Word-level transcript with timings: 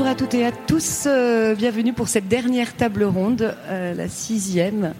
Bonjour 0.00 0.12
à 0.12 0.16
toutes 0.16 0.32
et 0.32 0.46
à 0.46 0.50
tous. 0.50 1.04
euh, 1.06 1.54
bienvenue 1.54 1.92
pour 1.92 2.08
cette 2.08 2.26
dernière 2.26 2.74
table 2.74 3.04
ronde, 3.04 3.54
euh, 3.68 3.92
la 3.92 4.08
sixième 4.08 4.94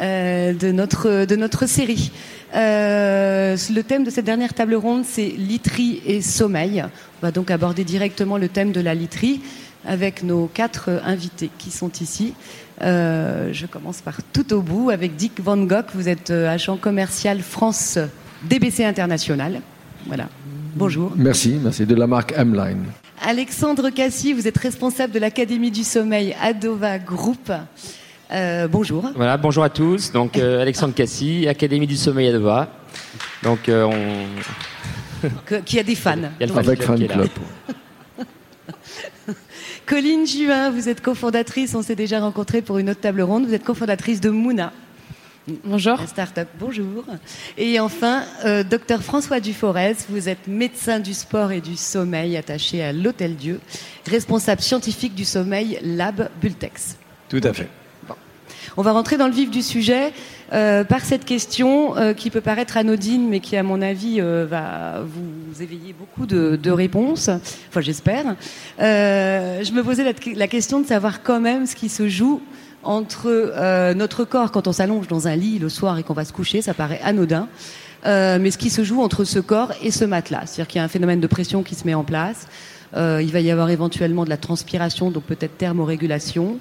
euh, 0.00 0.52
de 0.52 0.70
notre 0.70 1.24
de 1.24 1.34
notre 1.34 1.66
série. 1.66 2.12
Le 2.54 3.80
thème 3.80 4.04
de 4.04 4.10
cette 4.10 4.24
dernière 4.24 4.54
table 4.54 4.76
ronde, 4.76 5.02
c'est 5.04 5.26
literie 5.26 6.00
et 6.06 6.22
sommeil. 6.22 6.84
On 7.20 7.26
va 7.26 7.32
donc 7.32 7.50
aborder 7.50 7.82
directement 7.82 8.38
le 8.38 8.46
thème 8.46 8.70
de 8.70 8.80
la 8.80 8.94
literie 8.94 9.40
avec 9.84 10.22
nos 10.22 10.46
quatre 10.46 10.90
invités 11.04 11.50
qui 11.58 11.72
sont 11.72 11.90
ici. 12.00 12.32
Je 12.80 13.66
commence 13.66 14.00
par 14.00 14.22
tout 14.32 14.52
au 14.52 14.62
bout 14.62 14.90
avec 14.90 15.16
Dick 15.16 15.40
Van 15.40 15.56
Gogh. 15.56 15.86
Vous 15.92 16.08
êtes 16.08 16.30
agent 16.30 16.76
commercial 16.76 17.40
France 17.40 17.98
DBC 18.44 18.84
International. 18.84 19.60
Voilà. 20.06 20.28
Bonjour. 20.76 21.12
Merci, 21.16 21.58
merci 21.62 21.86
de 21.86 21.94
la 21.94 22.06
marque 22.06 22.32
M-Line. 22.36 22.84
Alexandre 23.22 23.88
Cassi, 23.90 24.34
vous 24.34 24.46
êtes 24.46 24.58
responsable 24.58 25.12
de 25.14 25.18
l'Académie 25.18 25.70
du 25.70 25.84
Sommeil 25.84 26.36
Adova 26.40 26.98
Group. 26.98 27.50
Euh, 28.30 28.68
bonjour. 28.68 29.10
Voilà, 29.14 29.38
bonjour 29.38 29.64
à 29.64 29.70
tous. 29.70 30.12
Donc 30.12 30.36
euh, 30.36 30.60
Alexandre 30.62 30.92
Cassi, 30.94 31.48
Académie 31.48 31.86
du 31.86 31.96
Sommeil 31.96 32.28
à 32.28 32.32
Deva. 32.32 32.68
Donc 33.42 33.70
euh, 33.70 33.84
on. 33.84 35.28
Que- 35.46 35.56
qui 35.62 35.78
a 35.78 35.82
des 35.82 35.94
fans. 35.94 36.14
Il 36.38 36.40
y 36.40 36.44
a 36.44 36.46
le 36.46 36.52
fan 36.52 36.66
Avec 36.66 36.78
club 36.80 36.98
Fan. 36.98 37.08
Club. 37.08 37.28
Colline 39.86 40.26
Juin, 40.26 40.70
vous 40.70 40.88
êtes 40.88 41.00
cofondatrice, 41.00 41.74
on 41.74 41.80
s'est 41.82 41.94
déjà 41.94 42.20
rencontré 42.20 42.60
pour 42.60 42.78
une 42.78 42.90
autre 42.90 43.00
table 43.00 43.22
ronde, 43.22 43.46
vous 43.46 43.54
êtes 43.54 43.64
cofondatrice 43.64 44.20
de 44.20 44.30
Mouna. 44.30 44.72
Bonjour. 45.64 45.96
La 45.98 46.06
start-up, 46.08 46.48
bonjour. 46.58 47.04
Et 47.56 47.78
enfin, 47.78 48.24
euh, 48.44 48.64
docteur 48.64 49.00
François 49.02 49.38
Duforez, 49.38 49.94
vous 50.08 50.28
êtes 50.28 50.48
médecin 50.48 50.98
du 50.98 51.14
sport 51.14 51.52
et 51.52 51.60
du 51.60 51.76
sommeil 51.76 52.36
attaché 52.36 52.82
à 52.82 52.92
l'Hôtel 52.92 53.36
Dieu, 53.36 53.60
responsable 54.10 54.60
scientifique 54.60 55.14
du 55.14 55.24
sommeil 55.24 55.78
Lab 55.84 56.30
Bultex. 56.40 56.96
Tout 57.28 57.40
à 57.44 57.52
fait. 57.52 57.68
On 58.76 58.82
va 58.82 58.90
rentrer 58.90 59.16
dans 59.16 59.28
le 59.28 59.32
vif 59.32 59.48
du 59.50 59.62
sujet 59.62 60.12
euh, 60.52 60.82
par 60.82 61.00
cette 61.04 61.24
question 61.24 61.96
euh, 61.96 62.12
qui 62.12 62.30
peut 62.30 62.40
paraître 62.40 62.76
anodine, 62.76 63.28
mais 63.28 63.38
qui, 63.38 63.56
à 63.56 63.62
mon 63.62 63.80
avis, 63.80 64.20
euh, 64.20 64.46
va 64.46 65.00
vous 65.02 65.62
éveiller 65.62 65.94
beaucoup 65.96 66.26
de, 66.26 66.56
de 66.60 66.70
réponses. 66.72 67.30
Enfin, 67.68 67.80
j'espère. 67.80 68.34
Euh, 68.80 69.62
je 69.62 69.72
me 69.72 69.82
posais 69.84 70.04
la, 70.04 70.12
la 70.34 70.48
question 70.48 70.80
de 70.80 70.86
savoir 70.86 71.22
quand 71.22 71.40
même 71.40 71.66
ce 71.66 71.76
qui 71.76 71.88
se 71.88 72.08
joue 72.08 72.42
entre 72.86 73.26
euh, 73.26 73.94
notre 73.94 74.24
corps 74.24 74.52
quand 74.52 74.66
on 74.66 74.72
s'allonge 74.72 75.08
dans 75.08 75.28
un 75.28 75.36
lit 75.36 75.58
le 75.58 75.68
soir 75.68 75.98
et 75.98 76.02
qu'on 76.02 76.14
va 76.14 76.24
se 76.24 76.32
coucher. 76.32 76.62
Ça 76.62 76.74
paraît 76.74 77.00
anodin. 77.02 77.48
Euh, 78.04 78.38
mais 78.40 78.50
ce 78.50 78.58
qui 78.58 78.70
se 78.70 78.84
joue 78.84 79.02
entre 79.02 79.24
ce 79.24 79.38
corps 79.38 79.72
et 79.82 79.90
ce 79.90 80.04
matelas. 80.04 80.46
C'est-à-dire 80.46 80.68
qu'il 80.68 80.78
y 80.78 80.82
a 80.82 80.84
un 80.84 80.88
phénomène 80.88 81.20
de 81.20 81.26
pression 81.26 81.62
qui 81.62 81.74
se 81.74 81.86
met 81.86 81.94
en 81.94 82.04
place. 82.04 82.46
Euh, 82.96 83.20
il 83.22 83.32
va 83.32 83.40
y 83.40 83.50
avoir 83.50 83.70
éventuellement 83.70 84.24
de 84.24 84.30
la 84.30 84.36
transpiration, 84.36 85.10
donc 85.10 85.24
peut-être 85.24 85.58
thermorégulation. 85.58 86.58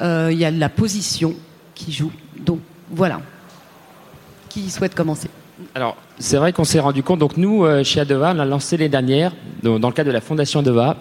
Il 0.00 0.38
y 0.38 0.44
a 0.44 0.50
la 0.50 0.68
position 0.68 1.34
qui 1.74 1.92
joue. 1.92 2.12
Donc 2.44 2.60
voilà. 2.90 3.20
Qui 4.48 4.68
souhaite 4.70 4.94
commencer? 4.94 5.28
Alors, 5.74 5.96
c'est 6.18 6.36
vrai 6.36 6.52
qu'on 6.52 6.64
s'est 6.64 6.80
rendu 6.80 7.02
compte. 7.02 7.20
Donc 7.20 7.36
nous, 7.36 7.64
chez 7.84 8.00
Adeva, 8.00 8.32
on 8.34 8.40
a 8.40 8.44
lancé 8.44 8.76
l'année 8.76 8.88
dernière, 8.88 9.32
dans, 9.62 9.78
dans 9.78 9.88
le 9.88 9.94
cadre 9.94 10.08
de 10.08 10.12
la 10.12 10.20
Fondation 10.20 10.60
Adeva, 10.60 10.96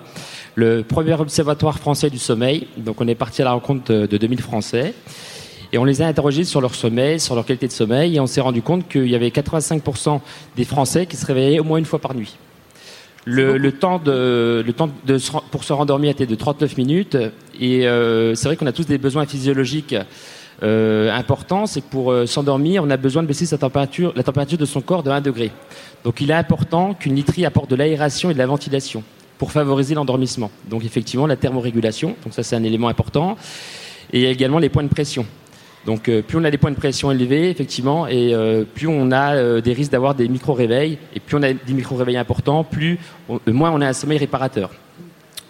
le 0.55 0.83
premier 0.83 1.13
observatoire 1.13 1.77
français 1.79 2.09
du 2.09 2.17
sommeil. 2.19 2.67
Donc 2.77 2.99
on 3.01 3.07
est 3.07 3.15
parti 3.15 3.41
à 3.41 3.45
la 3.45 3.51
rencontre 3.53 3.91
de, 3.91 4.05
de 4.05 4.17
2000 4.17 4.41
Français. 4.41 4.93
Et 5.73 5.77
on 5.77 5.85
les 5.85 6.01
a 6.01 6.07
interrogés 6.07 6.43
sur 6.43 6.59
leur 6.59 6.75
sommeil, 6.75 7.19
sur 7.19 7.33
leur 7.33 7.45
qualité 7.45 7.65
de 7.67 7.71
sommeil, 7.71 8.17
et 8.17 8.19
on 8.19 8.27
s'est 8.27 8.41
rendu 8.41 8.61
compte 8.61 8.89
qu'il 8.89 9.07
y 9.07 9.15
avait 9.15 9.29
85% 9.29 10.19
des 10.57 10.65
Français 10.65 11.05
qui 11.05 11.15
se 11.15 11.25
réveillaient 11.25 11.59
au 11.59 11.63
moins 11.63 11.77
une 11.77 11.85
fois 11.85 11.99
par 11.99 12.13
nuit. 12.13 12.35
Le, 13.23 13.57
le 13.57 13.71
temps, 13.71 13.97
de, 13.99 14.63
le 14.65 14.73
temps 14.73 14.89
de 15.05 15.17
se 15.17 15.31
ren- 15.31 15.43
pour 15.49 15.63
se 15.63 15.71
rendormir 15.71 16.09
était 16.11 16.25
de 16.25 16.35
39 16.35 16.75
minutes, 16.77 17.15
et 17.59 17.87
euh, 17.87 18.35
c'est 18.35 18.47
vrai 18.47 18.57
qu'on 18.57 18.65
a 18.67 18.73
tous 18.73 18.85
des 18.87 18.97
besoins 18.97 19.25
physiologiques 19.25 19.95
euh, 20.63 21.09
importants. 21.15 21.67
C'est 21.67 21.79
que 21.81 21.89
pour 21.89 22.11
euh, 22.11 22.25
s'endormir, 22.25 22.83
on 22.83 22.89
a 22.89 22.97
besoin 22.97 23.21
de 23.23 23.27
baisser 23.27 23.45
sa 23.45 23.57
température, 23.57 24.11
la 24.17 24.23
température 24.23 24.57
de 24.57 24.65
son 24.65 24.81
corps 24.81 25.03
de 25.03 25.11
1 25.11 25.21
degré. 25.21 25.51
Donc 26.03 26.19
il 26.19 26.31
est 26.31 26.33
important 26.33 26.95
qu'une 26.95 27.15
literie 27.15 27.45
apporte 27.45 27.69
de 27.69 27.75
l'aération 27.77 28.29
et 28.29 28.33
de 28.33 28.39
la 28.39 28.47
ventilation 28.47 29.03
pour 29.41 29.51
favoriser 29.51 29.95
l'endormissement. 29.95 30.51
Donc 30.69 30.85
effectivement, 30.85 31.25
la 31.25 31.35
thermorégulation, 31.35 32.15
donc 32.23 32.31
ça 32.31 32.43
c'est 32.43 32.55
un 32.55 32.61
élément 32.61 32.89
important, 32.89 33.35
et 34.13 34.29
également 34.29 34.59
les 34.59 34.69
points 34.69 34.83
de 34.83 34.87
pression. 34.87 35.25
Donc 35.87 36.09
euh, 36.09 36.21
plus 36.21 36.37
on 36.37 36.43
a 36.43 36.51
des 36.51 36.59
points 36.59 36.69
de 36.69 36.75
pression 36.75 37.11
élevés, 37.11 37.49
effectivement, 37.49 38.05
et 38.05 38.35
euh, 38.35 38.65
plus 38.65 38.85
on 38.85 39.11
a 39.11 39.33
euh, 39.33 39.59
des 39.59 39.73
risques 39.73 39.91
d'avoir 39.91 40.13
des 40.13 40.27
micro-réveils, 40.27 40.99
et 41.15 41.19
plus 41.19 41.37
on 41.37 41.41
a 41.41 41.53
des 41.53 41.73
micro-réveils 41.73 42.17
importants, 42.17 42.63
plus 42.63 42.99
moins 43.47 43.71
on 43.71 43.81
a 43.81 43.87
un 43.87 43.93
sommeil 43.93 44.19
réparateur. 44.19 44.69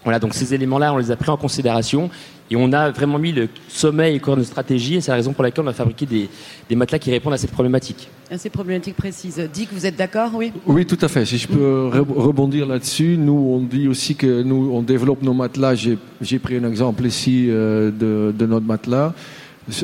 Voilà, 0.06 0.20
donc 0.20 0.36
ces 0.36 0.54
éléments-là, 0.54 0.94
on 0.94 0.98
les 0.98 1.12
a 1.12 1.18
pris 1.18 1.30
en 1.30 1.36
considération, 1.36 2.10
et 2.52 2.56
on 2.58 2.72
a 2.74 2.92
vraiment 2.92 3.18
mis 3.18 3.32
le 3.32 3.48
sommeil 3.70 4.18
au 4.18 4.20
cœur 4.20 4.36
de 4.36 4.42
notre 4.42 4.52
stratégie, 4.52 4.96
et 4.96 5.02
c'est 5.02 5.10
la 5.12 5.16
raison 5.16 5.32
pour 5.34 5.44
laquelle 5.44 5.64
on 5.64 5.68
a 5.70 5.74
fabriqué 5.74 6.06
des, 6.06 6.30
des 6.70 6.76
matelas 6.76 7.00
qui 7.00 7.10
répondent 7.10 7.34
à 7.34 7.38
cette 7.38 7.52
problématique. 7.52 8.10
à 8.30 8.38
ces 8.38 8.50
problématiques 8.50 8.98
précises 8.98 9.42
Dick, 9.54 9.70
vous 9.72 9.86
êtes 9.86 9.96
d'accord 9.96 10.32
Oui? 10.36 10.52
Oui, 10.68 10.86
tout 10.86 10.98
à 11.02 11.08
fait. 11.08 11.26
Si 11.26 11.38
je 11.38 11.48
peux 11.48 11.90
re- 11.92 12.14
rebondir 12.14 12.66
là-dessus, 12.68 13.16
nous, 13.18 13.34
on 13.56 13.60
dit 13.62 13.88
aussi 13.88 14.16
que 14.16 14.44
nous, 14.44 14.70
on 14.74 14.82
développe 14.82 15.22
nos 15.24 15.34
matelas. 15.34 15.76
J'ai 15.76 16.40
pris 16.40 16.58
un 16.58 16.68
exemple 16.68 17.06
ici 17.06 17.48
euh, 17.50 17.90
de, 17.90 18.34
de 18.38 18.46
notre 18.46 18.66
matelas. 18.66 19.14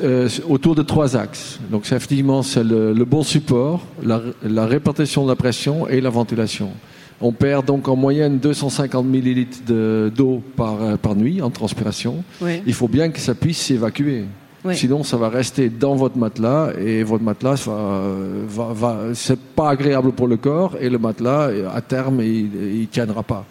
euh, 0.03 0.28
autour 0.49 0.75
de 0.75 0.81
trois 0.81 1.16
axes. 1.16 1.59
Donc, 1.72 1.85
c'est 1.85 1.95
effectivement, 1.95 2.41
c'est 2.44 2.63
le, 2.63 2.94
le 2.94 3.05
bon 3.05 3.23
support, 3.23 3.85
la, 4.03 4.22
la 4.44 4.66
répartition 4.66 5.23
de 5.23 5.29
la 5.29 5.35
pression 5.35 5.88
et 5.88 6.01
la 6.01 6.09
ventilation. 6.09 6.72
On 7.19 7.31
perd 7.31 7.66
donc 7.66 7.88
en 7.88 7.95
moyenne 7.95 8.38
250 8.38 9.05
millilitres 9.05 9.59
de- 9.67 10.11
d'eau 10.16 10.41
par, 10.55 10.81
euh, 10.81 10.97
par 10.97 11.16
nuit 11.16 11.41
en 11.41 11.50
transpiration. 11.50 12.23
Oui. 12.41 12.61
Il 12.67 12.73
faut 12.73 12.88
bien 12.88 13.09
que 13.09 13.19
ça 13.19 13.33
puisse 13.33 13.57
s'évacuer. 13.57 14.25
Oui. 14.66 14.75
Sinon, 14.75 15.03
ça 15.03 15.17
va 15.17 15.29
rester 15.29 15.69
dans 15.69 15.95
votre 15.95 16.17
matelas 16.17 16.72
et 16.79 17.01
votre 17.03 17.23
matelas 17.23 17.55
va, 17.66 18.01
va, 18.47 18.73
va 18.73 18.97
c'est 19.13 19.39
pas 19.39 19.69
agréable 19.69 20.11
pour 20.11 20.28
le 20.28 20.35
corps 20.38 20.75
et 20.79 20.89
le 20.89 20.97
matelas, 20.97 21.50
à 21.73 21.81
terme, 21.81 22.22
il, 22.22 22.50
il 22.81 22.88
tiendra 22.88 23.23
pas. 23.23 23.45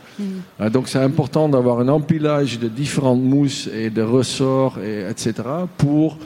Euh, 0.61 0.69
Donc, 0.71 0.89
c'est 0.89 0.99
important 0.99 1.49
d'avoir 1.49 1.81
un 1.81 1.89
empilage 1.89 2.59
de 2.59 2.69
différentes 2.69 3.23
mousses 3.23 3.69
et 3.75 3.89
de 3.91 4.03
ressorts, 4.03 4.79
et, 4.79 5.09
etc., 5.11 5.33
pour 5.79 6.19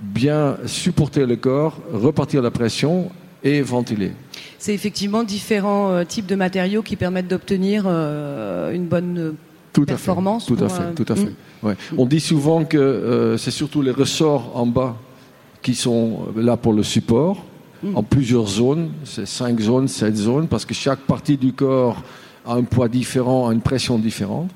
bien 0.00 0.56
supporter 0.66 1.26
le 1.26 1.36
corps, 1.36 1.76
repartir 1.92 2.40
la 2.40 2.50
pression 2.52 3.10
et 3.44 3.60
ventiler. 3.62 4.12
C'est 4.58 4.74
effectivement 4.74 5.22
différents 5.22 5.90
euh, 5.90 6.04
types 6.04 6.26
de 6.26 6.34
matériaux 6.34 6.82
qui 6.82 6.96
permettent 6.96 7.28
d'obtenir 7.28 7.84
euh, 7.86 8.72
une 8.72 8.86
bonne 8.86 9.18
euh, 9.18 9.32
Tout 9.72 9.84
performance. 9.84 10.44
à 10.44 10.46
fait. 10.48 10.54
Tout 10.56 10.64
à 10.64 10.68
fait. 10.68 10.82
euh, 10.82 10.92
Tout 10.94 11.12
à 11.12 11.16
fait. 11.16 11.24
mm. 11.24 11.66
Ouais. 11.66 11.74
On 11.96 12.06
dit 12.06 12.20
souvent 12.20 12.64
que 12.64 12.76
euh, 12.78 13.36
c'est 13.36 13.50
surtout 13.50 13.82
les 13.82 13.90
ressorts 13.92 14.52
en 14.54 14.66
bas 14.66 14.96
qui 15.62 15.74
sont 15.74 16.26
là 16.36 16.56
pour 16.56 16.72
le 16.72 16.82
support, 16.82 17.44
Mm. 17.80 17.96
en 17.96 18.02
plusieurs 18.02 18.48
zones, 18.48 18.90
c'est 19.04 19.24
cinq 19.24 19.60
zones, 19.60 19.86
sept 19.86 20.16
zones, 20.16 20.48
parce 20.48 20.64
que 20.64 20.74
chaque 20.74 20.98
partie 20.98 21.36
du 21.36 21.52
corps 21.52 22.02
a 22.44 22.54
un 22.54 22.64
poids 22.64 22.88
différent, 22.88 23.48
a 23.48 23.52
une 23.52 23.60
pression 23.60 24.00
différente. 24.00 24.50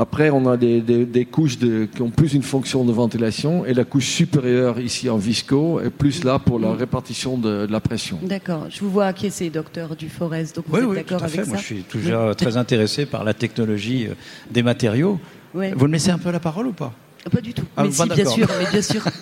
Après, 0.00 0.30
on 0.30 0.46
a 0.48 0.56
des, 0.56 0.80
des- 0.80 1.04
des 1.04 1.24
couches 1.24 1.58
de- 1.58 1.86
qui 1.92 2.00
ont 2.02 2.10
plus 2.10 2.32
une 2.34 2.44
fonction 2.44 2.84
de 2.84 2.92
ventilation, 2.92 3.66
et 3.66 3.74
la 3.74 3.84
couche 3.84 4.06
supérieure 4.06 4.78
ici 4.78 5.10
en 5.10 5.16
visco 5.18 5.80
est 5.80 5.90
plus 5.90 6.22
là 6.22 6.38
pour 6.38 6.60
la 6.60 6.72
répartition 6.72 7.36
de, 7.36 7.66
de 7.66 7.72
la 7.72 7.80
pression. 7.80 8.18
D'accord. 8.22 8.66
Je 8.70 8.78
vous 8.80 8.90
vois 8.90 9.06
acquiescer, 9.06 9.50
docteur 9.50 9.96
Duforez. 9.96 10.44
Donc 10.54 10.64
vous 10.68 10.76
Oui, 10.76 10.80
êtes 10.82 10.86
oui, 10.86 10.88
tout 10.90 10.94
d'accord 11.02 11.22
à 11.22 11.24
avec 11.26 11.36
fait. 11.40 11.44
ça 11.44 11.48
Moi, 11.50 11.58
je 11.58 11.64
suis 11.64 11.82
toujours 11.82 12.36
très 12.36 12.56
intéressé 12.56 13.06
par 13.06 13.24
la 13.24 13.34
technologie 13.34 14.06
euh, 14.06 14.14
des 14.52 14.62
matériaux. 14.62 15.18
Ouais. 15.52 15.72
Vous 15.76 15.88
me 15.88 15.92
laissez 15.94 16.10
un 16.12 16.18
peu 16.18 16.30
la 16.30 16.38
parole 16.40 16.68
ou 16.68 16.72
pas? 16.72 16.92
Pas 17.32 17.40
du 17.40 17.52
tout. 17.52 17.64
Ah, 17.76 17.82
mais 17.84 17.90
si, 17.90 18.08
bien 18.08 18.24
sûr, 18.24 18.46
mais 18.58 18.70
bien 18.70 18.82
sûr. 18.82 19.02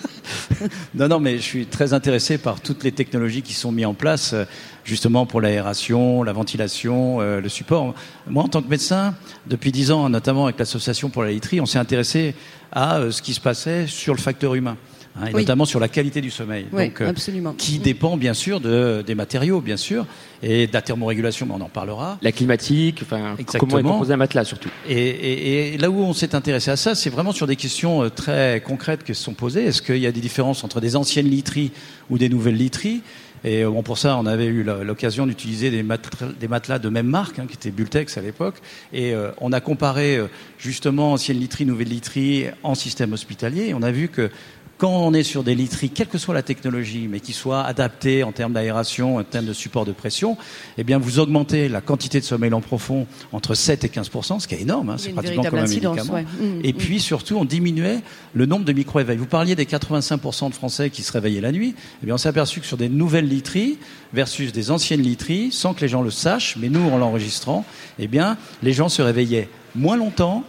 Non, 0.95 1.09
non, 1.09 1.21
mais 1.21 1.37
je 1.37 1.43
suis 1.43 1.67
très 1.67 1.93
intéressé 1.93 2.39
par 2.39 2.61
toutes 2.61 2.83
les 2.85 2.93
technologies 2.93 3.43
qui 3.43 3.53
sont 3.53 3.73
mises 3.73 3.87
en 3.87 3.95
place, 3.95 4.33
euh, 4.33 4.45
justement 4.87 5.27
pour 5.27 5.41
l'aération, 5.41 6.23
la 6.23 6.33
ventilation, 6.33 7.21
euh, 7.21 7.41
le 7.41 7.49
support. 7.49 7.95
Moi, 8.29 8.45
en 8.45 8.49
tant 8.49 8.63
que 8.63 8.69
médecin, 8.71 9.15
depuis 9.47 9.73
dix 9.73 9.91
ans, 9.91 10.09
notamment 10.09 10.45
avec 10.45 10.59
l'association 10.59 11.11
pour 11.11 11.25
la 11.25 11.31
literie, 11.33 11.61
on 11.61 11.67
s'est 11.67 11.79
intéressé 11.79 12.35
à 12.73 12.99
euh, 12.99 13.11
ce 13.11 13.21
qui 13.21 13.35
se 13.35 13.41
passait 13.41 13.87
sur 13.89 14.15
le 14.15 14.21
facteur 14.21 14.55
humain, 14.55 14.77
hein, 15.17 15.27
et 15.27 15.35
Oui. 15.35 15.41
notamment 15.43 15.65
sur 15.65 15.81
la 15.81 15.89
qualité 15.89 16.21
du 16.21 16.31
sommeil. 16.31 16.67
Oui, 16.73 16.87
Donc, 16.87 17.01
euh, 17.01 17.09
absolument. 17.11 17.53
qui 17.59 17.79
dépend 17.81 18.17
bien 18.17 18.33
sûr 18.35 18.61
de, 18.61 19.03
des 19.05 19.15
matériaux, 19.17 19.61
bien 19.61 19.77
sûr, 19.77 20.07
et 20.43 20.69
de 20.69 20.73
la 20.73 20.83
thermorégulation, 20.83 21.47
mais 21.47 21.55
on 21.57 21.61
en 21.63 21.69
parlera. 21.69 22.19
La 22.23 22.31
climatique, 22.31 23.01
enfin, 23.03 23.35
Exactement. 23.39 23.71
comment 23.73 23.79
est 23.79 23.93
composé 23.93 24.13
un 24.13 24.17
matelas 24.19 24.45
surtout. 24.45 24.69
Et, 24.89 24.95
et- 24.97 25.75
et 25.75 25.79
là 25.79 25.91
où 25.91 25.99
on 26.01 26.13
s'est 26.13 26.35
intéressé 26.37 26.71
à 26.71 26.77
ça, 26.77 26.95
c'est 26.95 27.11
vraiment 27.11 27.33
sur 27.33 27.47
des 27.49 27.57
questions 27.57 28.09
très 28.11 28.63
concrètes 28.65 29.03
qui 29.03 29.15
se 29.17 29.23
sont 29.25 29.35
posées. 29.35 29.65
Est-ce 29.65 29.83
qu'il 29.83 29.99
y 29.99 30.07
a 30.07 30.13
des 30.13 30.21
différences 30.21 30.63
entre 30.63 30.81
des 30.81 30.95
anciennes 30.95 31.29
literies 31.29 31.73
ou 32.11 32.19
des 32.19 32.29
nouvelles 32.29 32.57
literies? 32.57 33.01
Et 33.45 33.63
euh, 33.63 33.71
bon, 33.71 33.83
pour 33.83 33.99
ça, 33.99 34.17
on 34.17 34.27
avait 34.27 34.47
eu 34.47 34.65
l'occasion 34.65 35.27
d'utiliser 35.27 35.71
des, 35.71 35.83
matelas- 35.83 36.79
de 36.79 36.89
même 36.89 37.07
marque, 37.07 37.39
hein, 37.39 37.47
qui 37.47 37.55
étaient 37.55 37.71
Bultex 37.71 38.17
à 38.19 38.21
l'époque. 38.21 38.57
Et 38.93 39.15
euh, 39.15 39.31
on 39.41 39.53
a 39.53 39.61
comparé 39.61 40.17
euh, 40.17 40.27
justement 40.59 41.13
ancienne 41.13 41.39
literie, 41.39 41.67
nouvelle 41.67 41.89
literie 41.89 42.47
en 42.63 42.75
système 42.75 43.13
hospitalier. 43.13 43.73
On 43.75 43.83
a 43.83 43.91
vu 43.91 44.09
que 44.09 44.31
quand 44.79 44.91
on 44.91 45.15
est 45.15 45.23
sur 45.23 45.43
des 45.43 45.55
literies, 45.55 45.91
quelle 45.91 46.07
que 46.07 46.19
soit 46.19 46.35
la 46.35 46.43
technologie, 46.43 47.09
mais 47.09 47.21
qui 47.21 47.33
soit 47.33 47.63
adaptée 47.63 48.23
en 48.23 48.33
termes 48.33 48.53
d'aération, 48.53 49.17
en 49.17 49.25
termes 49.25 49.47
de 49.47 49.53
support 49.53 49.85
de 49.85 49.93
pression, 49.93 50.37
eh 50.77 50.85
bien, 50.85 50.99
vous 50.99 51.19
augmentez 51.19 51.69
la 51.69 51.81
quantité 51.81 52.21
de 52.21 52.25
sommeil 52.25 52.53
en 52.53 52.61
profond 52.61 53.07
entre 53.33 53.55
7 53.55 53.85
et 53.85 53.89
15 53.89 54.11
ce 54.39 54.47
qui 54.47 54.55
est 54.55 54.61
énorme, 54.61 54.91
hein, 54.91 54.97
c'est 54.99 55.11
pratiquement 55.11 55.45
comme 55.45 55.59
un 55.61 55.63
médicament. 55.63 56.13
Ouais. 56.13 56.23
Mmh, 56.25 56.61
et 56.65 56.73
mmh. 56.73 56.77
puis, 56.77 57.01
surtout, 57.01 57.37
on 57.37 57.45
diminuait 57.45 58.01
le 58.35 58.47
nombre 58.47 58.65
de 58.65 58.73
micro-éveils. 58.73 59.17
Vous 59.17 59.27
parliez 59.27 59.55
des 59.55 59.67
85 59.67 60.49
de 60.51 60.55
Français 60.55 60.91
qui 60.91 61.03
se 61.03 61.13
réveillaient 61.13 61.41
la 61.41 61.53
nuit. 61.53 61.75
Eh 62.03 62.07
bien, 62.07 62.15
on 62.17 62.19
s'est 62.19 62.29
aperçu 62.29 62.61
que 62.61 62.67
sur 62.67 62.77
des 62.77 62.89
nouvelles 62.89 63.29
literies 63.29 63.79
versus 64.13 64.53
des 64.53 64.71
anciennes 64.71 65.03
literies, 65.03 65.53
sans 65.53 65.73
que 65.75 65.81
les 65.81 65.89
gens 65.89 66.03
le 66.03 66.11
sachent, 66.11 66.57
mais 66.57 66.69
nous, 66.69 66.87
en 66.91 66.99
l'enregistrant, 66.99 67.65
eh 67.99 68.09
bien, 68.09 68.37
les 68.63 68.73
gens 68.73 68.89
se 68.89 69.01
réveillaient 69.01 69.49
moins 69.75 69.97
longtemps, 69.97 70.45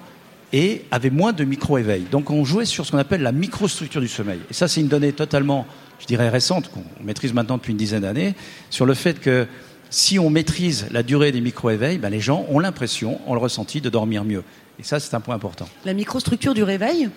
et 0.53 0.83
avait 0.91 1.09
moins 1.09 1.33
de 1.33 1.43
micro-éveil. 1.43 2.05
Donc 2.11 2.29
on 2.29 2.45
jouait 2.45 2.65
sur 2.65 2.85
ce 2.85 2.91
qu'on 2.91 2.97
appelle 2.97 3.21
la 3.21 3.31
microstructure 3.31 4.01
du 4.01 4.07
sommeil. 4.07 4.39
Et 4.49 4.53
ça, 4.53 4.67
c'est 4.67 4.81
une 4.81 4.87
donnée 4.87 5.13
totalement, 5.13 5.65
je 5.99 6.05
dirais, 6.05 6.29
récente, 6.29 6.69
qu'on 6.71 6.83
maîtrise 7.03 7.33
maintenant 7.33 7.57
depuis 7.57 7.71
une 7.71 7.77
dizaine 7.77 8.03
d'années, 8.03 8.35
sur 8.69 8.85
le 8.85 8.93
fait 8.93 9.19
que 9.19 9.47
si 9.89 10.19
on 10.19 10.29
maîtrise 10.29 10.87
la 10.91 11.03
durée 11.03 11.31
des 11.31 11.41
micro-éveils, 11.41 11.97
ben 11.97 12.09
les 12.09 12.19
gens 12.19 12.45
ont 12.49 12.59
l'impression, 12.59 13.19
ont 13.25 13.33
le 13.33 13.39
ressenti 13.39 13.81
de 13.81 13.89
dormir 13.89 14.23
mieux. 14.23 14.43
Et 14.79 14.83
ça, 14.83 14.99
c'est 14.99 15.15
un 15.15 15.19
point 15.19 15.33
important. 15.33 15.67
La 15.85 15.93
microstructure 15.93 16.53
du 16.53 16.61
réveil, 16.61 17.09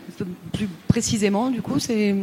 plus 0.52 0.68
précisément, 0.88 1.50
du 1.50 1.60
coup, 1.60 1.78
c'est. 1.78 2.14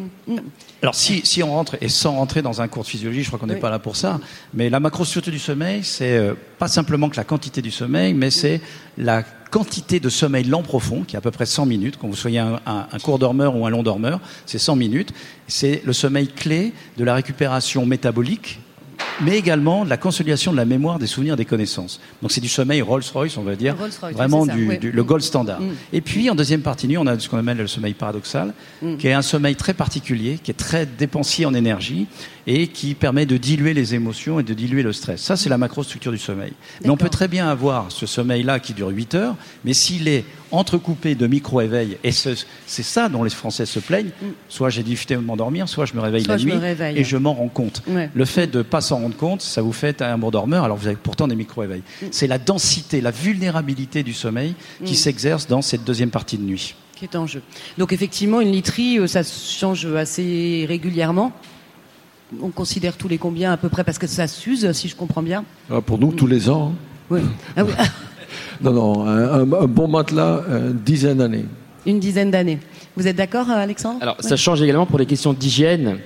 Alors, 0.82 0.96
si, 0.96 1.22
si, 1.26 1.44
on 1.44 1.52
rentre, 1.52 1.78
et 1.80 1.90
sans 1.90 2.14
rentrer 2.14 2.42
dans 2.42 2.60
un 2.62 2.68
cours 2.68 2.84
de 2.84 2.88
physiologie, 2.88 3.22
je 3.22 3.28
crois 3.28 3.38
qu'on 3.38 3.46
n'est 3.46 3.56
pas 3.56 3.70
là 3.70 3.78
pour 3.78 3.96
ça, 3.96 4.20
mais 4.54 4.70
la 4.70 4.80
macrostructure 4.80 5.32
du 5.32 5.40
sommeil, 5.40 5.84
c'est 5.84 6.18
euh, 6.18 6.34
pas 6.58 6.68
simplement 6.68 7.10
que 7.10 7.18
la 7.18 7.24
quantité 7.24 7.62
du 7.62 7.70
sommeil, 7.70 8.16
mais 8.16 8.32
c'est 8.32 8.62
la 8.98 9.22
quantité 9.22 10.00
de 10.00 10.10
sommeil 10.10 10.44
lent 10.44 10.64
profond, 10.64 11.04
qui 11.04 11.16
est 11.16 11.20
à 11.20 11.22
peu 11.22 11.32
près 11.32 11.46
100 11.46 11.68
minutes. 11.68 11.98
Quand 11.98 12.08
vous 12.08 12.16
soyez 12.16 12.40
un, 12.40 12.60
un, 12.66 12.88
un 12.92 13.00
court 13.00 13.20
dormeur 13.20 13.56
ou 13.56 13.66
un 13.68 13.70
long 13.70 13.84
dormeur, 13.84 14.20
c'est 14.48 14.58
100 14.58 14.76
minutes. 14.76 15.14
C'est 15.48 15.84
le 15.86 15.94
sommeil 15.94 16.28
clé 16.28 16.74
de 16.98 17.04
la 17.04 17.14
récupération 17.14 17.86
métabolique 17.86 18.60
mais 19.22 19.38
également 19.38 19.86
de 19.86 19.90
la 19.90 19.98
consolidation 19.98 20.52
de 20.52 20.58
la 20.58 20.66
mémoire, 20.66 21.00
des 21.00 21.08
souvenirs, 21.08 21.36
des 21.36 21.46
connaissances. 21.46 22.00
Donc 22.22 22.32
c'est 22.32 22.42
du 22.42 22.48
sommeil 22.48 22.82
Rolls-Royce, 22.82 23.38
on 23.38 23.44
va 23.44 23.56
dire, 23.56 23.76
vraiment 24.14 24.46
du, 24.46 24.92
le 24.92 25.04
gold 25.04 25.24
standard. 25.24 25.62
Mm. 25.62 25.72
Et 25.94 26.02
puis 26.02 26.30
en 26.30 26.36
deuxième 26.36 26.62
partie 26.62 26.88
nuit, 26.88 26.98
on 26.98 27.08
a 27.08 27.18
ce 27.18 27.30
qu'on 27.30 27.38
appelle 27.38 27.58
le 27.58 27.68
sommeil 27.68 27.94
paradoxal, 27.94 28.54
mm. 28.82 28.98
qui 28.98 29.08
est 29.08 29.14
un 29.14 29.22
sommeil 29.22 29.56
très 29.56 29.74
particulier, 29.74 30.40
qui 30.42 30.52
est 30.52 30.56
très 30.56 30.86
dépensier 30.86 31.46
en 31.46 31.54
énergie 31.54 32.08
et 32.48 32.68
qui 32.68 32.96
permet 32.96 33.26
de 33.26 33.36
diluer 33.36 33.74
les 33.74 33.94
émotions 33.94 34.40
et 34.40 34.44
de 34.44 34.54
diluer 34.54 34.82
le 34.82 34.94
stress. 34.94 35.22
Ça, 35.22 35.36
c'est 35.36 35.50
la 35.50 35.58
macrostructure 35.58 36.14
du 36.14 36.18
sommeil. 36.18 36.54
Mais 36.82 36.90
on 36.90 36.96
peut 36.96 37.10
très 37.10 37.28
bien 37.28 37.50
avoir 37.50 37.92
ce 37.92 38.06
sommeil-là 38.06 38.60
qui 38.60 38.74
dure 38.74 38.88
8 38.88 39.16
heures, 39.16 39.36
mais 39.66 39.74
s'il 39.74 40.08
est 40.08 40.24
entrecoupé 40.52 41.14
de 41.16 41.28
micro-éveils, 41.28 41.98
et 42.06 42.12
c'est 42.14 42.38
ça 42.66 43.10
dont 43.10 43.26
les 43.26 43.30
Français 43.30 43.66
se 43.66 43.80
plaignent, 43.80 44.12
mm. 44.22 44.26
soit 44.48 44.70
j'ai 44.70 44.82
difficulté 44.82 45.16
à 45.16 45.20
m'endormir, 45.20 45.68
soit 45.68 45.86
je 45.86 45.94
me 45.94 46.00
réveille 46.00 46.24
la 46.24 46.38
nuit 46.38 46.54
et 46.96 47.04
je 47.04 47.18
m'en 47.18 47.34
rends 47.34 47.50
compte. 47.50 47.84
Le 48.14 48.26
fait 48.26 48.48
de 48.48 48.60
ne 48.60 48.64
pas 48.64 48.80
s'en 48.80 49.00
rendre 49.00 49.18
compte, 49.18 49.42
ça 49.42 49.62
vous 49.62 49.74
fait 49.74 50.02
un 50.02 50.18
bon 50.18 50.32
dormeur, 50.32 50.64
alors 50.64 50.78
vous 50.78 50.88
avez 50.88 50.96
pourtant 50.96 51.28
des 51.28 51.36
micro-éveils. 51.36 51.84
Mm. 52.02 52.06
C'est 52.12 52.28
la 52.28 52.38
densité, 52.38 53.02
la 53.02 53.12
vulnérabilité 53.12 54.04
du 54.04 54.14
sommeil 54.14 54.56
qui 54.86 54.94
mm. 54.94 54.96
s'exerce 54.96 55.48
dans 55.48 55.62
cette 55.62 55.84
deuxième 55.84 56.12
partie 56.12 56.38
de 56.38 56.44
nuit. 56.44 56.76
Qui 56.96 57.06
est 57.06 57.16
en 57.16 57.28
jeu. 57.28 57.42
Donc 57.78 57.92
effectivement, 57.92 58.42
une 58.42 58.52
literie, 58.52 58.98
euh, 58.98 59.06
ça 59.06 59.22
change 59.24 59.86
assez 59.86 60.66
régulièrement 60.68 61.32
on 62.42 62.50
considère 62.50 62.98
tous 62.98 63.08
les 63.08 63.18
combien 63.18 63.52
à 63.52 63.58
peu 63.58 63.70
près 63.70 63.84
parce 63.84 63.98
que 63.98 64.08
ça 64.08 64.28
s'use, 64.28 64.72
si 64.74 64.88
je 64.88 64.96
comprends 64.96 65.24
bien. 65.24 65.44
Ah, 65.72 65.82
pour 65.82 65.98
nous, 65.98 66.12
tous 66.12 66.28
les 66.28 66.50
ans. 66.50 66.74
Hein. 66.74 66.76
Oui. 67.10 67.22
Ah 67.56 67.64
non, 68.62 68.74
non, 68.74 69.06
un, 69.08 69.46
bon 69.46 69.88
matelas, 69.88 70.42
une 70.50 70.80
dizaine 70.80 71.18
d'années. 71.18 71.46
Une 71.86 72.00
dizaine 72.00 72.32
d'années. 72.32 72.60
Vous 72.98 73.08
êtes 73.08 73.16
d'accord, 73.16 73.50
Alexandre? 73.50 74.00
Alors, 74.02 74.18
ça 74.20 74.36
change 74.36 74.62
également 74.62 74.86
pour 74.86 75.00
les 75.00 75.06
questions 75.06 75.34
d'hygiène. 75.34 76.00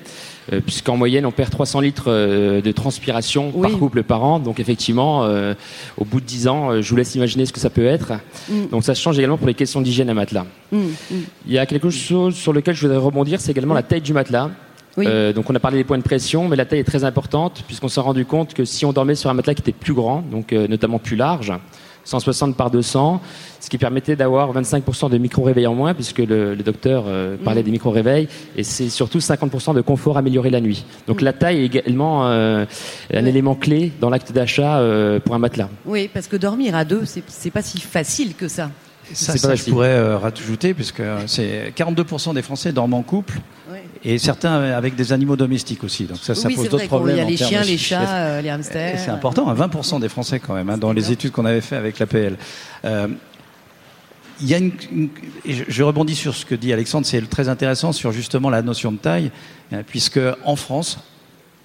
Euh, 0.51 0.59
puisqu'en 0.59 0.97
moyenne 0.97 1.25
on 1.27 1.31
perd 1.31 1.51
300 1.51 1.81
litres 1.81 2.05
euh, 2.07 2.61
de 2.61 2.71
transpiration 2.71 3.51
par 3.51 3.71
couple 3.77 4.03
par 4.03 4.23
an. 4.23 4.39
Donc 4.39 4.59
effectivement, 4.59 5.23
euh, 5.23 5.53
au 5.97 6.05
bout 6.05 6.19
de 6.19 6.25
10 6.25 6.47
ans, 6.47 6.81
je 6.81 6.89
vous 6.89 6.95
laisse 6.95 7.13
imaginer 7.13 7.45
ce 7.45 7.53
que 7.53 7.59
ça 7.59 7.69
peut 7.69 7.85
être. 7.85 8.13
Mm. 8.49 8.67
Donc 8.71 8.83
ça 8.83 8.93
change 8.95 9.19
également 9.19 9.37
pour 9.37 9.47
les 9.47 9.53
questions 9.53 9.81
d'hygiène 9.81 10.09
à 10.09 10.13
matelas. 10.13 10.45
Mm, 10.71 10.77
mm. 10.77 11.15
Il 11.47 11.53
y 11.53 11.59
a 11.59 11.65
quelque 11.65 11.89
chose 11.89 12.35
sur 12.35 12.53
lequel 12.53 12.75
je 12.75 12.81
voudrais 12.81 12.97
rebondir, 12.97 13.39
c'est 13.39 13.51
également 13.51 13.75
la 13.75 13.83
taille 13.83 14.01
du 14.01 14.13
matelas. 14.13 14.49
Euh, 14.97 15.33
donc 15.33 15.49
on 15.49 15.55
a 15.55 15.59
parlé 15.59 15.77
des 15.77 15.83
points 15.83 15.97
de 15.97 16.03
pression, 16.03 16.47
mais 16.47 16.55
la 16.55 16.65
taille 16.65 16.79
est 16.79 16.85
très 16.85 17.03
importante 17.03 17.63
puisqu'on 17.65 17.87
s'est 17.87 18.01
rendu 18.01 18.25
compte 18.25 18.53
que 18.53 18.65
si 18.65 18.85
on 18.85 18.93
dormait 18.93 19.15
sur 19.15 19.29
un 19.29 19.33
matelas 19.33 19.55
qui 19.55 19.61
était 19.61 19.71
plus 19.71 19.93
grand, 19.93 20.21
donc 20.21 20.53
euh, 20.53 20.67
notamment 20.67 20.99
plus 20.99 21.15
large, 21.15 21.53
160 22.03 22.57
par 22.57 22.71
200, 22.71 23.21
ce 23.59 23.69
qui 23.69 23.77
permettait 23.77 24.15
d'avoir 24.15 24.51
25% 24.53 25.11
de 25.11 25.19
micro-réveils 25.19 25.67
en 25.67 25.75
moins, 25.75 25.93
puisque 25.93 26.17
le, 26.17 26.55
docteur 26.55 27.05
euh, 27.07 27.37
parlait 27.37 27.61
mm. 27.61 27.65
des 27.65 27.71
micro-réveils, 27.71 28.27
et 28.57 28.63
c'est 28.63 28.89
surtout 28.89 29.19
50% 29.19 29.75
de 29.75 29.81
confort 29.81 30.17
amélioré 30.17 30.49
la 30.49 30.61
nuit. 30.61 30.83
Donc 31.07 31.21
mm. 31.21 31.25
la 31.25 31.33
taille 31.33 31.59
est 31.59 31.65
également 31.65 32.25
un 32.25 32.65
élément 33.11 33.53
clé 33.53 33.91
dans 34.01 34.09
l'acte 34.09 34.31
d'achat 34.31 34.81
pour 35.23 35.35
un 35.35 35.39
matelas. 35.39 35.69
Oui, 35.85 36.09
parce 36.11 36.27
que 36.27 36.37
dormir 36.37 36.75
à 36.75 36.85
deux, 36.85 37.03
c'est 37.05 37.51
pas 37.51 37.61
si 37.61 37.79
facile 37.79 38.33
que 38.35 38.47
ça. 38.47 38.71
Ça, 39.13 39.37
ça 39.37 39.55
je 39.55 39.65
pourrais 39.65 40.15
rajouter, 40.15 40.73
puisque 40.73 41.03
c'est 41.27 41.71
42% 41.77 42.33
des 42.33 42.41
Français 42.41 42.71
dorment 42.71 42.95
en 42.95 43.03
couple, 43.03 43.39
et 44.03 44.17
certains 44.17 44.53
avec 44.73 44.95
des 44.95 45.13
animaux 45.13 45.35
domestiques 45.35 45.83
aussi. 45.83 46.05
Donc 46.05 46.17
ça, 46.21 46.33
ça 46.33 46.49
pose 46.49 46.69
d'autres 46.69 46.87
problèmes. 46.87 47.17
Il 47.17 47.19
y 47.19 47.21
a 47.21 47.29
les 47.29 47.37
chiens, 47.37 47.63
les 47.63 47.77
chats, 47.77 48.09
euh, 48.09 48.41
les 48.41 48.49
hamsters. 48.49 48.99
C'est 48.99 49.11
important, 49.11 49.53
20% 49.53 49.99
des 49.99 50.09
Français 50.09 50.39
quand 50.39 50.53
même, 50.53 50.69
hein, 50.69 50.77
dans 50.77 50.91
les 50.91 51.11
études 51.11 51.31
qu'on 51.31 51.45
avait 51.45 51.61
fait 51.61 51.75
avec 51.75 51.99
l'APL. 51.99 52.37
Euh, 52.85 53.07
il 54.41 54.47
y 54.47 54.55
a 54.55 54.57
une, 54.57 54.71
je 55.45 55.83
rebondis 55.83 56.15
sur 56.15 56.33
ce 56.33 56.45
que 56.45 56.55
dit 56.55 56.73
Alexandre, 56.73 57.05
c'est 57.05 57.21
très 57.29 57.47
intéressant 57.47 57.91
sur 57.91 58.11
justement 58.11 58.49
la 58.49 58.63
notion 58.63 58.91
de 58.91 58.97
taille, 58.97 59.31
hein, 59.71 59.83
puisque 59.85 60.19
en 60.45 60.55
France, 60.55 60.97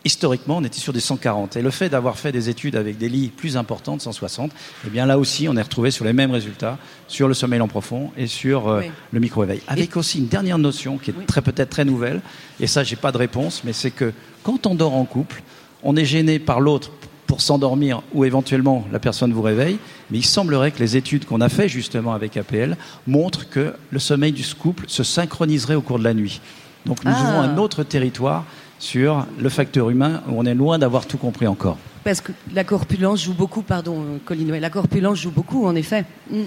historiquement, 0.05 0.59
on 0.59 0.65
était 0.65 0.79
sur 0.79 0.93
des 0.93 1.01
140. 1.01 1.57
Et 1.57 1.63
le 1.63 1.71
fait 1.71 1.89
d'avoir 1.89 2.19
fait 2.19 2.33
des 2.33 2.49
études 2.49 2.77
avec 2.77 2.99
des 2.99 3.09
lits 3.09 3.29
plus 3.29 3.57
importants, 3.57 3.97
de 3.97 4.03
160, 4.03 4.53
eh 4.87 4.91
bien 4.91 5.07
là 5.07 5.19
aussi, 5.19 5.49
on 5.49 5.57
est 5.57 5.63
retrouvé 5.63 5.91
sur 5.91 6.05
les 6.05 6.13
mêmes 6.13 6.31
résultats 6.31 6.79
sur 7.09 7.29
le 7.29 7.35
sommeil 7.35 7.61
en 7.61 7.69
profond 7.69 8.11
et 8.17 8.27
sur 8.27 8.69
euh, 8.69 8.83
le 9.13 9.21
micro-éveil. 9.21 9.63
Avec 9.69 9.97
aussi 9.97 10.19
une 10.19 10.29
dernière 10.29 10.59
notion 10.59 10.99
qui 10.99 11.11
est 11.11 11.27
très 11.27 11.43
peut-être 11.43 11.71
très 11.71 11.85
nouvelle, 11.85 12.21
et 12.61 12.67
ça, 12.67 12.85
j'ai 12.85 12.97
pas 12.97 13.13
de 13.13 13.19
réponse, 13.19 13.63
mais 13.65 13.73
c'est 13.73 13.91
que 13.91 14.13
quand 14.43 14.67
on 14.67 14.75
dort 14.75 14.95
en 14.95 15.05
couple, 15.05 15.43
on 15.83 15.97
est 15.97 16.05
gêné 16.05 16.39
par 16.39 16.61
l'autre 16.61 16.91
pour 17.27 17.41
s'endormir 17.41 18.03
ou 18.15 18.25
éventuellement 18.25 18.87
la 18.93 18.99
personne 18.99 19.33
vous 19.33 19.43
réveille, 19.43 19.79
mais 20.11 20.19
il 20.19 20.25
semblerait 20.25 20.71
que 20.71 20.79
les 20.79 20.97
études 20.97 21.25
qu'on 21.25 21.41
a 21.41 21.49
fait 21.49 21.69
justement 21.69 22.13
avec 22.13 22.37
APL 22.37 22.77
montrent 23.07 23.49
que 23.49 23.75
le 23.91 23.99
sommeil 23.99 24.33
du 24.33 24.45
couple 24.55 24.85
se 24.87 25.03
synchroniserait 25.03 25.75
au 25.75 25.81
cours 25.81 25.99
de 25.99 26.05
la 26.05 26.15
nuit. 26.15 26.41
Donc 26.85 27.05
nous 27.05 27.13
ah. 27.15 27.41
un 27.41 27.59
autre 27.59 27.83
territoire 27.83 28.45
sur 28.79 29.27
le 29.39 29.49
facteur 29.49 29.91
humain 29.91 30.23
où 30.29 30.35
on 30.37 30.45
est 30.45 30.55
loin 30.55 30.79
d'avoir 30.79 31.07
tout 31.07 31.19
compris 31.19 31.47
encore. 31.47 31.79
Parce 32.05 32.21
que 32.21 32.33
la 32.55 32.65
corpulence 32.65 33.25
joue 33.25 33.35
beaucoup, 33.35 33.63
pardon 33.63 34.05
Colline, 34.25 34.57
la 34.59 34.71
corpulence 34.71 35.21
joue 35.21 35.31
beaucoup 35.31 35.67
en 35.67 35.75
effet. 35.75 36.05
Mm. 36.31 36.43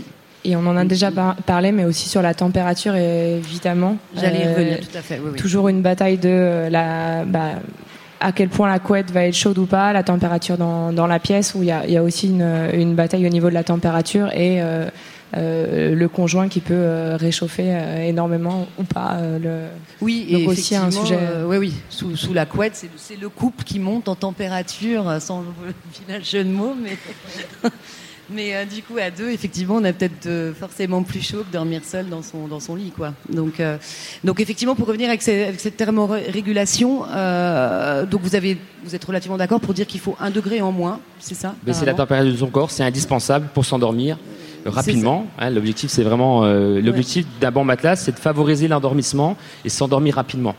Et 0.45 0.55
on 0.55 0.65
en 0.65 0.77
a 0.77 0.85
déjà 0.85 1.11
parlé, 1.45 1.73
mais 1.73 1.83
aussi 1.83 2.07
sur 2.07 2.21
la 2.21 2.33
température, 2.33 2.95
évidemment. 2.95 3.97
J'allais 4.15 4.47
euh, 4.47 4.53
revenir, 4.53 4.79
tout 4.79 4.97
à 4.97 5.01
fait. 5.01 5.19
Toujours 5.35 5.67
une 5.67 5.81
bataille 5.81 6.17
de 6.17 6.69
la, 6.69 7.25
bah, 7.25 7.55
à 8.21 8.31
quel 8.31 8.47
point 8.47 8.69
la 8.69 8.79
couette 8.79 9.11
va 9.11 9.25
être 9.25 9.33
chaude 9.33 9.57
ou 9.57 9.65
pas, 9.65 9.91
la 9.91 10.03
température 10.03 10.57
dans, 10.57 10.93
dans 10.93 11.07
la 11.07 11.19
pièce, 11.19 11.55
où 11.55 11.63
il 11.63 11.67
y 11.67 11.71
a, 11.71 11.85
y 11.87 11.97
a, 11.97 12.03
aussi 12.03 12.27
une, 12.27 12.69
une, 12.73 12.95
bataille 12.95 13.25
au 13.25 13.29
niveau 13.29 13.49
de 13.49 13.53
la 13.53 13.65
température 13.65 14.29
et 14.33 14.61
euh, 14.61 14.89
euh, 15.37 15.93
le 15.93 16.09
conjoint 16.09 16.47
qui 16.49 16.59
peut 16.59 16.73
euh, 16.73 17.15
réchauffer 17.15 17.65
euh, 17.67 18.07
énormément 18.07 18.67
ou 18.79 18.83
pas. 18.83 19.19
le... 19.21 19.67
Oui, 20.01 20.25
et 20.27 20.47
aussi 20.47 20.75
un 20.75 20.89
sujet. 20.89 21.19
oui, 21.45 21.57
oui, 21.57 21.73
sous, 21.89 22.15
sous 22.15 22.33
la 22.33 22.45
couette, 22.45 22.85
c'est 22.95 23.19
le 23.19 23.29
couple 23.29 23.63
qui 23.63 23.79
monte 23.79 24.09
en 24.09 24.15
température, 24.15 25.17
sans 25.19 25.41
le 25.65 25.73
final 25.91 26.23
jeu 26.23 26.43
de 26.43 26.49
mots, 26.49 26.75
mais. 26.81 26.97
Mais 28.31 28.63
du 28.67 28.83
coup, 28.83 28.95
à 28.99 29.09
deux, 29.09 29.31
effectivement, 29.31 29.77
on 29.77 29.83
a 29.83 29.91
peut-être 29.91 30.53
forcément 30.53 31.01
plus 31.01 31.19
chaud 31.19 31.39
que 31.39 31.51
dormir 31.51 31.81
seul 31.83 32.09
dans 32.09 32.21
son, 32.21 32.47
dans 32.47 32.59
son 32.59 32.75
lit. 32.75 32.91
Quoi. 32.95 33.15
Donc, 33.27 33.59
donc, 34.23 34.39
effectivement, 34.39 34.75
pour 34.75 34.87
revenir 34.87 35.09
avec, 35.09 35.27
avec 35.27 35.59
cette 35.59 35.77
thermorégulation, 35.77 37.05
donc 38.05 38.21
vous, 38.21 38.35
avez, 38.35 38.59
vous 38.83 38.93
êtes 38.93 39.03
relativement 39.03 39.37
d'accord 39.37 39.59
pour 39.59 39.73
dire 39.73 39.87
qu'il 39.87 39.99
faut 39.99 40.15
un 40.19 40.29
degré 40.29 40.61
en 40.61 40.71
moins, 40.71 40.99
c'est 41.17 41.33
ça 41.33 41.55
C'est 41.71 41.87
la 41.87 41.95
température 41.95 42.31
de 42.31 42.37
son 42.37 42.51
corps, 42.51 42.69
c'est 42.69 42.83
indispensable 42.83 43.47
pour 43.51 43.65
s'endormir 43.65 44.19
rapidement. 44.65 45.27
Hein, 45.37 45.49
l'objectif, 45.49 45.89
c'est 45.89 46.03
vraiment 46.03 46.43
euh, 46.43 46.81
l'objectif 46.81 47.25
d'un 47.39 47.51
bon 47.51 47.63
matelas, 47.63 47.95
c'est 47.95 48.11
de 48.11 48.19
favoriser 48.19 48.67
l'endormissement 48.67 49.37
et 49.65 49.69
s'endormir 49.69 50.15
rapidement. 50.15 50.55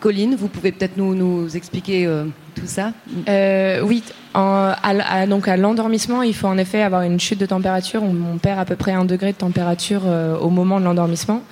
Colline, 0.00 0.36
vous 0.38 0.48
pouvez 0.48 0.72
peut-être 0.72 0.96
nous, 0.96 1.14
nous 1.14 1.56
expliquer 1.56 2.06
euh, 2.06 2.24
tout 2.54 2.66
ça 2.66 2.92
euh, 3.28 3.80
Oui, 3.82 4.02
à, 4.34 5.26
donc 5.26 5.48
à 5.48 5.56
l'endormissement, 5.56 6.22
il 6.22 6.34
faut 6.34 6.46
en 6.46 6.58
effet 6.58 6.82
avoir 6.82 7.02
une 7.02 7.18
chute 7.18 7.38
de 7.38 7.46
température. 7.46 8.02
On, 8.02 8.36
perd 8.38 8.58
à 8.58 8.64
peu 8.64 8.76
près 8.76 8.92
un 8.92 9.04
degré 9.06 9.32
de 9.32 9.38
température 9.38 10.02
au 10.40 10.50
moment 10.50 10.78
de 10.78 10.84
l'endormissement. 10.84 11.42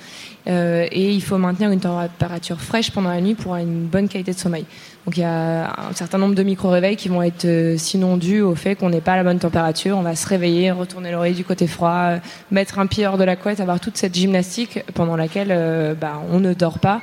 Et 0.45 1.11
il 1.11 1.21
faut 1.21 1.37
maintenir 1.37 1.71
une 1.71 1.79
température 1.79 2.59
fraîche 2.59 2.91
pendant 2.91 3.09
la 3.09 3.21
nuit 3.21 3.35
pour 3.35 3.55
une 3.55 3.85
bonne 3.85 4.07
qualité 4.07 4.33
de 4.33 4.37
sommeil. 4.37 4.65
Donc 5.05 5.17
il 5.17 5.21
y 5.21 5.25
a 5.25 5.69
un 5.89 5.93
certain 5.93 6.17
nombre 6.17 6.33
de 6.33 6.43
micro-réveils 6.43 6.95
qui 6.95 7.09
vont 7.09 7.21
être 7.21 7.43
euh, 7.43 7.75
sinon 7.77 8.15
dus 8.15 8.41
au 8.41 8.55
fait 8.55 8.75
qu'on 8.75 8.89
n'est 8.89 9.01
pas 9.01 9.13
à 9.13 9.17
la 9.17 9.23
bonne 9.23 9.39
température. 9.39 9.97
On 9.97 10.01
va 10.01 10.15
se 10.15 10.27
réveiller, 10.27 10.71
retourner 10.71 11.11
l'oreille 11.11 11.33
du 11.33 11.43
côté 11.43 11.67
froid, 11.67 11.91
euh, 11.91 12.17
mettre 12.51 12.79
un 12.79 12.87
pied 12.87 13.05
hors 13.05 13.17
de 13.17 13.25
la 13.25 13.35
couette, 13.35 13.59
avoir 13.59 13.81
toute 13.81 13.97
cette 13.97 14.15
gymnastique 14.15 14.79
pendant 14.93 15.17
laquelle 15.17 15.49
euh, 15.51 15.93
bah, 15.93 16.21
on 16.31 16.39
ne 16.39 16.53
dort 16.53 16.79
pas. 16.79 17.01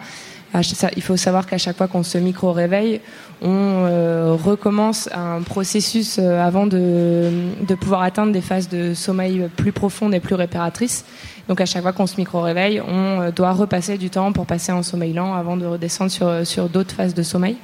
il 0.96 1.02
faut 1.02 1.18
savoir 1.18 1.46
qu'à 1.46 1.58
chaque 1.58 1.76
fois 1.76 1.88
qu'on 1.88 2.02
se 2.02 2.16
micro-réveille, 2.16 3.02
on 3.42 4.36
recommence 4.36 5.08
un 5.14 5.40
processus 5.40 6.18
avant 6.18 6.66
de, 6.66 7.30
de, 7.66 7.74
pouvoir 7.74 8.02
atteindre 8.02 8.32
des 8.32 8.42
phases 8.42 8.68
de 8.68 8.92
sommeil 8.92 9.48
plus 9.56 9.72
profondes 9.72 10.12
et 10.12 10.20
plus 10.20 10.34
réparatrices. 10.34 11.04
Donc 11.50 11.60
à 11.60 11.66
chaque 11.66 11.82
fois 11.82 11.92
qu'on 11.92 12.06
se 12.06 12.16
micro-réveille, 12.16 12.80
on 12.80 13.32
doit 13.34 13.50
repasser 13.50 13.98
du 13.98 14.08
temps 14.08 14.32
pour 14.32 14.46
passer 14.46 14.70
en 14.70 14.84
sommeil 14.84 15.12
lent 15.12 15.34
avant 15.34 15.56
de 15.56 15.66
redescendre 15.66 16.12
sur, 16.12 16.46
sur 16.46 16.68
d'autres 16.68 16.94
phases 16.94 17.12
de 17.12 17.24
sommeil. 17.24 17.56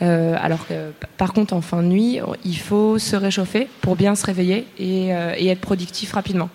Euh, 0.00 0.34
alors 0.40 0.66
que, 0.66 0.92
par 1.18 1.34
contre, 1.34 1.52
en 1.52 1.60
fin 1.60 1.82
de 1.82 1.88
nuit, 1.88 2.20
il 2.46 2.56
faut 2.56 2.98
se 2.98 3.16
réchauffer 3.16 3.68
pour 3.82 3.94
bien 3.94 4.14
se 4.14 4.24
réveiller 4.24 4.66
et, 4.78 5.14
euh, 5.14 5.34
être 5.38 5.60
productif 5.60 6.14
rapidement. 6.14 6.48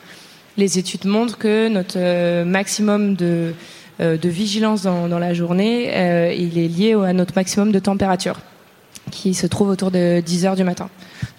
Les 0.58 0.80
études 0.80 1.06
montrent 1.06 1.38
que 1.38 1.68
notre 1.68 1.98
euh, 1.98 2.44
maximum 2.46 3.16
de, 3.16 3.54
euh, 4.00 4.18
vigilance 4.24 4.82
dans, 4.82 5.20
la 5.20 5.36
journée, 5.36 5.86
est 5.86 6.68
lié 6.68 6.94
à 6.94 7.14
notre 7.14 7.36
maximum 7.36 7.72
de 7.72 7.78
température, 7.78 8.40
qui 9.12 9.34
se 9.34 9.48
trouve 9.48 9.70
autour 9.70 9.92
de 9.92 10.22
10 10.26 10.46
heures 10.46 10.56
du 10.56 10.64
matin. 10.64 10.90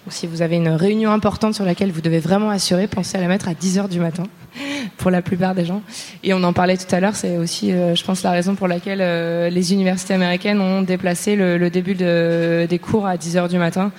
Donc, 0.05 0.13
si 0.13 0.27
vous 0.27 0.41
avez 0.41 0.55
une 0.55 0.69
réunion 0.69 1.11
importante 1.11 1.53
sur 1.53 1.65
laquelle 1.65 1.91
vous 1.91 2.01
devez 2.01 2.19
vraiment 2.19 2.49
assurer, 2.49 2.87
pensez 2.87 3.17
à 3.17 3.21
la 3.21 3.27
mettre 3.27 3.47
à 3.47 3.53
10 3.53 3.79
heures 3.79 3.89
du 3.89 3.99
matin 3.99 4.23
pour 4.97 5.11
la 5.11 5.21
plupart 5.21 5.55
des 5.55 5.65
gens. 5.65 5.81
Et 6.23 6.33
on 6.33 6.43
en 6.43 6.53
parlait 6.53 6.77
tout 6.77 6.93
à 6.93 6.99
l'heure, 6.99 7.15
c'est 7.15 7.37
aussi, 7.37 7.71
euh, 7.71 7.95
je 7.95 8.03
pense, 8.03 8.23
la 8.23 8.31
raison 8.31 8.55
pour 8.55 8.67
laquelle 8.67 9.01
euh, 9.01 9.49
les 9.49 9.73
universités 9.73 10.13
américaines 10.13 10.61
ont 10.61 10.81
déplacé 10.81 11.35
le, 11.35 11.69
début 11.69 11.95
de, 11.95 12.65
des 12.69 12.79
cours 12.79 13.05
à 13.05 13.17
10 13.17 13.37
heures 13.37 13.49
du 13.49 13.57
matin. 13.57 13.91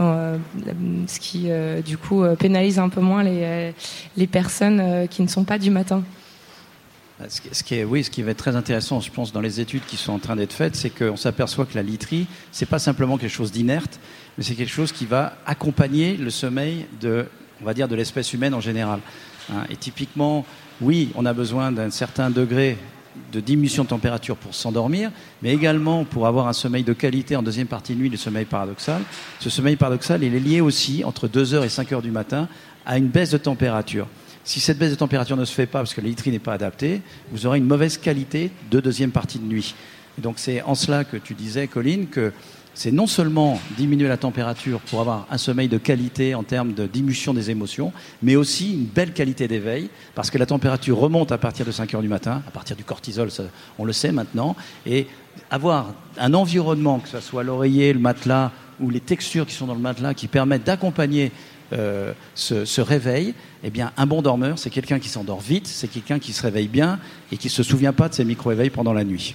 Euh, 0.00 0.38
ce 1.06 1.20
qui, 1.20 1.48
du 1.84 1.98
coup, 1.98 2.24
pénalise 2.38 2.78
un 2.78 2.88
peu 2.88 3.02
moins 3.02 3.22
les 3.22 4.26
personnes 4.26 5.06
qui 5.10 5.20
ne 5.20 5.28
sont 5.28 5.44
pas 5.44 5.58
du 5.58 5.70
matin. 5.70 6.02
Ce 7.28 7.62
qui 7.62 7.74
est, 7.74 7.84
oui, 7.84 8.02
ce 8.02 8.10
qui 8.10 8.22
va 8.22 8.30
être 8.30 8.38
très 8.38 8.56
intéressant, 8.56 9.00
je 9.00 9.10
pense, 9.10 9.32
dans 9.32 9.40
les 9.40 9.60
études 9.60 9.84
qui 9.86 9.96
sont 9.96 10.12
en 10.12 10.18
train 10.18 10.36
d'être 10.36 10.52
faites, 10.52 10.74
c'est 10.74 10.90
qu'on 10.90 11.16
s'aperçoit 11.16 11.66
que 11.66 11.74
la 11.74 11.82
literie, 11.82 12.26
c'est 12.50 12.66
pas 12.66 12.78
simplement 12.78 13.18
quelque 13.18 13.30
chose 13.30 13.52
d'inerte, 13.52 14.00
mais 14.38 14.44
c'est 14.44 14.54
quelque 14.54 14.72
chose 14.72 14.92
qui 14.92 15.06
va 15.06 15.34
accompagner 15.44 16.16
le 16.16 16.30
sommeil 16.30 16.86
de, 17.00 17.26
on 17.60 17.64
va 17.64 17.74
dire, 17.74 17.88
de 17.88 17.94
l'espèce 17.94 18.32
humaine 18.32 18.54
en 18.54 18.60
général. 18.60 19.00
Hein. 19.52 19.64
Et 19.68 19.76
typiquement, 19.76 20.46
oui, 20.80 21.10
on 21.14 21.26
a 21.26 21.32
besoin 21.32 21.72
d'un 21.72 21.90
certain 21.90 22.30
degré 22.30 22.78
de 23.32 23.40
diminution 23.40 23.84
de 23.84 23.88
température 23.88 24.36
pour 24.36 24.54
s'endormir, 24.54 25.10
mais 25.42 25.52
également 25.52 26.04
pour 26.04 26.26
avoir 26.26 26.48
un 26.48 26.52
sommeil 26.52 26.84
de 26.84 26.92
qualité 26.92 27.36
en 27.36 27.42
deuxième 27.42 27.66
partie 27.66 27.94
de 27.94 28.00
nuit, 28.00 28.08
le 28.08 28.16
sommeil 28.16 28.44
paradoxal. 28.44 29.02
Ce 29.40 29.50
sommeil 29.50 29.76
paradoxal, 29.76 30.22
il 30.22 30.34
est 30.34 30.40
lié 30.40 30.60
aussi 30.60 31.04
entre 31.04 31.28
2h 31.28 31.64
et 31.64 31.68
5h 31.68 32.02
du 32.02 32.10
matin 32.10 32.48
à 32.86 32.98
une 32.98 33.08
baisse 33.08 33.30
de 33.30 33.38
température. 33.38 34.06
Si 34.44 34.60
cette 34.60 34.78
baisse 34.78 34.90
de 34.90 34.96
température 34.96 35.36
ne 35.36 35.44
se 35.44 35.52
fait 35.52 35.66
pas 35.66 35.80
parce 35.80 35.94
que 35.94 36.00
la 36.00 36.08
n'est 36.08 36.38
pas 36.38 36.54
adaptée, 36.54 37.02
vous 37.30 37.46
aurez 37.46 37.58
une 37.58 37.66
mauvaise 37.66 37.98
qualité 37.98 38.50
de 38.70 38.80
deuxième 38.80 39.10
partie 39.10 39.38
de 39.38 39.44
nuit. 39.44 39.74
Et 40.18 40.22
donc 40.22 40.38
c'est 40.38 40.62
en 40.62 40.74
cela 40.74 41.04
que 41.04 41.16
tu 41.16 41.34
disais, 41.34 41.66
Colline, 41.66 42.06
que 42.06 42.32
c'est 42.74 42.92
non 42.92 43.06
seulement 43.06 43.60
diminuer 43.76 44.08
la 44.08 44.16
température 44.16 44.80
pour 44.80 45.00
avoir 45.00 45.26
un 45.30 45.38
sommeil 45.38 45.68
de 45.68 45.76
qualité 45.76 46.34
en 46.34 46.42
termes 46.42 46.72
de 46.72 46.86
diminution 46.86 47.34
des 47.34 47.50
émotions, 47.50 47.92
mais 48.22 48.36
aussi 48.36 48.72
une 48.72 48.84
belle 48.84 49.12
qualité 49.12 49.48
d'éveil, 49.48 49.90
parce 50.14 50.30
que 50.30 50.38
la 50.38 50.46
température 50.46 50.96
remonte 50.96 51.32
à 51.32 51.38
partir 51.38 51.66
de 51.66 51.72
5 51.72 51.94
heures 51.94 52.02
du 52.02 52.08
matin, 52.08 52.42
à 52.46 52.50
partir 52.50 52.76
du 52.76 52.84
cortisol, 52.84 53.28
on 53.78 53.84
le 53.84 53.92
sait 53.92 54.12
maintenant, 54.12 54.56
et 54.86 55.06
avoir 55.50 55.92
un 56.18 56.32
environnement, 56.32 57.00
que 57.00 57.08
ce 57.08 57.20
soit 57.20 57.42
l'oreiller, 57.42 57.92
le 57.92 58.00
matelas 58.00 58.52
ou 58.80 58.88
les 58.88 59.00
textures 59.00 59.46
qui 59.46 59.54
sont 59.54 59.66
dans 59.66 59.74
le 59.74 59.80
matelas, 59.80 60.14
qui 60.14 60.28
permettent 60.28 60.64
d'accompagner 60.64 61.32
euh, 61.72 62.12
ce, 62.34 62.64
ce, 62.64 62.80
réveil, 62.80 63.34
eh 63.62 63.70
bien, 63.70 63.92
un 63.96 64.06
bon 64.06 64.22
dormeur, 64.22 64.58
c'est 64.58 64.70
quelqu'un 64.70 64.98
qui 64.98 65.08
s'endort 65.08 65.40
vite, 65.40 65.66
c'est 65.66 65.88
quelqu'un 65.88 66.18
qui 66.18 66.32
se 66.32 66.42
réveille 66.42 66.68
bien 66.68 66.98
et 67.32 67.36
qui 67.36 67.46
ne 67.48 67.52
se 67.52 67.62
souvient 67.62 67.92
pas 67.92 68.08
de 68.08 68.14
ses 68.14 68.24
micro-éveils 68.24 68.70
pendant 68.70 68.92
la 68.92 69.04
nuit. 69.04 69.34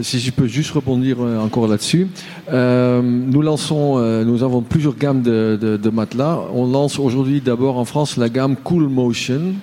Si 0.00 0.20
je 0.20 0.30
peux 0.30 0.46
juste 0.46 0.70
rebondir 0.70 1.18
euh, 1.20 1.38
encore 1.38 1.68
là-dessus. 1.68 2.08
Euh, 2.50 3.02
nous 3.02 3.42
lançons, 3.42 3.98
euh, 3.98 4.24
nous 4.24 4.42
avons 4.42 4.62
plusieurs 4.62 4.96
gammes 4.96 5.20
de, 5.20 5.90
matelas. 5.90 6.40
On 6.54 6.66
lance 6.66 6.98
aujourd'hui 6.98 7.42
d'abord 7.42 7.76
en 7.76 7.84
France 7.84 8.16
la 8.16 8.30
gamme 8.30 8.56
Cool 8.56 8.88
Motion. 8.88 9.54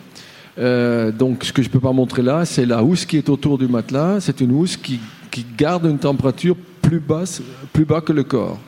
Euh, 0.60 1.12
donc, 1.12 1.46
ce 1.46 1.52
que 1.52 1.64
je 1.64 1.68
ne 1.70 1.72
peux 1.72 1.80
pas 1.80 1.94
montrer 1.94 2.22
là, 2.22 2.46
c'est 2.46 2.68
la 2.68 2.84
housse 2.84 3.06
qui 3.06 3.18
est 3.18 3.28
autour 3.28 3.58
du 3.58 3.68
matelas. 3.68 4.20
C'est 4.20 4.40
une 4.42 4.52
housse 4.52 4.78
qui, 4.78 5.00
qui 5.32 5.46
garde 5.58 5.86
une 5.86 5.98
température 5.98 6.56
plus 6.82 7.00
basse, 7.00 7.42
plus 7.74 7.86
bas 7.86 8.02
que 8.02 8.14
le 8.14 8.24
corps. 8.24 8.60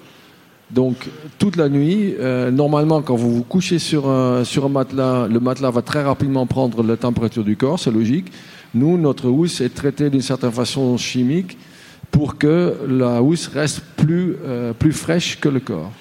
Donc, 0.73 1.09
toute 1.37 1.57
la 1.57 1.67
nuit, 1.67 2.15
euh, 2.19 2.49
normalement, 2.49 3.01
quand 3.01 3.15
vous 3.15 3.35
vous 3.35 3.43
couchez 3.43 3.77
sur 3.77 4.09
un, 4.09 4.45
sur 4.45 4.65
un 4.65 4.69
matelas, 4.69 5.27
le 5.27 5.39
matelas 5.39 5.69
va 5.69 5.81
très 5.81 6.01
rapidement 6.01 6.45
prendre 6.45 6.81
la 6.81 6.95
température 6.95 7.43
du 7.43 7.57
corps, 7.57 7.77
c'est 7.77 7.91
logique. 7.91 8.31
Nous, 8.73 8.97
notre 8.97 9.27
housse 9.27 9.59
est 9.59 9.73
traitée 9.73 10.09
d'une 10.09 10.21
certaine 10.21 10.51
façon 10.51 10.97
chimique 10.97 11.57
pour 12.09 12.37
que 12.37 12.77
la 12.87 13.21
housse 13.21 13.47
reste 13.47 13.81
plus, 13.97 14.37
euh, 14.45 14.71
plus 14.71 14.93
fraîche 14.93 15.39
que 15.39 15.49
le 15.49 15.59
corps. 15.59 15.91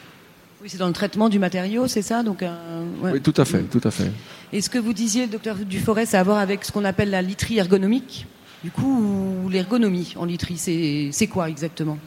Oui, 0.62 0.68
c'est 0.68 0.78
dans 0.78 0.86
le 0.86 0.92
traitement 0.92 1.28
du 1.28 1.38
matériau, 1.38 1.88
c'est 1.88 2.02
ça? 2.02 2.22
Donc, 2.22 2.42
euh, 2.42 2.84
ouais. 3.02 3.12
Oui, 3.14 3.20
tout 3.20 3.34
à 3.36 3.44
fait, 3.44 3.62
tout 3.62 3.80
à 3.82 3.90
fait. 3.90 4.12
Et 4.52 4.60
ce 4.60 4.70
que 4.70 4.78
vous 4.78 4.92
disiez, 4.92 5.26
docteur 5.26 5.56
Duforest, 5.56 6.12
ça 6.12 6.18
a 6.18 6.20
à 6.20 6.24
voir 6.24 6.38
avec 6.38 6.64
ce 6.64 6.70
qu'on 6.70 6.84
appelle 6.84 7.10
la 7.10 7.22
literie 7.22 7.58
ergonomique? 7.58 8.26
Du 8.62 8.70
coup, 8.70 9.48
l'ergonomie 9.50 10.14
en 10.16 10.26
literie, 10.26 11.10
c'est 11.12 11.26
quoi 11.26 11.48
exactement? 11.48 11.98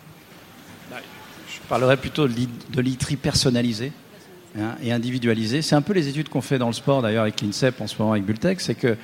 Je 1.64 1.70
parlerais 1.70 1.98
plutôt 1.98 2.28
de 2.28 2.82
literie 2.82 3.16
personnalisée 3.16 3.94
hein, 4.60 4.76
et 4.84 4.92
individualisée. 4.92 5.62
C'est 5.62 5.76
un 5.76 5.82
peu 5.82 5.94
les 5.94 6.10
études 6.10 6.28
qu'on 6.28 6.42
fait 6.42 6.60
dans 6.60 6.68
le 6.68 6.74
sport, 6.74 7.02
d'ailleurs, 7.02 7.24
avec 7.24 7.42
l'INSEP 7.42 7.80
en 7.80 7.88
ce 7.88 7.96
moment, 7.98 8.12
avec 8.12 8.26
Bultec, 8.26 8.60
c'est 8.60 8.76
que 8.76 8.98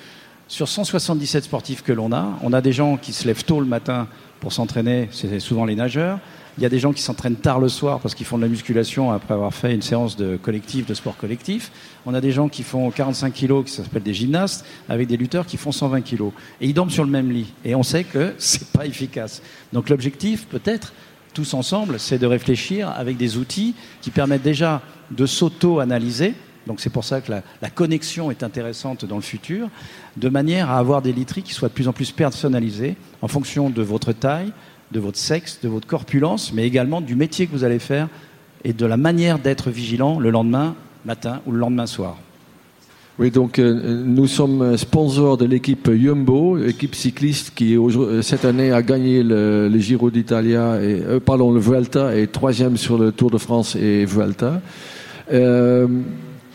sur 0.50 0.68
177 0.68 1.46
sportifs 1.46 1.84
que 1.84 1.94
l'on 1.94 2.12
a, 2.12 2.38
on 2.44 2.52
a 2.52 2.60
des 2.60 2.74
gens 2.74 2.98
qui 2.98 3.14
se 3.14 3.26
lèvent 3.28 3.46
tôt 3.46 3.62
le 3.62 3.66
matin 3.66 4.08
pour 4.42 4.52
s'entraîner, 4.52 5.08
c'est 5.12 5.40
souvent 5.40 5.64
les 5.64 5.76
nageurs. 5.76 6.20
Il 6.58 6.64
y 6.64 6.66
a 6.66 6.70
des 6.70 6.80
gens 6.80 6.92
qui 6.92 7.02
s'entraînent 7.02 7.38
tard 7.38 7.60
le 7.60 7.70
soir 7.70 8.00
parce 8.02 8.14
qu'ils 8.16 8.26
font 8.26 8.38
de 8.38 8.42
la 8.42 8.50
musculation 8.50 9.12
après 9.12 9.34
avoir 9.34 9.54
fait 9.54 9.74
une 9.74 9.82
séance 9.82 10.18
de 10.18 10.36
collectif, 10.36 10.86
de 10.86 10.94
sport 10.94 11.16
collectif. 11.16 11.72
On 12.06 12.14
a 12.14 12.20
des 12.20 12.32
gens 12.34 12.50
qui 12.50 12.64
font 12.64 12.92
45 12.92 13.32
kilos, 13.32 13.66
qui 13.66 13.72
s'appellent 13.72 14.04
des 14.04 14.14
gymnastes, 14.14 14.66
avec 14.90 15.08
des 15.08 15.16
lutteurs 15.16 15.46
qui 15.46 15.56
font 15.56 15.72
120 15.72 16.02
kilos. 16.02 16.34
Et 16.60 16.68
ils 16.68 16.74
dorment 16.74 16.90
sur 16.90 17.06
le 17.06 17.12
même 17.12 17.32
lit. 17.32 17.54
Et 17.64 17.76
on 17.76 17.84
sait 17.84 18.04
que 18.04 18.34
c'est 18.40 18.68
pas 18.72 18.86
efficace. 18.86 19.42
Donc 19.72 19.88
l'objectif, 19.88 20.48
peut-être, 20.48 20.92
tous 21.34 21.54
ensemble, 21.54 22.00
c'est 22.00 22.18
de 22.18 22.26
réfléchir 22.26 22.90
avec 22.90 23.18
des 23.18 23.38
outils 23.38 23.76
qui 24.02 24.12
permettent 24.12 24.44
déjà 24.44 24.82
de 25.12 25.26
s'auto-analyser, 25.26 26.34
donc 26.68 26.80
c'est 26.80 26.90
pour 26.90 27.04
ça 27.04 27.22
que 27.22 27.32
la, 27.32 27.70
connexion 27.70 28.32
est 28.32 28.44
intéressante 28.44 29.06
dans 29.06 29.16
le 29.16 29.22
futur, 29.22 29.70
de 30.18 30.30
manière 30.30 30.70
à 30.70 30.78
avoir 30.78 31.02
des 31.02 31.14
literies 31.14 31.44
qui 31.44 31.54
soient 31.54 31.70
de 31.70 31.74
plus 31.74 31.88
en 31.88 31.94
plus 31.94 32.12
personnalisées 32.12 32.96
en 33.22 33.28
fonction 33.28 33.70
de 33.70 33.82
votre 33.82 34.14
taille, 34.14 34.52
de 34.92 35.00
votre 35.00 35.18
sexe, 35.18 35.60
de 35.62 35.70
votre 35.70 35.88
corpulence, 35.88 36.54
mais 36.54 36.66
également 36.66 37.02
du 37.02 37.16
métier 37.16 37.48
que 37.48 37.52
vous 37.52 37.64
allez 37.64 37.80
faire 37.80 38.08
et 38.64 38.74
de 38.74 38.86
la 38.86 38.98
manière 38.98 39.40
d'être 39.40 39.70
vigilant 39.70 40.20
le 40.20 40.30
lendemain 40.30 40.76
matin 41.06 41.42
ou 41.46 41.52
le 41.52 41.60
lendemain 41.60 41.88
soir. 41.88 42.18
Oui, 43.20 43.32
donc 43.32 43.60
euh, 43.60 44.02
nous 44.06 44.28
sommes 44.28 44.78
sponsors 44.78 45.36
de 45.36 45.44
l'équipe 45.44 45.92
Jumbo, 45.92 46.58
équipe 46.58 46.96
cycliste 46.96 47.52
qui 47.54 47.76
cette 48.22 48.46
année 48.46 48.72
a 48.72 48.82
gagné 48.82 49.24
le, 49.24 49.70
Giro 49.78 50.10
d'Italia 50.10 50.82
et 50.82 51.02
euh, 51.02 51.20
pardon 51.20 51.52
le 51.52 51.60
Vuelta 51.60 52.16
et 52.16 52.28
troisième 52.28 52.78
sur 52.78 52.98
le 52.98 53.12
Tour 53.12 53.30
de 53.30 53.38
France 53.38 53.76
et 53.76 54.06
Vuelta. 54.06 54.62
Euh, 55.34 55.88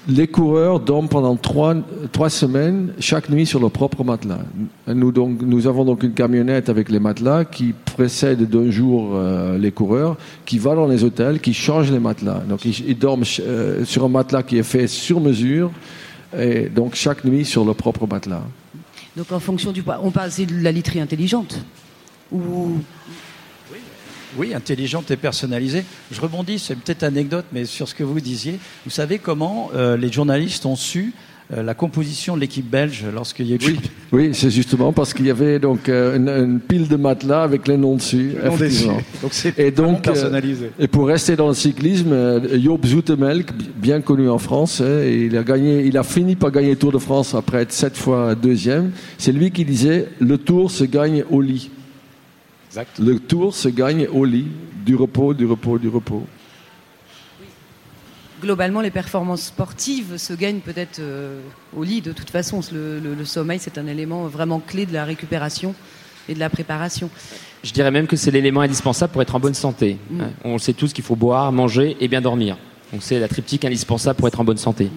les 0.07 0.27
coureurs 0.27 0.81
dorment 0.81 1.09
pendant 1.09 1.37
trois, 1.37 1.75
trois, 2.13 2.29
semaines 2.29 2.93
chaque 2.99 3.31
nuit 3.31 3.47
sur 3.47 3.59
leur 3.59 3.71
propre 3.71 4.05
matelas. 4.05 4.41
Nous, 4.87 5.13
donc, 5.13 5.41
nous 5.41 5.67
avons 5.67 5.85
donc 5.85 6.03
une 6.03 6.13
camionnette 6.13 6.69
avec 6.69 6.91
les 6.91 6.99
matelas 6.99 7.45
qui 7.45 7.75
précède 7.97 8.49
d'un 8.49 8.71
jour 8.71 9.13
euh, 9.15 9.57
les 9.57 9.73
coureurs, 9.73 10.19
qui 10.45 10.59
va 10.59 10.75
dans 10.75 10.87
les 10.87 11.05
hôtels, 11.05 11.41
qui 11.41 11.55
change 11.55 11.91
les 11.91 12.01
matelas. 12.01 12.43
Donc 12.49 12.65
ils, 12.65 12.99
dorment 12.99 13.25
euh, 13.41 13.85
sur 13.85 14.05
un 14.05 14.09
matelas 14.09 14.43
qui 14.43 14.59
est 14.59 14.63
fait 14.63 14.87
sur 14.87 15.21
mesure, 15.21 15.71
et 16.39 16.69
donc 16.69 16.95
chaque 16.95 17.25
nuit 17.25 17.45
sur 17.45 17.65
leur 17.65 17.77
propre 17.77 18.07
matelas. 18.07 18.43
Donc 19.17 19.31
en 19.33 19.41
fonction 19.41 19.73
du 19.73 19.83
poids, 19.83 20.01
on 20.03 20.11
parle 20.11 20.31
de 20.31 20.63
la 20.63 20.73
literie 20.73 21.01
intelligente 21.01 21.61
ou 22.33 22.79
oui, 24.37 24.53
intelligente 24.53 25.11
et 25.13 25.17
personnalisée. 25.17 25.85
Je 26.11 26.21
rebondis, 26.21 26.59
c'est 26.59 26.75
une 26.75 26.81
petite 26.81 27.05
anecdote, 27.05 27.45
mais 27.53 27.65
sur 27.65 27.89
ce 27.89 27.95
que 27.95 28.03
vous 28.03 28.21
disiez. 28.21 28.59
Vous 28.85 28.91
savez 28.91 29.19
comment 29.19 29.71
euh, 29.75 29.97
les 29.97 30.11
journalistes 30.11 30.67
ont 30.67 30.75
su 30.75 31.13
la 31.51 31.75
composition 31.75 32.37
de 32.37 32.41
l'équipe 32.41 32.69
belge 32.69 33.05
lorsqu'il 33.15 33.47
y 33.47 33.53
a 33.53 33.57
eu 33.57 33.59
Oui, 33.67 33.81
oui 34.13 34.31
c'est 34.33 34.51
justement 34.51 34.93
parce 34.93 35.13
qu'il 35.13 35.27
y 35.27 35.31
avait 35.31 35.59
donc 35.59 35.89
euh, 35.89 36.17
une, 36.17 36.29
une, 36.29 36.61
pile 36.61 36.89
de 36.89 36.97
matelas 36.97 37.43
avec 37.43 37.69
les 37.69 37.77
noms 37.77 37.97
dessus. 37.97 38.33
Dessus. 38.59 38.87
Donc 39.21 39.33
c'est 39.33 39.59
et 39.59 39.71
donc 39.71 40.03
personnalisé. 40.03 40.71
et 40.79 40.89
pour 40.89 41.07
rester 41.07 41.37
dans 41.37 41.49
le 41.49 41.55
cyclisme, 41.55 42.41
Joop 42.59 42.87
Zoetemelk, 42.87 43.51
bien 43.77 44.01
connu 44.01 44.29
en 44.29 44.39
France, 44.39 44.81
hein, 44.81 45.05
il 45.05 45.37
a 45.37 45.43
gagné, 45.43 45.85
il 45.85 45.99
a 45.99 46.03
fini 46.03 46.35
par 46.35 46.51
gagner 46.51 46.71
le 46.71 46.77
Tour 46.77 46.93
de 46.93 46.99
France 46.99 47.35
après 47.35 47.63
être 47.63 47.73
sept 47.73 47.97
fois 47.97 48.35
deuxième. 48.35 48.93
C'est 49.19 49.33
lui 49.33 49.51
qui 49.51 49.65
disait 49.65 50.09
le 50.21 50.39
Tour 50.39 50.71
se 50.71 50.85
gagne 50.85 51.25
au 51.31 51.41
lit. 51.41 51.71
Exact. 52.75 52.99
Le 52.99 53.21
tour 53.21 53.55
se 53.55 53.69
gagne 53.69 54.09
au 54.09 54.25
lit, 54.25 54.49
du 54.85 54.97
repos, 54.97 55.33
du 55.33 55.47
repos, 55.47 55.79
du 55.79 55.89
repos. 55.89 56.27
Globalement, 58.45 58.83
les 58.83 58.91
performances 58.91 59.45
sportives 59.47 60.19
se 60.19 60.35
gagnent 60.35 60.61
peut-être 60.61 60.99
euh, 61.01 61.41
au 61.75 61.83
lit. 61.83 62.03
De 62.03 62.13
toute 62.13 62.29
façon, 62.29 62.61
le, 62.73 63.01
le, 63.01 63.15
le 63.15 63.25
sommeil, 63.25 63.59
c'est 63.59 63.79
un 63.79 63.87
élément 63.87 64.27
vraiment 64.27 64.61
clé 64.61 64.85
de 64.85 64.93
la 64.93 65.05
récupération. 65.05 65.75
et 66.29 66.35
de 66.35 66.39
la 66.41 66.49
préparation. 66.51 67.11
Je 67.63 67.73
dirais 67.73 67.91
même 67.91 68.07
que 68.07 68.17
c'est 68.17 68.31
l'élément 68.31 68.61
indispensable 68.63 69.13
pour 69.13 69.23
être 69.23 69.35
en 69.35 69.41
bonne 69.41 69.55
santé. 69.55 69.99
Mm. 70.11 70.21
Hein, 70.21 70.31
On 70.45 70.59
sait 70.59 70.73
tous 70.73 70.93
qu'il 70.93 71.05
faut 71.05 71.17
boire, 71.17 71.53
manger 71.53 71.97
et 72.01 72.09
bien 72.09 72.21
dormir. 72.21 72.57
Donc 72.93 73.03
c'est 73.03 73.19
la 73.19 73.29
triptyque 73.29 73.65
indispensable 73.65 74.17
pour 74.19 74.29
être 74.29 74.41
en 74.41 74.45
bonne 74.45 74.57
santé. 74.59 74.91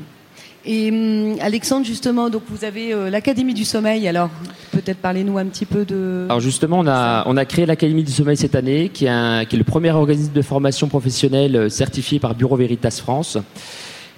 Et 0.69 0.91
hum, 0.91 1.37
Alexandre, 1.41 1.85
justement, 1.85 2.29
donc 2.29 2.43
vous 2.49 2.65
avez 2.65 2.93
euh, 2.93 3.09
l'Académie 3.09 3.53
du 3.53 3.63
sommeil. 3.63 4.05
Alors, 4.07 4.29
peut-être 4.71 4.97
parlez-nous 4.97 5.37
un 5.37 5.45
petit 5.45 5.65
peu 5.65 5.85
de. 5.85 6.25
Alors 6.27 6.41
justement, 6.41 6.79
on 6.79 6.87
a, 6.87 7.23
on 7.25 7.37
a 7.37 7.45
créé 7.45 7.65
l'Académie 7.65 8.03
du 8.03 8.11
sommeil 8.11 8.35
cette 8.35 8.53
année, 8.55 8.89
qui 8.93 9.05
est, 9.05 9.09
un- 9.09 9.45
qui 9.45 9.55
est 9.55 9.59
le 9.59 9.63
premier 9.63 9.91
organisme 9.91 10.33
de 10.33 10.41
formation 10.41 10.89
professionnelle 10.89 11.55
euh, 11.55 11.69
certifié 11.69 12.19
par 12.19 12.35
Bureau 12.35 12.57
Veritas 12.57 12.99
France. 13.01 13.37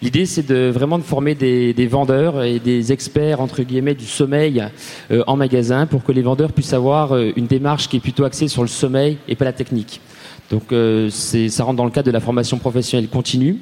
L'idée, 0.01 0.25
c'est 0.25 0.48
de 0.48 0.72
vraiment 0.74 0.98
de 0.98 1.03
former 1.03 1.36
des, 1.36 1.74
des 1.74 1.86
vendeurs 1.86 2.41
et 2.44 2.58
des 2.60 2.91
experts 2.94 3.41
entre 3.41 3.62
guillemets 3.63 3.96
du 3.96 4.06
sommeil 4.06 4.63
euh, 5.12 5.24
en 5.27 5.36
magasin, 5.36 5.86
pour 5.86 6.03
que 6.03 6.12
les 6.12 6.22
vendeurs 6.24 6.51
puissent 6.53 6.74
avoir 6.74 7.12
euh, 7.13 7.32
une 7.36 7.46
démarche 7.48 7.89
qui 7.89 7.98
est 7.98 8.00
plutôt 8.00 8.24
axée 8.24 8.48
sur 8.48 8.63
le 8.63 8.70
sommeil 8.70 9.18
et 9.27 9.36
pas 9.36 9.46
la 9.46 9.53
technique. 9.53 10.01
Donc, 10.50 10.72
euh, 10.72 11.10
c'est, 11.12 11.50
ça 11.50 11.63
rentre 11.63 11.77
dans 11.77 11.86
le 11.86 11.91
cadre 11.91 12.08
de 12.08 12.12
la 12.12 12.22
formation 12.22 12.58
professionnelle 12.58 13.08
continue. 13.08 13.58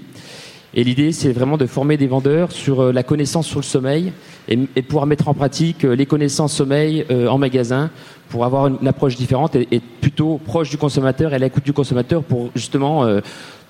Et 0.79 0.83
l'idée, 0.83 1.11
c'est 1.11 1.31
vraiment 1.31 1.57
de 1.57 1.65
former 1.65 1.97
des 1.97 2.05
vendeurs 2.05 2.51
sur 2.51 2.81
euh, 2.81 2.91
la 2.93 3.01
connaissance 3.01 3.47
sur 3.47 3.57
le 3.59 3.63
sommeil 3.65 4.13
et, 4.47 4.59
et 4.75 4.83
pouvoir 4.83 5.07
mettre 5.07 5.27
en 5.27 5.33
pratique 5.33 5.83
euh, 5.83 5.95
les 5.95 6.05
connaissances 6.05 6.53
sommeil 6.53 7.03
euh, 7.09 7.27
en 7.27 7.39
magasin 7.39 7.89
pour 8.29 8.45
avoir 8.45 8.67
une, 8.67 8.87
approche 8.87 9.15
différente 9.15 9.55
et, 9.55 9.67
et 9.71 9.79
plutôt 9.79 10.37
proche 10.37 10.69
du 10.69 10.77
consommateur 10.77 11.31
et 11.31 11.35
à 11.35 11.39
l'écoute 11.39 11.65
du 11.65 11.73
consommateur 11.73 12.21
pour 12.23 12.51
justement, 12.53 13.05
euh, 13.05 13.21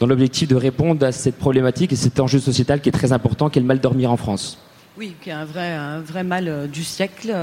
dans 0.02 0.06
l'objectif 0.06 0.50
de 0.50 0.56
répondre 0.58 1.06
à 1.06 1.14
cette 1.14 1.38
problématique 1.38 1.94
et 1.94 1.96
cet 1.96 2.20
enjeu 2.20 2.40
sociétal 2.40 2.82
qui 2.82 2.90
est 2.90 2.92
très 2.92 3.14
important, 3.14 3.50
qui 3.50 3.60
est 3.60 3.62
le 3.62 3.68
mal 3.68 3.80
dormir 3.80 4.12
en 4.12 4.18
France. 4.18 4.60
Oui, 4.98 5.16
qui 5.22 5.30
est 5.30 5.34
un 5.34 5.46
vrai, 5.46 5.72
un 5.72 6.02
vrai 6.02 6.26
mal 6.26 6.68
du 6.70 6.84
siècle. 6.84 7.34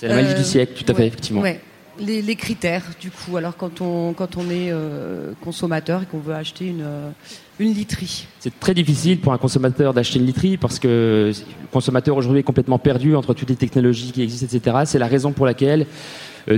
C'est 0.00 0.08
la 0.08 0.14
maladie 0.16 0.34
Euh, 0.34 0.38
du 0.38 0.44
siècle, 0.44 0.82
tout 0.82 0.90
à 0.90 0.96
fait, 0.96 1.06
effectivement. 1.06 1.42
ouais. 1.42 1.60
Les, 2.00 2.36
critères, 2.36 2.84
du 2.98 3.10
coup, 3.10 3.36
alors 3.36 3.56
quand 3.56 3.80
on, 3.80 4.14
quand 4.14 4.36
on 4.36 4.44
est 4.44 4.70
euh, 4.70 5.32
consommateur 5.44 6.02
et 6.02 6.06
qu'on 6.06 6.18
veut 6.18 6.34
acheter 6.34 6.66
une, 6.66 6.82
euh, 6.82 7.10
une 7.58 7.74
literie. 7.74 8.26
C'est 8.38 8.58
très 8.58 8.72
difficile 8.72 9.20
pour 9.20 9.34
un 9.34 9.38
consommateur 9.38 9.92
d'acheter 9.92 10.18
une 10.18 10.24
literie 10.24 10.56
parce 10.56 10.78
que 10.78 11.30
le 11.34 11.66
consommateur 11.70 12.16
aujourd'hui 12.16 12.40
est 12.40 12.44
complètement 12.44 12.78
perdu 12.78 13.14
entre 13.14 13.34
toutes 13.34 13.50
les 13.50 13.56
technologies 13.56 14.12
qui 14.12 14.22
existent, 14.22 14.46
etc. 14.46 14.78
C'est 14.86 14.98
la 14.98 15.08
raison 15.08 15.32
pour 15.32 15.44
laquelle 15.44 15.86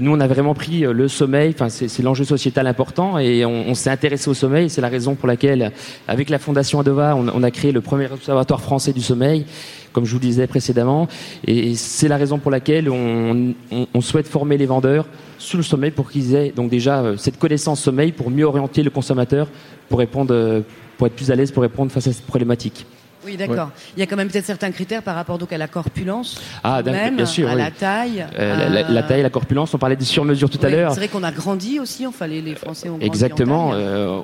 nous 0.00 0.12
on 0.12 0.20
a 0.20 0.26
vraiment 0.26 0.54
pris 0.54 0.84
euh, 0.84 0.92
le 0.92 1.08
sommeil. 1.08 1.52
Enfin, 1.54 1.68
c'est 1.68 2.02
l'enjeu 2.02 2.24
sociétal 2.24 2.66
important 2.66 3.18
et 3.18 3.44
on, 3.44 3.74
s'est 3.74 3.90
intéressé 3.90 4.28
au 4.30 4.34
sommeil. 4.34 4.70
C'est 4.70 4.80
la 4.80 4.88
raison 4.88 5.14
pour 5.14 5.28
laquelle, 5.28 5.72
avec 6.08 6.30
la 6.30 6.38
Fondation 6.38 6.80
Adova, 6.80 7.16
on, 7.16 7.42
a 7.42 7.50
créé 7.50 7.72
le 7.72 7.80
premier 7.80 8.10
observatoire 8.10 8.60
français 8.60 8.92
du 8.92 9.00
sommeil, 9.00 9.44
comme 9.92 10.04
je 10.04 10.12
vous 10.12 10.18
le 10.18 10.26
disais 10.26 10.46
précédemment. 10.46 11.08
Et 11.46 11.74
c'est 11.74 12.08
la 12.08 12.16
raison 12.16 12.38
pour 12.38 12.50
laquelle 12.50 12.88
on, 12.90 13.54
souhaite 14.00 14.26
former 14.26 14.58
les 14.58 14.66
vendeurs 14.66 15.06
sur 15.38 15.56
le 15.56 15.62
sommeil 15.62 15.90
pour 15.90 16.10
qu'ils 16.10 16.34
aient 16.34 16.52
donc 16.54 16.70
déjà 16.70 17.00
euh, 17.00 17.16
cette 17.16 17.38
connaissance 17.38 17.80
sommeil 17.80 18.12
pour 18.12 18.30
mieux 18.30 18.44
orienter 18.44 18.82
le 18.82 18.90
consommateur 18.90 19.48
pour 19.88 20.00
répondre, 20.00 20.34
euh, 20.34 20.60
pour 20.98 21.06
être 21.06 21.14
plus 21.14 21.30
à 21.30 21.36
l'aise 21.36 21.52
pour 21.52 21.62
répondre 21.62 21.90
face 21.90 22.06
à 22.08 22.12
cette 22.12 22.26
problématique. 22.26 22.84
Oui, 23.24 23.36
d'accord. 23.36 23.70
Il 23.96 24.00
y 24.00 24.02
a 24.02 24.06
quand 24.06 24.16
même 24.16 24.28
peut-être 24.28 24.44
certains 24.44 24.70
critères 24.72 25.02
par 25.02 25.14
rapport 25.14 25.38
donc 25.38 25.52
à 25.52 25.58
la 25.58 25.68
corpulence, 25.68 26.40
Ah, 26.64 26.82
même, 26.82 27.16
bien 27.16 27.26
sûr, 27.26 27.48
à 27.48 27.52
oui. 27.54 27.58
la 27.60 27.70
taille. 27.70 28.26
Euh, 28.38 28.84
la, 28.88 29.02
taille, 29.02 29.22
la 29.22 29.30
corpulence, 29.30 29.72
on 29.74 29.78
parlait 29.78 29.96
des 29.96 30.04
sur-mesures 30.04 30.50
tout 30.50 30.58
à 30.62 30.68
l'heure. 30.68 30.92
C'est 30.92 30.98
vrai 31.00 31.08
qu'on 31.08 31.22
a 31.22 31.30
grandi 31.32 31.78
aussi, 31.80 32.06
enfin 32.06 32.26
les, 32.26 32.42
les 32.42 32.54
Français 32.54 32.88
ont 32.88 32.92
grandi. 32.92 33.04
en 33.04 33.12
Exactement. 33.12 33.70
taille. 33.70 33.80
euh, 33.80 34.20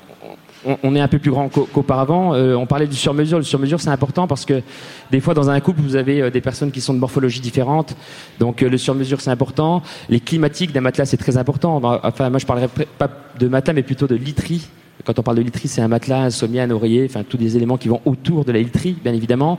on, 0.65 0.77
on 0.83 0.93
est 0.95 0.99
un 0.99 1.07
peu 1.07 1.19
plus 1.19 1.31
grand 1.31 1.47
qu'au- 1.47 1.69
qu'auparavant. 1.71 2.33
Euh, 2.33 2.53
on 2.55 2.65
parlait 2.65 2.87
du 2.87 2.95
sur-mesure. 2.97 3.37
Le 3.37 3.45
sur-mesure, 3.45 3.79
c'est 3.79 3.89
important 3.89 4.27
parce 4.27 4.43
que 4.43 4.61
des 5.09 5.21
fois, 5.21 5.33
dans 5.33 5.49
un 5.49 5.59
couple, 5.61 5.79
vous 5.81 5.95
avez 5.95 6.29
des 6.31 6.41
personnes 6.41 6.71
qui 6.71 6.81
sont 6.81 6.93
de 6.93 6.99
morphologie 6.99 7.39
différente. 7.39 7.95
Donc, 8.39 8.59
le 8.59 8.77
sur-mesure, 8.77 9.21
c'est 9.21 9.29
important. 9.31 9.81
Les 10.09 10.19
climatiques 10.19 10.73
d'un 10.73 10.81
matelas, 10.81 11.05
c'est 11.05 11.15
très 11.15 11.37
important. 11.37 11.79
Enfin, 12.03 12.29
moi, 12.29 12.39
je 12.39 12.45
parlerai 12.45 12.67
pas 12.67 13.07
de 13.39 13.47
matelas, 13.47 13.73
mais 13.73 13.83
plutôt 13.83 14.07
de 14.07 14.15
literie. 14.15 14.67
Quand 15.09 15.17
on 15.17 15.23
parle 15.23 15.37
de 15.37 15.41
literie, 15.41 15.67
c'est 15.67 15.81
un 15.81 15.87
matelas, 15.87 16.25
un 16.25 16.29
sommier, 16.29 16.61
un 16.61 16.69
oreiller, 16.69 17.03
enfin 17.09 17.23
tous 17.27 17.39
les 17.39 17.57
éléments 17.57 17.77
qui 17.77 17.87
vont 17.87 17.99
autour 18.05 18.45
de 18.45 18.51
la 18.51 18.59
literie, 18.59 18.95
bien 19.03 19.11
évidemment. 19.11 19.57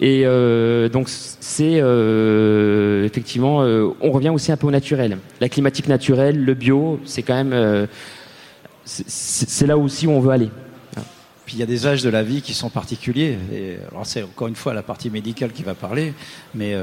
Et 0.00 0.24
euh, 0.26 0.90
donc 0.90 1.08
c'est 1.08 1.80
euh, 1.80 3.06
effectivement, 3.06 3.62
euh, 3.62 3.88
on 4.02 4.10
revient 4.10 4.28
aussi 4.28 4.52
un 4.52 4.58
peu 4.58 4.66
au 4.66 4.70
naturel. 4.70 5.16
La 5.40 5.48
climatique 5.48 5.88
naturelle, 5.88 6.44
le 6.44 6.52
bio, 6.52 7.00
c'est 7.06 7.22
quand 7.22 7.42
même, 7.42 7.88
c'est- 8.84 9.66
là 9.66 9.78
aussi 9.78 10.06
où 10.06 10.10
on 10.10 10.20
veut 10.20 10.32
aller. 10.32 10.50
Puis 11.46 11.56
il 11.56 11.60
y 11.60 11.62
a 11.62 11.66
des 11.66 11.86
âges 11.86 12.02
de 12.02 12.10
la 12.10 12.22
vie 12.22 12.42
qui 12.42 12.52
sont 12.52 12.68
particuliers. 12.68 13.38
Et 13.54 13.76
alors 13.90 14.04
c'est 14.04 14.24
encore 14.24 14.48
une 14.48 14.56
fois 14.56 14.74
la 14.74 14.82
partie 14.82 15.08
médicale 15.08 15.52
qui 15.52 15.62
va 15.62 15.72
parler, 15.72 16.12
mais 16.54 16.74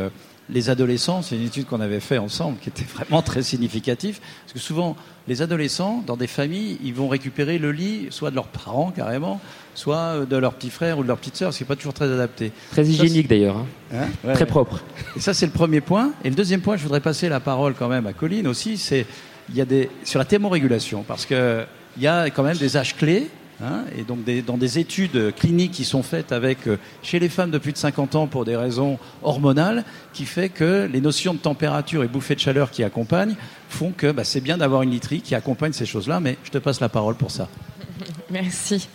les 0.49 0.69
adolescents, 0.69 1.21
c'est 1.21 1.35
une 1.35 1.45
étude 1.45 1.65
qu'on 1.65 1.79
avait 1.79 1.99
fait 1.99 2.17
ensemble 2.17 2.57
qui 2.59 2.69
était 2.69 2.83
vraiment 2.83 3.21
très 3.21 3.43
significative, 3.43 4.19
parce 4.43 4.53
que 4.53 4.59
souvent 4.59 4.95
les 5.27 5.41
adolescents 5.41 6.03
dans 6.05 6.17
des 6.17 6.27
familles, 6.27 6.77
ils 6.83 6.93
vont 6.93 7.07
récupérer 7.07 7.57
le 7.57 7.71
lit 7.71 8.07
soit 8.09 8.29
de 8.29 8.35
leurs 8.35 8.47
parents 8.47 8.91
carrément, 8.91 9.39
soit 9.73 9.97
euh, 9.97 10.25
de 10.25 10.35
leur 10.35 10.53
petit 10.53 10.69
frère 10.69 10.99
ou 10.99 11.03
de 11.03 11.07
leur 11.07 11.17
petite 11.17 11.37
sœur, 11.37 11.53
ce 11.53 11.59
qui 11.59 11.63
n'est 11.63 11.67
pas 11.67 11.75
toujours 11.77 11.93
très 11.93 12.11
adapté. 12.11 12.51
Très 12.71 12.85
hygiénique 12.85 13.27
d'ailleurs, 13.29 13.57
hein. 13.57 13.65
Hein 13.93 14.07
Ouais, 14.23 14.33
très 14.33 14.43
ouais. 14.43 14.49
propre. 14.49 14.81
Et 15.15 15.19
ça, 15.19 15.33
c'est 15.33 15.45
le 15.45 15.51
premier 15.51 15.79
point. 15.79 16.11
Et 16.25 16.29
le 16.29 16.35
deuxième 16.35 16.61
point, 16.61 16.75
je 16.75 16.83
voudrais 16.83 16.99
passer 16.99 17.29
la 17.29 17.39
parole 17.39 17.73
quand 17.73 17.87
même 17.87 18.05
à 18.05 18.13
Colline 18.13 18.47
aussi, 18.47 18.77
c'est 18.77 19.05
il 19.49 19.55
y 19.55 19.61
a 19.61 19.65
des 19.65 19.89
sur 20.03 20.19
la 20.19 20.25
thermorégulation, 20.25 21.03
parce 21.07 21.25
que 21.25 21.65
il 21.95 22.03
y 22.03 22.07
a 22.07 22.29
quand 22.29 22.43
même 22.43 22.57
des 22.57 22.75
âges 22.75 22.95
clés. 22.95 23.29
Hein, 23.63 23.85
et 23.97 24.03
donc 24.03 24.19
dans 24.45 24.57
des 24.57 24.79
études 24.79 25.33
cliniques 25.35 25.71
qui 25.71 25.85
sont 25.85 26.03
faites 26.03 26.31
avec 26.31 26.67
euh, 26.67 26.77
chez 27.01 27.19
les 27.19 27.29
femmes 27.29 27.51
de 27.51 27.57
plus 27.57 27.71
de 27.71 27.77
50 27.77 28.15
ans 28.15 28.27
pour 28.27 28.45
des 28.45 28.55
raisons 28.55 28.99
hormonales, 29.21 29.83
qui 30.13 30.25
fait 30.25 30.49
que 30.49 30.89
les 30.91 31.01
notions 31.01 31.33
de 31.33 31.39
température 31.39 32.03
et 32.03 32.07
bouffée 32.07 32.35
de 32.35 32.39
chaleur 32.39 32.71
qui 32.71 32.83
accompagnent 32.83 33.35
font 33.69 33.91
que 33.91 34.11
bah, 34.11 34.23
c'est 34.23 34.41
bien 34.41 34.57
d'avoir 34.57 34.81
une 34.83 34.91
literie 34.91 35.21
qui 35.21 35.35
accompagne 35.35 35.73
ces 35.73 35.85
choses-là. 35.85 36.19
Mais 36.19 36.37
je 36.43 36.51
te 36.51 36.57
passe 36.57 36.79
la 36.79 36.89
parole 36.89 37.15
pour 37.15 37.31
ça. 37.31 37.47
Merci. 38.29 38.87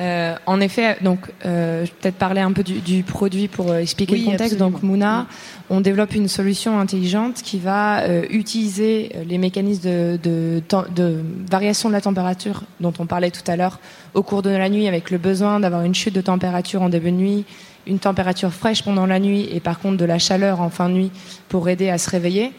Euh, 0.00 0.36
en 0.46 0.60
effet, 0.60 0.96
donc, 1.02 1.18
euh, 1.44 1.84
je 1.84 1.90
vais 1.90 1.96
peut-être 2.00 2.16
parler 2.18 2.40
un 2.40 2.52
peu 2.52 2.62
du, 2.62 2.78
du 2.80 3.02
produit 3.02 3.48
pour 3.48 3.70
euh, 3.72 3.78
expliquer 3.78 4.12
Oui, 4.12 4.18
le 4.20 4.24
contexte. 4.26 4.52
absolument. 4.54 4.70
Donc, 4.70 4.82
Mouna, 4.84 5.26
on 5.70 5.80
développe 5.80 6.14
une 6.14 6.28
solution 6.28 6.78
intelligente 6.78 7.42
qui 7.42 7.58
va 7.58 8.00
euh, 8.02 8.24
utiliser 8.30 9.10
les 9.26 9.38
mécanismes 9.38 9.82
de, 9.88 10.18
de, 10.22 10.62
temps- 10.66 10.84
de 10.94 11.20
variation 11.50 11.88
de 11.88 11.94
la 11.94 12.00
température 12.00 12.62
dont 12.80 12.92
on 13.00 13.06
parlait 13.06 13.32
tout 13.32 13.42
à 13.50 13.56
l'heure 13.56 13.80
au 14.14 14.22
cours 14.22 14.42
de 14.42 14.50
la 14.50 14.68
nuit, 14.68 14.86
avec 14.86 15.10
le 15.10 15.18
besoin 15.18 15.58
d'avoir 15.58 15.82
une 15.82 15.94
chute 15.96 16.14
de 16.14 16.20
température 16.20 16.80
en 16.82 16.88
début 16.88 17.10
de 17.10 17.16
nuit, 17.16 17.44
une 17.88 17.98
température 17.98 18.52
fraîche 18.52 18.82
pendant 18.84 19.06
la 19.06 19.18
nuit 19.18 19.48
et 19.52 19.60
par 19.60 19.80
contre 19.80 19.96
de 19.96 20.04
la 20.04 20.18
chaleur 20.20 20.60
en 20.60 20.70
fin 20.70 20.88
de 20.88 20.94
nuit 20.94 21.10
pour 21.48 21.68
aider 21.68 21.88
à 21.88 21.98
se 21.98 22.08
réveiller. 22.08 22.52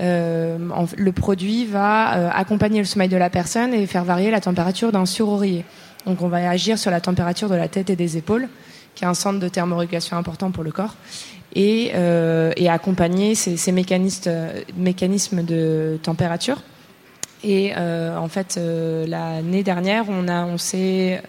Euh, 0.00 0.58
le 0.96 1.12
produit 1.12 1.64
va 1.64 2.30
accompagner 2.34 2.80
le 2.80 2.84
sommeil 2.86 3.08
de 3.08 3.16
la 3.16 3.30
personne 3.30 3.72
et 3.72 3.86
faire 3.86 4.04
varier 4.04 4.30
la 4.30 4.40
température 4.40 4.90
d'un 4.90 5.06
sur-oreiller. 5.06 5.64
Donc 6.06 6.22
on 6.22 6.28
va 6.28 6.48
agir 6.48 6.78
sur 6.78 6.90
la 6.90 7.00
température 7.00 7.48
de 7.48 7.54
la 7.54 7.68
tête 7.68 7.90
et 7.90 7.96
des 7.96 8.16
épaules, 8.16 8.48
qui 8.94 9.04
est 9.04 9.06
un 9.06 9.14
centre 9.14 9.38
de 9.38 9.48
thermorégulation 9.48 10.16
important 10.16 10.50
pour 10.50 10.64
le 10.64 10.72
corps, 10.72 10.96
et, 11.54 11.92
euh, 11.94 12.52
accompagner 12.68 13.34
ces, 13.34 13.56
euh, 13.68 14.62
mécanismes 14.76 15.42
de 15.42 15.98
température. 16.02 16.62
Et 17.44 17.72
euh, 17.76 18.16
en 18.16 18.28
fait, 18.28 18.58
l'année 19.06 19.62
dernière, 19.62 20.04
on, 20.08 20.58
s'est 20.58 21.20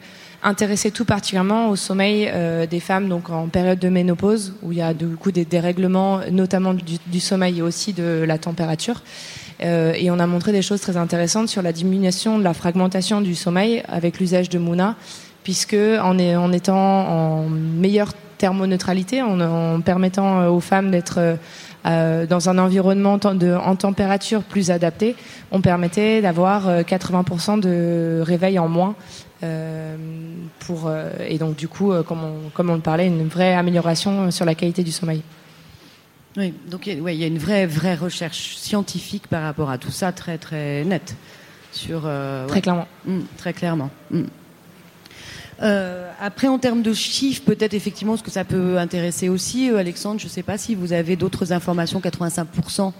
intéressé 0.43 0.91
tout 0.91 1.05
particulièrement 1.05 1.69
au 1.69 1.75
sommeil 1.75 2.31
des 2.69 2.79
femmes 2.79 3.07
donc 3.07 3.29
en 3.29 3.47
période 3.47 3.79
de 3.79 3.89
ménopause, 3.89 4.53
où 4.61 4.71
il 4.71 4.77
y 4.77 4.81
a 4.81 4.93
du 4.93 5.07
coup 5.15 5.31
des 5.31 5.45
dérèglements, 5.45 6.19
notamment 6.31 6.73
du 6.73 7.19
sommeil 7.19 7.59
et 7.59 7.61
aussi 7.61 7.93
de 7.93 8.23
la 8.27 8.37
température. 8.37 9.01
Euh, 9.61 9.93
et 9.95 10.09
on 10.11 10.19
a 10.19 10.27
montré 10.27 10.51
des 10.51 10.61
choses 10.61 10.81
très 10.81 10.97
intéressantes 10.97 11.49
sur 11.49 11.61
la 11.61 11.71
diminution 11.71 12.39
de 12.39 12.43
la 12.43 12.53
fragmentation 12.53 13.21
du 13.21 13.35
sommeil 13.35 13.83
avec 13.87 14.19
l'usage 14.19 14.49
de 14.49 14.59
Mouna, 14.59 14.95
puisque 15.43 15.75
en, 15.75 16.17
étant 16.51 16.77
en 16.77 17.49
meilleure 17.49 18.13
thermoneutralité, 18.37 19.21
en, 19.21 19.81
permettant 19.81 20.41
euh, 20.41 20.49
aux 20.49 20.59
femmes 20.59 20.91
d'être 20.91 21.37
euh, 21.85 22.25
dans 22.25 22.49
un 22.49 22.57
environnement 22.57 23.17
en 23.23 23.75
température 23.75 24.43
plus 24.43 24.71
adapté, 24.71 25.15
on 25.51 25.61
permettait 25.61 26.21
d'avoir 26.21 26.67
euh, 26.67 26.81
80% 26.81 27.59
de 27.59 28.21
réveil 28.21 28.59
en 28.59 28.67
moins. 28.67 28.95
et 29.43 31.37
donc 31.37 31.55
du 31.55 31.67
coup, 31.67 31.93
comme, 32.07 32.23
on, 32.23 32.49
comme 32.53 32.69
on 32.69 32.75
le 32.75 32.81
parlait, 32.81 33.07
une 33.07 33.27
vraie 33.27 33.53
amélioration 33.53 34.31
sur 34.31 34.45
la 34.45 34.55
qualité 34.55 34.83
du 34.83 34.91
sommeil. 34.91 35.21
Oui, 36.37 36.53
donc 36.69 36.87
il 36.87 36.95
y 36.95 36.99
a- 36.99 37.01
ouais, 37.01 37.15
il 37.15 37.19
y 37.21 37.23
a 37.23 37.27
une 37.27 37.37
vraie, 37.37 37.65
vraie 37.67 37.95
recherche 37.95 38.55
scientifique 38.55 39.27
par 39.27 39.43
rapport 39.43 39.69
à 39.69 39.77
tout 39.77 39.91
ça, 39.91 40.11
très, 40.11 40.37
très 40.37 40.83
nette. 40.83 41.15
Sur, 41.71 42.03
euh, 42.05 42.45
Très 42.47 42.55
ouais. 42.57 42.61
clairement. 42.61 42.87
Mm, 43.05 43.19
très 43.37 43.53
clairement. 43.53 43.89
Mm. 44.11 44.21
Euh, 45.61 46.11
après, 46.19 46.47
en 46.47 46.57
termes 46.59 46.81
de 46.81 46.93
chiffres, 46.93 47.43
peut-être 47.45 47.73
effectivement, 47.73 48.17
ce 48.17 48.23
que 48.23 48.31
ça 48.31 48.43
peut 48.43 48.77
intéresser 48.77 49.29
aussi, 49.29 49.69
euh, 49.69 49.77
Alexandre, 49.77 50.19
je 50.19 50.25
ne 50.25 50.29
sais 50.29 50.43
pas 50.43 50.57
si 50.57 50.75
vous 50.75 50.93
avez 50.93 51.15
d'autres 51.15 51.51
informations, 51.53 51.99
85% 51.99 52.93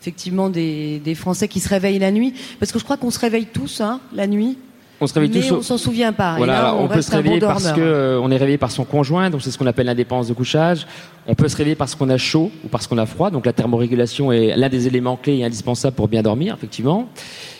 effectivement 0.00 0.48
des, 0.48 1.00
des 1.00 1.14
Français 1.16 1.48
qui 1.48 1.58
se 1.58 1.68
réveillent 1.68 1.98
la 1.98 2.12
nuit, 2.12 2.32
parce 2.60 2.70
que 2.70 2.78
je 2.78 2.84
crois 2.84 2.96
qu'on 2.96 3.10
se 3.10 3.18
réveille 3.18 3.46
tous 3.46 3.80
hein, 3.80 4.00
la 4.12 4.28
nuit. 4.28 4.56
On 5.00 5.06
se 5.06 5.14
réveille 5.14 5.30
mais 5.32 5.40
tous. 5.40 5.54
on 5.54 5.62
s'en 5.62 5.78
souvient 5.78 6.12
pas. 6.12 6.36
Voilà, 6.36 6.52
là, 6.54 6.74
on, 6.74 6.84
on, 6.84 6.88
peut 6.88 7.02
se 7.02 7.10
réveiller 7.10 7.40
bon 7.40 7.46
parce 7.46 7.64
dormeur. 7.64 7.76
que 7.76 7.82
euh, 7.82 8.20
on 8.20 8.30
est 8.30 8.36
réveillé 8.36 8.58
par 8.58 8.70
son 8.70 8.84
conjoint, 8.84 9.30
donc 9.30 9.42
c'est 9.42 9.50
ce 9.50 9.58
qu'on 9.58 9.66
appelle 9.66 9.86
l'indépendance 9.86 10.28
de 10.28 10.34
couchage. 10.34 10.86
On 11.26 11.34
peut 11.34 11.48
se 11.48 11.56
réveiller 11.56 11.76
parce 11.76 11.94
qu'on 11.94 12.08
a 12.08 12.16
chaud 12.16 12.50
ou 12.64 12.68
parce 12.68 12.86
qu'on 12.86 12.98
a 12.98 13.06
froid, 13.06 13.30
donc 13.30 13.46
la 13.46 13.52
thermorégulation 13.52 14.32
est 14.32 14.56
l'un 14.56 14.68
des 14.68 14.86
éléments 14.86 15.16
clés 15.16 15.36
et 15.38 15.44
indispensables 15.44 15.94
pour 15.94 16.08
bien 16.08 16.22
dormir, 16.22 16.54
effectivement. 16.56 17.08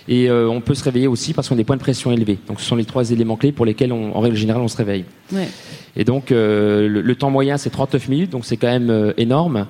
Et 0.08 0.30
euh, 0.30 0.48
on 0.48 0.60
peut 0.62 0.74
se 0.74 0.82
réveiller 0.82 1.06
aussi 1.06 1.34
parce 1.34 1.48
qu'on 1.48 1.54
a 1.54 1.58
des 1.58 1.64
points 1.64 1.76
de 1.76 1.82
pression 1.82 2.10
élevés. 2.10 2.38
Donc 2.48 2.60
ce 2.60 2.66
sont 2.66 2.76
les 2.76 2.86
trois 2.86 3.10
éléments 3.10 3.36
clés 3.36 3.52
pour 3.52 3.66
lesquels, 3.66 3.92
on, 3.92 4.16
en 4.16 4.20
règle 4.20 4.36
générale, 4.36 4.62
on 4.62 4.68
se 4.68 4.76
réveille. 4.76 5.04
Ouais. 5.32 5.48
Et 5.96 6.04
donc 6.04 6.32
euh, 6.32 6.88
le, 6.88 7.02
le 7.02 7.14
temps 7.14 7.30
moyen 7.30 7.58
c'est 7.58 7.70
39 7.70 8.08
minutes, 8.08 8.30
donc 8.30 8.46
c'est 8.46 8.56
quand 8.56 8.68
même 8.68 8.90
euh, 8.90 9.12
énorme. 9.18 9.66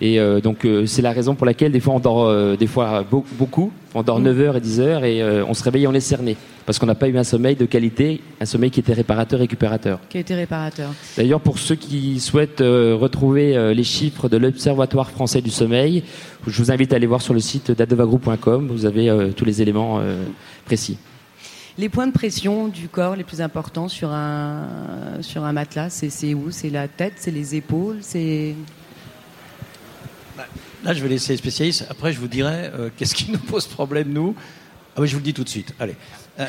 Et 0.00 0.20
euh, 0.20 0.40
donc 0.40 0.64
euh, 0.64 0.84
c'est 0.86 1.00
la 1.02 1.12
raison 1.12 1.34
pour 1.34 1.46
laquelle 1.46 1.72
des 1.72 1.80
fois 1.80 1.94
on 1.94 2.00
dort 2.00 2.26
euh, 2.26 2.54
des 2.56 2.66
fois 2.66 3.02
beau- 3.02 3.24
beaucoup, 3.38 3.72
on 3.94 4.02
dort 4.02 4.20
9 4.20 4.40
heures 4.40 4.56
et 4.56 4.60
10 4.60 4.80
heures 4.80 5.04
et 5.04 5.22
on 5.42 5.54
se 5.54 5.62
réveille 5.64 5.84
et 5.84 5.86
on 5.86 5.94
est 5.94 6.00
cerné 6.00 6.36
parce 6.66 6.78
qu'on 6.78 6.86
n'a 6.86 6.94
pas 6.94 7.08
eu 7.08 7.16
un 7.16 7.24
sommeil 7.24 7.54
de 7.56 7.64
qualité, 7.64 8.20
un 8.40 8.44
sommeil 8.44 8.70
qui 8.70 8.80
était 8.80 8.92
réparateur 8.92 9.38
récupérateur. 9.38 10.00
Qui 10.10 10.18
a 10.18 10.20
été 10.20 10.34
réparateur. 10.34 10.90
D'ailleurs 11.16 11.40
pour 11.40 11.58
ceux 11.58 11.76
qui 11.76 12.20
souhaitent 12.20 12.60
retrouver 12.60 13.72
les 13.74 13.84
chiffres 13.84 14.28
de 14.28 14.36
l'Observatoire 14.36 15.10
français 15.10 15.40
du 15.40 15.50
sommeil, 15.50 16.02
je 16.46 16.62
vous 16.62 16.70
invite 16.70 16.92
à 16.92 16.96
aller 16.96 17.06
voir 17.06 17.22
sur 17.22 17.32
le 17.34 17.40
site 17.40 17.70
d'adovagroup.com, 17.70 18.68
vous 18.70 18.84
avez 18.84 19.30
tous 19.34 19.44
les 19.44 19.62
éléments 19.62 20.00
précis. 20.66 20.98
Les 21.78 21.88
points 21.88 22.06
de 22.06 22.12
pression 22.12 22.68
du 22.68 22.88
corps 22.88 23.16
les 23.16 23.24
plus 23.24 23.40
importants 23.42 23.88
sur 23.88 24.10
un, 24.10 24.64
sur 25.20 25.44
un 25.44 25.52
matelas, 25.52 25.90
c'est 25.90 26.08
c'est 26.10 26.32
où? 26.34 26.50
C'est 26.50 26.70
la 26.70 26.88
tête, 26.88 27.12
c'est 27.16 27.30
les 27.30 27.54
épaules, 27.54 27.98
c'est. 28.00 28.54
Là, 30.84 30.92
je 30.94 31.02
vais 31.02 31.08
laisser 31.08 31.32
les 31.32 31.36
spécialistes. 31.38 31.86
Après, 31.90 32.12
je 32.12 32.20
vous 32.20 32.28
dirai 32.28 32.70
euh, 32.74 32.90
qu'est-ce 32.96 33.14
qui 33.14 33.30
nous 33.30 33.38
pose 33.38 33.66
problème, 33.66 34.12
nous. 34.12 34.34
Ah 34.96 35.00
oui, 35.02 35.08
je 35.08 35.12
vous 35.12 35.18
le 35.20 35.24
dis 35.24 35.34
tout 35.34 35.44
de 35.44 35.48
suite. 35.48 35.74
Allez. 35.78 35.94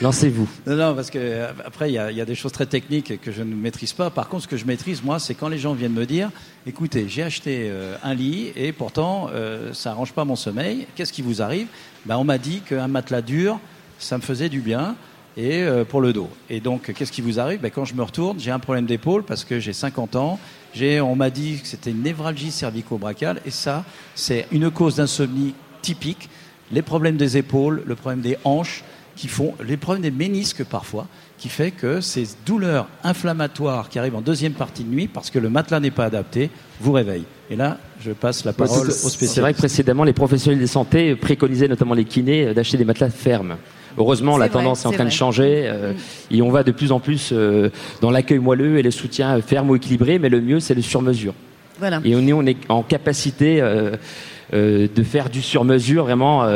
Lancez-vous. 0.00 0.48
Non, 0.66 0.76
non, 0.76 0.94
parce 0.94 1.10
que 1.10 1.18
euh, 1.18 1.52
après, 1.64 1.90
il 1.90 1.94
y, 1.94 1.98
a- 1.98 2.10
il 2.10 2.16
y 2.16 2.20
a 2.20 2.24
des 2.24 2.34
choses 2.34 2.52
très 2.52 2.66
techniques 2.66 3.20
que 3.20 3.32
je 3.32 3.42
ne 3.42 3.54
maîtrise 3.54 3.92
pas. 3.92 4.10
Par 4.10 4.28
contre, 4.28 4.44
ce 4.44 4.48
que 4.48 4.56
je 4.56 4.64
maîtrise, 4.64 5.02
moi, 5.02 5.18
c'est 5.18 5.34
quand 5.34 5.48
les 5.48 5.58
gens 5.58 5.72
viennent 5.74 5.92
me 5.92 6.06
dire 6.06 6.30
écoutez, 6.66 7.06
j'ai 7.08 7.22
acheté 7.22 7.68
euh, 7.70 7.96
un 8.02 8.14
lit 8.14 8.52
et 8.56 8.72
pourtant, 8.72 9.28
euh, 9.32 9.72
ça 9.72 9.90
arrange 9.92 10.12
pas 10.12 10.24
mon 10.24 10.36
sommeil. 10.36 10.86
Qu'est-ce 10.96 11.12
qui 11.12 11.22
vous 11.22 11.40
arrive? 11.42 11.66
Ben, 12.06 12.16
On 12.16 12.24
m'a 12.24 12.38
dit 12.38 12.60
qu'un 12.60 12.88
matelas 12.88 13.22
dur, 13.22 13.58
ça 13.98 14.16
me 14.16 14.22
faisait 14.22 14.48
du 14.48 14.60
bien 14.60 14.96
et 15.36 15.62
euh, 15.62 15.84
pour 15.84 16.00
le 16.00 16.12
dos. 16.12 16.28
Et 16.50 16.60
donc, 16.60 16.92
qu'est-ce 16.92 17.12
qui 17.12 17.20
vous 17.22 17.40
arrive? 17.40 17.60
Ben, 17.60 17.70
Quand 17.70 17.84
je 17.84 17.94
me 17.94 18.02
retourne, 18.02 18.38
j'ai 18.38 18.50
un 18.50 18.58
problème 18.58 18.86
d'épaule 18.86 19.22
parce 19.22 19.44
que 19.44 19.60
j'ai 19.60 19.72
50 19.72 20.16
ans. 20.16 20.38
J'ai, 20.74 21.00
on 21.00 21.16
m'a 21.16 21.30
dit 21.30 21.58
que 21.60 21.66
c'était 21.66 21.90
une 21.90 22.02
névralgie 22.02 22.50
cervico-brachiale 22.50 23.40
et 23.46 23.50
ça, 23.50 23.84
c'est 24.14 24.46
une 24.52 24.70
cause 24.70 24.96
d'insomnie 24.96 25.54
typique. 25.82 26.28
Les 26.70 26.82
problèmes 26.82 27.16
des 27.16 27.36
épaules, 27.36 27.82
le 27.86 27.94
problème 27.94 28.20
des 28.20 28.36
hanches, 28.44 28.84
qui 29.14 29.28
font 29.28 29.54
les 29.62 29.76
problèmes 29.76 30.02
des 30.02 30.10
ménisques 30.10 30.64
parfois, 30.64 31.06
qui 31.36 31.48
fait 31.48 31.70
que 31.70 32.00
ces 32.00 32.26
douleurs 32.46 32.88
inflammatoires 33.04 33.88
qui 33.88 33.98
arrivent 33.98 34.16
en 34.16 34.22
deuxième 34.22 34.54
partie 34.54 34.84
de 34.84 34.88
nuit 34.88 35.06
parce 35.06 35.30
que 35.30 35.38
le 35.38 35.50
matelas 35.50 35.80
n'est 35.80 35.90
pas 35.90 36.06
adapté 36.06 36.50
vous 36.80 36.92
réveillent. 36.92 37.26
Et 37.50 37.56
là, 37.56 37.78
je 38.00 38.12
passe 38.12 38.44
la 38.44 38.52
parole 38.52 38.88
aux 38.88 38.90
C'est 38.90 39.02
vrai 39.02 39.10
que 39.10 39.10
spécialistes. 39.10 39.58
précédemment, 39.58 40.04
les 40.04 40.14
professionnels 40.14 40.60
de 40.60 40.66
santé 40.66 41.14
préconisaient, 41.14 41.68
notamment 41.68 41.94
les 41.94 42.04
kinés, 42.06 42.46
euh, 42.46 42.54
d'acheter 42.54 42.78
des 42.78 42.84
matelas 42.84 43.10
fermes. 43.10 43.56
Heureusement, 43.98 44.38
la 44.38 44.46
vrai, 44.46 44.54
tendance 44.54 44.84
est 44.84 44.88
en 44.88 44.92
train 44.92 45.04
de 45.04 45.10
changer 45.10 45.64
euh, 45.66 45.92
et 46.30 46.42
on 46.42 46.50
va 46.50 46.62
de 46.62 46.72
plus 46.72 46.92
en 46.92 47.00
plus 47.00 47.30
euh, 47.32 47.70
dans 48.00 48.10
l'accueil 48.10 48.38
moelleux 48.38 48.78
et 48.78 48.82
le 48.82 48.90
soutien 48.90 49.40
ferme 49.42 49.70
ou 49.70 49.76
équilibré, 49.76 50.18
mais 50.18 50.28
le 50.28 50.40
mieux, 50.40 50.60
c'est 50.60 50.74
le 50.74 50.82
sur-mesure. 50.82 51.34
Voilà. 51.78 52.00
Et 52.04 52.14
on 52.14 52.26
est, 52.26 52.32
on 52.32 52.46
est 52.46 52.56
en 52.68 52.82
capacité 52.82 53.60
euh, 53.60 53.96
euh, 54.52 54.88
de 54.94 55.02
faire 55.02 55.30
du 55.30 55.42
sur-mesure 55.42 56.04
vraiment 56.04 56.46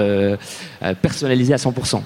personnalisé 1.02 1.54
à 1.54 1.56
100%. 1.56 2.02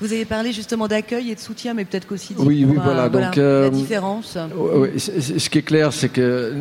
Vous 0.00 0.12
avez 0.12 0.26
parlé 0.26 0.52
justement 0.52 0.88
d'accueil 0.88 1.30
et 1.30 1.34
de 1.34 1.40
soutien, 1.40 1.72
mais 1.72 1.86
peut-être 1.86 2.06
qu'aussi 2.06 2.34
de 2.34 2.40
Oui, 2.40 2.66
oui, 2.68 2.76
voilà, 2.82 3.08
donc, 3.08 3.38
euh, 3.38 3.62
la 3.64 3.70
différence. 3.70 4.36
Oui, 4.54 4.88
ce 4.98 5.48
qui 5.48 5.58
est 5.58 5.62
clair, 5.62 5.92
c'est 5.92 6.10
que 6.10 6.52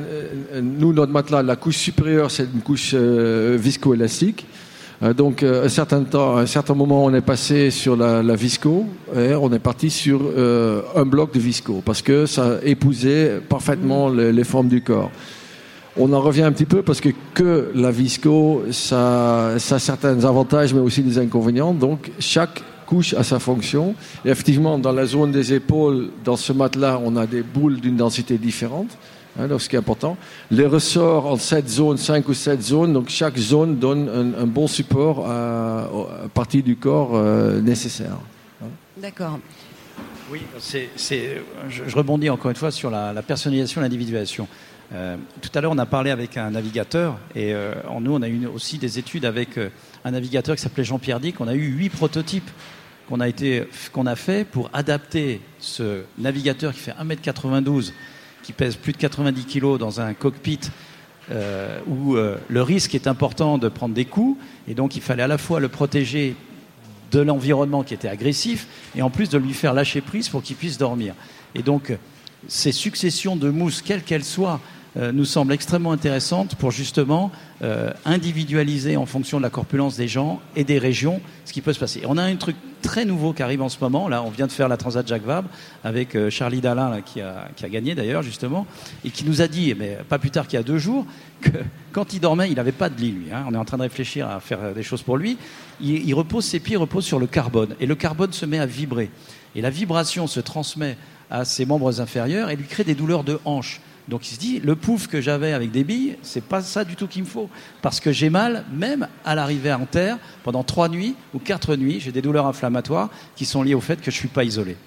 nous, 0.61 0.93
notre 0.93 1.11
matelas, 1.11 1.43
la 1.43 1.57
couche 1.57 1.77
supérieure, 1.77 2.31
c'est 2.31 2.43
une 2.43 2.61
couche 2.61 2.91
euh, 2.93 3.57
viscoélastique. 3.59 4.45
Euh, 5.05 5.13
donc, 5.13 5.43
euh, 5.43 5.65
un 5.65 5.69
certain 5.69 6.03
temps, 6.03 6.37
à 6.37 6.41
un 6.41 6.45
certain 6.45 6.73
moment, 6.73 7.05
on 7.05 7.13
est 7.13 7.21
passé 7.21 7.69
sur 7.69 7.95
la, 7.95 8.23
la 8.23 8.35
visco 8.35 8.85
et 9.15 9.33
on 9.35 9.51
est 9.53 9.59
parti 9.59 9.89
sur 9.89 10.21
euh, 10.23 10.81
un 10.95 11.05
bloc 11.05 11.33
de 11.33 11.39
visco 11.39 11.81
parce 11.85 12.01
que 12.01 12.25
ça 12.25 12.57
épousait 12.63 13.39
parfaitement 13.47 14.09
les, 14.09 14.31
les 14.31 14.43
formes 14.43 14.67
du 14.67 14.81
corps. 14.81 15.11
On 15.97 16.11
en 16.11 16.19
revient 16.19 16.43
un 16.43 16.51
petit 16.51 16.65
peu 16.65 16.81
parce 16.81 16.99
que 16.99 17.09
que 17.33 17.71
la 17.73 17.91
visco, 17.91 18.63
ça, 18.71 19.53
ça 19.59 19.75
a 19.75 19.79
certains 19.79 20.25
avantages, 20.25 20.73
mais 20.73 20.81
aussi 20.81 21.01
des 21.01 21.17
inconvénients. 21.19 21.73
Donc, 21.73 22.11
chaque 22.19 22.61
couche 22.85 23.13
a 23.13 23.23
sa 23.23 23.39
fonction. 23.39 23.95
Et 24.25 24.29
effectivement, 24.29 24.77
dans 24.77 24.91
la 24.91 25.05
zone 25.05 25.31
des 25.31 25.53
épaules, 25.53 26.09
dans 26.23 26.35
ce 26.35 26.51
matelas, 26.51 26.99
on 27.03 27.15
a 27.15 27.25
des 27.25 27.43
boules 27.43 27.79
d'une 27.79 27.95
densité 27.95 28.37
différente. 28.37 28.89
Hein, 29.37 29.47
donc, 29.47 29.61
ce 29.61 29.67
qui 29.69 29.75
est 29.75 29.79
important. 29.79 30.17
Les 30.49 30.65
ressorts 30.65 31.25
en 31.25 31.37
sept 31.37 31.67
zones, 31.67 31.97
cinq 31.97 32.29
ou 32.29 32.33
sept 32.33 32.61
zones. 32.61 32.93
Donc, 32.93 33.09
chaque 33.09 33.37
zone 33.37 33.77
donne 33.77 34.07
un, 34.09 34.43
un 34.43 34.47
bon 34.47 34.67
support 34.67 35.29
à, 35.29 35.81
à 35.83 35.89
partie 36.33 36.63
du 36.63 36.77
corps 36.77 37.11
euh, 37.15 37.59
nécessaire. 37.61 38.17
D'accord. 38.97 39.39
Oui, 40.31 40.41
c'est, 40.59 40.89
c'est- 40.95 41.41
je, 41.69 41.83
je 41.87 41.95
rebondis 41.95 42.29
encore 42.29 42.49
une 42.49 42.57
fois 42.57 42.71
sur 42.71 42.89
la, 42.89 43.11
la 43.13 43.21
personnalisation, 43.21 43.81
l'individuation. 43.81 44.47
Euh, 44.93 45.17
tout 45.41 45.49
à 45.53 45.61
l'heure, 45.61 45.71
on 45.71 45.77
a 45.77 45.85
parlé 45.85 46.11
avec 46.11 46.37
un 46.37 46.51
navigateur 46.51 47.17
et 47.35 47.53
euh, 47.53 47.73
en 47.89 48.01
nous, 48.01 48.13
on 48.13 48.21
a 48.21 48.27
eu 48.27 48.45
aussi 48.47 48.77
des 48.77 48.99
études 48.99 49.25
avec 49.25 49.57
euh, 49.57 49.69
un 50.03 50.11
navigateur 50.11 50.55
qui 50.55 50.61
s'appelait 50.61 50.83
Jean-Pierre 50.83 51.19
Dick. 51.19 51.41
On 51.41 51.47
a 51.47 51.55
eu 51.55 51.65
huit 51.67 51.89
prototypes 51.89 52.49
qu'on 53.09 53.19
a, 53.19 53.27
été, 53.27 53.67
qu'on 53.91 54.05
a 54.05 54.15
fait 54.15 54.45
pour 54.47 54.69
adapter 54.73 55.41
ce 55.59 56.03
navigateur 56.17 56.71
qui 56.73 56.79
fait 56.79 56.93
1m92, 56.93 57.91
qui 58.45 58.53
pèse 58.53 58.75
plus 58.75 58.91
de 58.91 58.97
90 58.97 59.45
kg 59.45 59.79
dans 59.79 60.01
un 60.01 60.13
cockpit 60.13 60.59
euh, 61.31 61.79
où 61.87 62.15
euh, 62.15 62.37
le 62.47 62.61
risque 62.61 62.93
est 62.93 63.07
important 63.07 63.57
de 63.57 63.69
prendre 63.69 63.95
des 63.95 64.05
coups 64.05 64.39
et 64.67 64.75
donc 64.75 64.95
il 64.95 65.01
fallait 65.01 65.23
à 65.23 65.27
la 65.27 65.39
fois 65.39 65.59
le 65.59 65.67
protéger 65.67 66.35
de 67.11 67.21
l'environnement 67.21 67.83
qui 67.83 67.95
était 67.95 68.07
agressif 68.07 68.67
et 68.95 69.01
en 69.01 69.09
plus 69.09 69.29
de 69.29 69.39
lui 69.39 69.53
faire 69.53 69.73
lâcher 69.73 70.01
prise 70.01 70.29
pour 70.29 70.43
qu'il 70.43 70.55
puisse 70.55 70.77
dormir. 70.77 71.15
Et 71.55 71.63
donc, 71.63 71.97
ces 72.47 72.71
successions 72.71 73.35
de 73.35 73.49
mousses, 73.49 73.81
quelles 73.81 74.03
qu'elles 74.03 74.23
soient, 74.23 74.59
euh, 74.97 75.11
nous 75.11 75.25
semblent 75.25 75.53
extrêmement 75.53 75.91
intéressantes 75.91 76.55
pour 76.55 76.71
justement 76.71 77.31
euh, 77.61 77.91
individualiser 78.05 78.97
en 78.97 79.05
fonction 79.05 79.37
de 79.37 79.43
la 79.43 79.49
corpulence 79.49 79.97
des 79.97 80.07
gens 80.07 80.39
et 80.55 80.63
des 80.63 80.77
régions 80.77 81.21
ce 81.45 81.53
qui 81.53 81.61
peut 81.61 81.73
se 81.73 81.79
passer. 81.79 82.03
On 82.07 82.17
a 82.17 82.23
un 82.23 82.35
truc 82.35 82.55
très 82.81 83.03
nouveau 83.03 83.33
qui 83.33 83.43
arrive 83.43 83.61
en 83.61 83.69
ce 83.69 83.77
moment. 83.81 84.07
Là, 84.07 84.23
on 84.23 84.29
vient 84.29 84.47
de 84.47 84.51
faire 84.51 84.67
la 84.67 84.77
Transat 84.77 85.07
Jacques 85.07 85.25
Vabre 85.25 85.49
avec 85.83 86.15
euh, 86.15 86.29
Charlie 86.29 86.61
Dalin 86.61 87.01
qui, 87.01 87.21
a, 87.21 87.49
qui 87.55 87.65
a 87.65 87.69
gagné 87.69 87.95
d'ailleurs 87.95 88.23
justement 88.23 88.65
et 89.03 89.09
qui 89.09 89.25
nous 89.25 89.41
a 89.41 89.47
dit, 89.47 89.73
mais 89.77 89.97
pas 90.07 90.19
plus 90.19 90.31
tard 90.31 90.47
qu'il 90.47 90.57
y 90.57 90.59
a 90.59 90.63
deux 90.63 90.77
jours, 90.77 91.05
que 91.41 91.49
quand 91.91 92.13
il 92.13 92.19
dormait, 92.19 92.49
il 92.49 92.55
n'avait 92.55 92.71
pas 92.71 92.89
de 92.89 92.99
lit 92.99 93.11
lui. 93.11 93.31
hein. 93.33 93.45
On 93.49 93.53
est 93.53 93.57
en 93.57 93.65
train 93.65 93.77
de 93.77 93.83
réfléchir 93.83 94.29
à 94.29 94.39
faire 94.39 94.73
des 94.73 94.83
choses 94.83 95.01
pour 95.01 95.17
lui. 95.17 95.37
Il, 95.81 96.07
il 96.07 96.13
repose 96.13 96.45
ses 96.45 96.59
pieds 96.59 96.77
reposent 96.77 97.05
sur 97.05 97.19
le 97.19 97.27
carbone 97.27 97.75
et 97.79 97.85
le 97.85 97.95
carbone 97.95 98.31
se 98.33 98.45
met 98.45 98.59
à 98.59 98.65
vibrer 98.65 99.09
et 99.55 99.61
la 99.61 99.69
vibration 99.69 100.27
se 100.27 100.39
transmet 100.39 100.97
à 101.29 101.43
ses 101.45 101.65
membres 101.65 102.01
inférieurs 102.01 102.49
et 102.49 102.55
lui 102.55 102.65
crée 102.65 102.83
des 102.83 102.95
douleurs 102.95 103.23
de 103.23 103.39
hanche. 103.45 103.81
Donc 104.07 104.29
il 104.29 104.35
se 104.35 104.39
dit, 104.39 104.59
le 104.59 104.75
pouf 104.75 105.07
que 105.07 105.19
j'avais 105.19 105.53
avec 105.53 105.71
des 105.71 105.83
billes, 105.83 106.15
c'est 106.21 106.43
pas 106.43 106.61
ça 106.61 106.83
du 106.83 106.95
tout 106.95 107.07
qu'il 107.07 107.23
me 107.23 107.27
faut. 107.27 107.49
Parce 107.81 107.99
que 107.99 108.11
j'ai 108.11 108.29
mal, 108.29 108.63
même 108.71 109.07
à 109.23 109.33
l'arrivée 109.33 109.73
en 109.73 109.85
terre, 109.85 110.17
pendant 110.43 110.63
trois 110.63 110.89
nuits 110.89 111.15
ou 111.33 111.39
quatre 111.39 111.75
nuits, 111.75 111.99
j'ai 111.99 112.11
des 112.11 112.21
douleurs 112.21 112.45
inflammatoires 112.45 113.09
qui 113.35 113.45
sont 113.45 113.63
liées 113.63 113.73
au 113.73 113.81
fait 113.81 114.01
que 114.01 114.11
je 114.11 114.15
suis 114.15 114.27
pas 114.27 114.43
isolé. 114.43 114.77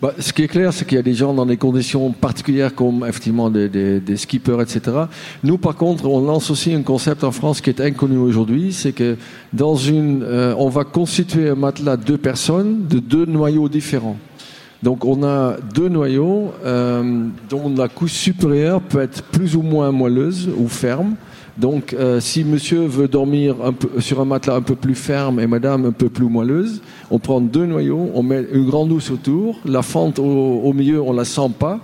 Bah, 0.00 0.12
ce 0.18 0.32
qui 0.32 0.42
est 0.42 0.48
clair, 0.48 0.72
c'est 0.72 0.84
qu'il 0.86 0.96
y 0.96 0.98
a 0.98 1.02
des 1.02 1.14
gens 1.14 1.34
dans 1.34 1.46
des 1.46 1.56
conditions 1.56 2.10
particulières 2.10 2.74
comme 2.74 3.04
effectivement 3.06 3.50
des 3.50 4.16
skippers, 4.16 4.60
etc. 4.60 4.80
Nous, 5.42 5.58
par 5.58 5.76
contre, 5.76 6.06
on 6.06 6.20
lance 6.20 6.50
aussi 6.50 6.72
un 6.72 6.82
concept 6.82 7.22
en 7.22 7.30
France 7.30 7.60
qui 7.60 7.70
est 7.70 7.80
inconnu 7.80 8.16
aujourd'hui, 8.16 8.72
c'est 8.72 8.92
que 8.92 9.16
dans 9.52 9.76
une, 9.76 10.22
euh, 10.22 10.54
on 10.58 10.68
va 10.68 10.84
constituer 10.84 11.50
un 11.50 11.54
matelas 11.54 11.96
de 11.96 12.04
deux 12.04 12.18
personnes 12.18 12.86
de 12.88 12.98
deux 12.98 13.26
noyaux 13.26 13.68
différents. 13.68 14.16
Donc 14.84 15.06
on 15.06 15.22
a 15.22 15.56
deux 15.74 15.88
noyaux 15.88 16.52
euh, 16.62 17.26
dont 17.48 17.72
la 17.74 17.88
couche 17.88 18.12
supérieure 18.12 18.82
peut 18.82 19.00
être 19.00 19.22
plus 19.22 19.56
ou 19.56 19.62
moins 19.62 19.90
moelleuse 19.92 20.50
ou 20.58 20.68
ferme. 20.68 21.14
Donc 21.56 21.94
euh, 21.94 22.20
si 22.20 22.44
monsieur 22.44 22.84
veut 22.84 23.08
dormir 23.08 23.56
un 23.64 23.72
peu, 23.72 23.98
sur 24.02 24.20
un 24.20 24.26
matelas 24.26 24.56
un 24.56 24.60
peu 24.60 24.74
plus 24.74 24.94
ferme 24.94 25.40
et 25.40 25.46
madame 25.46 25.86
un 25.86 25.90
peu 25.90 26.10
plus 26.10 26.26
moelleuse, 26.26 26.82
on 27.10 27.18
prend 27.18 27.40
deux 27.40 27.64
noyaux, 27.64 28.10
on 28.12 28.22
met 28.22 28.44
une 28.52 28.66
grande 28.66 28.92
housse 28.92 29.10
autour, 29.10 29.58
la 29.64 29.80
fente 29.80 30.18
au, 30.18 30.60
au 30.62 30.72
milieu 30.74 31.00
on 31.00 31.14
la 31.14 31.24
sent 31.24 31.50
pas. 31.58 31.80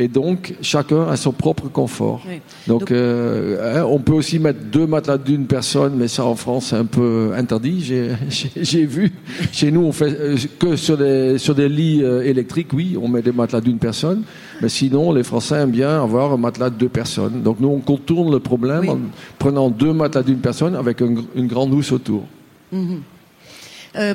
Et 0.00 0.06
donc, 0.06 0.54
chacun 0.62 1.08
a 1.08 1.16
son 1.16 1.32
propre 1.32 1.66
confort. 1.68 2.22
Oui. 2.28 2.36
Donc, 2.68 2.80
Donc- 2.82 2.92
euh, 2.92 3.80
hein, 3.80 3.84
on 3.90 3.98
peut 3.98 4.12
aussi 4.12 4.38
mettre 4.38 4.60
deux 4.60 4.86
matelas 4.86 5.18
d'une 5.18 5.46
personne, 5.46 5.94
mais 5.96 6.06
ça 6.06 6.24
en 6.24 6.36
France 6.36 6.66
c'est 6.66 6.76
un 6.76 6.84
peu 6.84 7.32
interdit. 7.36 7.82
J'ai- 8.56 8.86
vu. 8.86 9.10
Chez 9.50 9.72
nous, 9.72 9.80
on 9.80 9.90
fait 9.90 10.16
euh, 10.20 10.36
que 10.60 10.76
sur 10.76 10.96
des 10.96 11.36
sur 11.38 11.56
des 11.56 11.68
lits 11.68 12.04
euh, 12.04 12.22
électriques, 12.22 12.72
oui, 12.72 12.96
on 13.02 13.08
met 13.08 13.22
des 13.22 13.32
matelas 13.32 13.60
d'une 13.60 13.78
personne. 13.78 14.22
Mais 14.62 14.68
sinon, 14.68 15.10
les 15.12 15.24
Français 15.24 15.56
aiment 15.56 15.72
bien 15.72 16.00
avoir 16.00 16.32
un 16.32 16.36
matelas 16.36 16.70
de 16.70 16.76
deux 16.76 16.88
personnes. 16.88 17.42
Donc 17.42 17.58
nous, 17.58 17.68
on 17.68 17.80
contourne 17.80 18.30
le 18.30 18.38
problème 18.38 18.80
Oui. 18.82 18.88
en 18.90 18.98
prenant 19.40 19.68
deux 19.68 19.92
matelas 19.92 20.22
d'une 20.22 20.38
personne 20.38 20.76
avec 20.76 21.02
un 21.02 21.12
une 21.34 21.48
grande 21.48 21.72
housse 21.74 21.90
autour. 21.90 22.22
Mhm. 22.70 23.00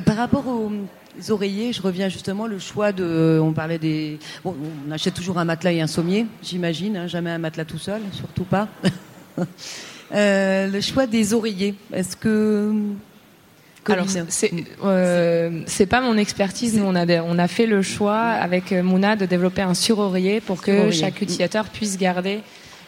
Par 0.06 0.16
rapport 0.16 0.44
au, 0.48 0.70
Les 1.16 1.30
oreillers, 1.30 1.72
je 1.72 1.80
reviens 1.80 2.08
justement 2.08 2.46
le 2.46 2.58
choix 2.58 2.92
de. 2.92 3.40
On 3.42 3.52
parlait 3.52 3.78
des. 3.78 4.18
Bon, 4.44 4.56
on 4.86 4.90
achète 4.90 5.14
toujours 5.14 5.38
un 5.38 5.44
matelas 5.44 5.72
et 5.72 5.80
un 5.80 5.86
sommier, 5.86 6.26
j'imagine, 6.42 6.96
hein, 6.96 7.06
jamais 7.06 7.30
un 7.30 7.38
matelas 7.38 7.64
tout 7.64 7.78
seul, 7.78 8.02
surtout 8.12 8.44
pas. 8.44 8.68
Euh, 10.12 10.68
le 10.68 10.80
choix 10.80 11.06
des 11.06 11.34
oreillers, 11.34 11.74
est-ce 11.92 12.14
que. 12.14 12.72
Alors, 13.86 14.06
c'est 14.28 14.52
euh, 14.84 15.62
c'est 15.66 15.86
pas 15.86 16.00
mon 16.02 16.16
expertise. 16.18 16.76
Nous, 16.76 16.84
on 16.84 16.94
a, 16.94 17.20
on 17.22 17.38
a 17.38 17.48
fait 17.48 17.66
le 17.66 17.82
choix 17.82 18.20
avec 18.20 18.70
Mouna 18.70 19.16
de 19.16 19.26
développer 19.26 19.62
un 19.62 19.74
sur-oreiller 19.74 20.40
pour 20.40 20.60
que 20.60 20.92
chaque 20.92 21.20
utilisateur 21.20 21.68
puisse 21.68 21.98
garder 21.98 22.42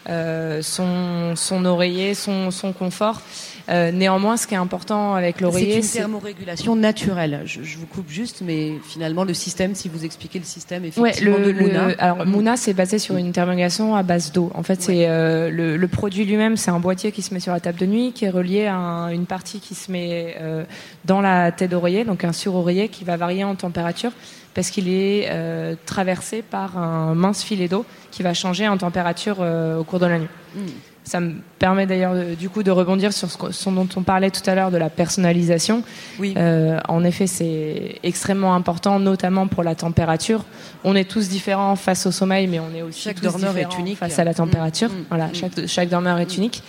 euh, 0.09 0.63
son, 0.63 1.35
son 1.37 1.65
oreiller, 1.65 2.15
son, 2.15 2.51
son 2.51 2.73
confort. 2.73 3.23
Euh, 3.69 3.91
néanmoins, 3.91 4.37
ce 4.37 4.47
qui 4.47 4.55
est 4.55 4.59
important 4.59 5.15
avec 5.15 5.41
l'oreiller, 5.41 5.83
c'est 5.83 5.99
une 5.99 6.05
thermorégulation 6.05 6.77
naturelle. 6.77 7.43
Je, 7.47 7.63
je, 7.65 7.79
vous 7.79 7.87
coupe 7.87 8.09
juste, 8.09 8.43
mais 8.45 8.75
finalement, 8.87 9.25
le 9.25 9.35
système, 9.35 9.75
si 9.75 9.89
vous 9.89 10.05
expliquez 10.05 10.39
le 10.39 10.45
système 10.45 10.85
effectivement 10.85 11.37
le, 11.37 11.53
de 11.53 11.61
Mouna. 11.61 11.89
alors, 11.99 12.25
Mouna, 12.27 12.57
c'est 12.57 12.75
basé 12.75 12.99
sur 12.99 13.17
une 13.17 13.33
thermorégulation 13.33 13.97
à 13.97 14.05
base 14.05 14.31
d'eau. 14.31 14.53
En 14.55 14.63
fait, 14.63 14.83
c'est 14.83 15.09
euh, 15.09 15.51
le, 15.51 15.77
le, 15.77 15.89
produit 15.89 16.25
lui-même, 16.25 16.57
c'est 16.57 16.71
un 16.71 16.79
boîtier 16.79 17.11
qui 17.11 17.23
se 17.23 17.35
met 17.35 17.41
sur 17.41 17.53
la 17.53 17.61
table 17.61 17.79
de 17.79 17.87
nuit, 17.87 18.13
qui 18.13 18.25
est 18.25 18.31
relié 18.31 18.67
à 18.67 19.09
une 19.13 19.27
partie 19.27 19.59
qui 19.59 19.75
se 19.75 19.91
met 19.91 20.37
euh, 20.41 20.65
dans 21.05 21.21
la 21.21 21.51
tête 21.51 21.73
d'oreiller, 21.73 22.05
donc 22.05 22.23
un 22.23 22.33
sur-oreiller 22.33 22.89
qui 22.89 23.03
va 23.03 23.17
varier 23.17 23.43
en 23.43 23.57
température 23.57 24.13
parce 24.57 24.71
qu'il 24.71 24.89
est 24.89 25.29
euh, 25.29 25.75
traversé 25.85 26.41
par 26.41 26.79
un 26.79 27.15
mince 27.15 27.43
filet 27.43 27.69
d'eau 27.69 27.85
qui 28.11 28.23
va 28.23 28.33
changer 28.33 28.67
en 28.67 28.79
température 28.79 29.37
euh, 29.41 29.79
au 29.79 29.85
cours 29.85 29.99
de 29.99 30.07
la 30.07 30.19
nuit. 30.19 30.29
Mm. 30.55 30.61
Ça 31.05 31.21
me 31.21 31.35
permet 31.59 31.87
d'ailleurs 31.87 32.15
du 32.37 32.49
coup 32.49 32.63
de 32.65 32.71
rebondir 32.71 33.13
sur 33.13 33.31
ce, 33.31 33.71
dont 33.71 33.87
on 33.95 34.03
parlait 34.03 34.31
tout 34.31 34.49
à 34.51 34.55
l'heure 34.57 34.71
de 34.71 34.79
la 34.79 34.89
personnalisation. 34.89 35.85
Oui. 36.19 36.35
Euh, 36.37 36.81
en 36.89 37.05
effet, 37.05 37.29
c'est 37.29 37.97
extrêmement 38.03 38.55
important, 38.55 38.99
notamment 38.99 39.47
pour 39.47 39.63
la 39.63 39.77
température. 39.77 40.45
On 40.83 40.97
est 40.97 41.09
tous 41.09 41.29
différents 41.29 41.77
face 41.77 42.07
au 42.07 42.11
sommeil, 42.11 42.49
mais 42.49 42.59
on 42.59 42.75
est 42.75 42.83
aussi 42.83 43.03
chaque 43.03 43.17
tous 43.17 43.23
dormeur 43.23 43.57
est 43.57 43.79
unique 43.79 43.99
face 43.99 44.19
à 44.19 44.25
la 44.25 44.35
température. 44.35 44.89
Mmh. 44.89 45.05
Voilà, 45.11 45.27
Mmh. 45.27 45.35
chaque, 45.35 45.67
chaque 45.67 45.89
dormeur 45.91 46.19
est 46.19 46.37
unique. 46.37 46.63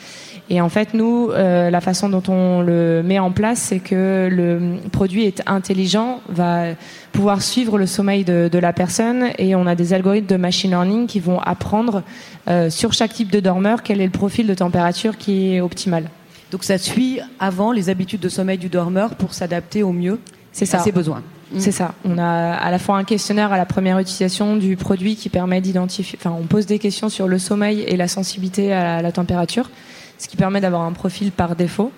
Et 0.49 0.61
en 0.61 0.69
fait, 0.69 0.93
nous, 0.93 1.29
euh, 1.31 1.69
la 1.69 1.81
façon 1.81 2.07
dont 2.07 2.23
on 2.29 2.61
le 2.61 3.03
met 3.03 3.19
en 3.19 3.31
place, 3.31 3.59
c'est 3.59 3.79
que 3.79 4.29
le 4.31 4.77
produit 4.91 5.25
est 5.25 5.43
intelligent, 5.45 6.21
va 6.29 6.67
pouvoir 7.11 7.41
suivre 7.41 7.77
le 7.77 7.85
sommeil 7.85 8.23
de, 8.23 8.49
de, 8.49 8.59
la 8.59 8.71
personne, 8.71 9.29
et 9.37 9.55
on 9.55 9.67
a 9.67 9.75
des 9.75 9.93
algorithmes 9.93 10.27
de 10.27 10.37
machine 10.37 10.71
learning 10.71 11.07
qui 11.07 11.19
vont 11.19 11.39
apprendre 11.39 12.03
euh, 12.47 12.69
sur 12.69 12.93
chaque 12.93 13.13
type 13.13 13.29
de 13.29 13.41
dormeur 13.41 13.83
quel 13.83 13.99
est 13.99 14.05
le 14.05 14.11
profil 14.11 14.47
de 14.47 14.53
température 14.53 15.17
qui 15.17 15.53
est 15.53 15.61
optimal. 15.61 16.09
Donc 16.51 16.63
ça 16.63 16.77
suit 16.77 17.19
avant 17.39 17.73
les 17.73 17.89
habitudes 17.89 18.21
de 18.21 18.29
sommeil 18.29 18.57
du 18.57 18.69
dormeur 18.69 19.15
pour 19.15 19.33
s'adapter 19.33 19.83
au 19.83 19.91
mieux 19.91 20.19
c'est 20.53 20.65
ça. 20.65 20.79
à 20.79 20.83
ses 20.83 20.93
besoins. 20.93 21.23
C'est 21.57 21.71
ça. 21.71 21.93
On 22.03 22.17
a 22.17 22.53
à 22.53 22.71
la 22.71 22.79
fois 22.79 22.97
un 22.97 23.03
questionnaire 23.03 23.53
à 23.53 23.57
la 23.57 23.65
première 23.65 23.99
utilisation 23.99 24.57
du 24.57 24.75
produit 24.75 25.15
qui 25.15 25.29
permet 25.29 25.61
d'identifier. 25.61 26.19
Enfin, 26.19 26.35
on 26.37 26.45
pose 26.45 26.65
des 26.65 26.77
questions 26.77 27.09
sur 27.09 27.27
le 27.27 27.39
sommeil 27.39 27.81
et 27.87 27.95
la 27.95 28.07
sensibilité 28.07 28.73
à 28.73 29.01
la 29.01 29.11
température, 29.11 29.69
ce 30.17 30.27
qui 30.27 30.37
permet 30.37 30.61
d'avoir 30.61 30.81
un 30.81 30.93
profil 30.93 31.31
par 31.31 31.55
défaut 31.55 31.91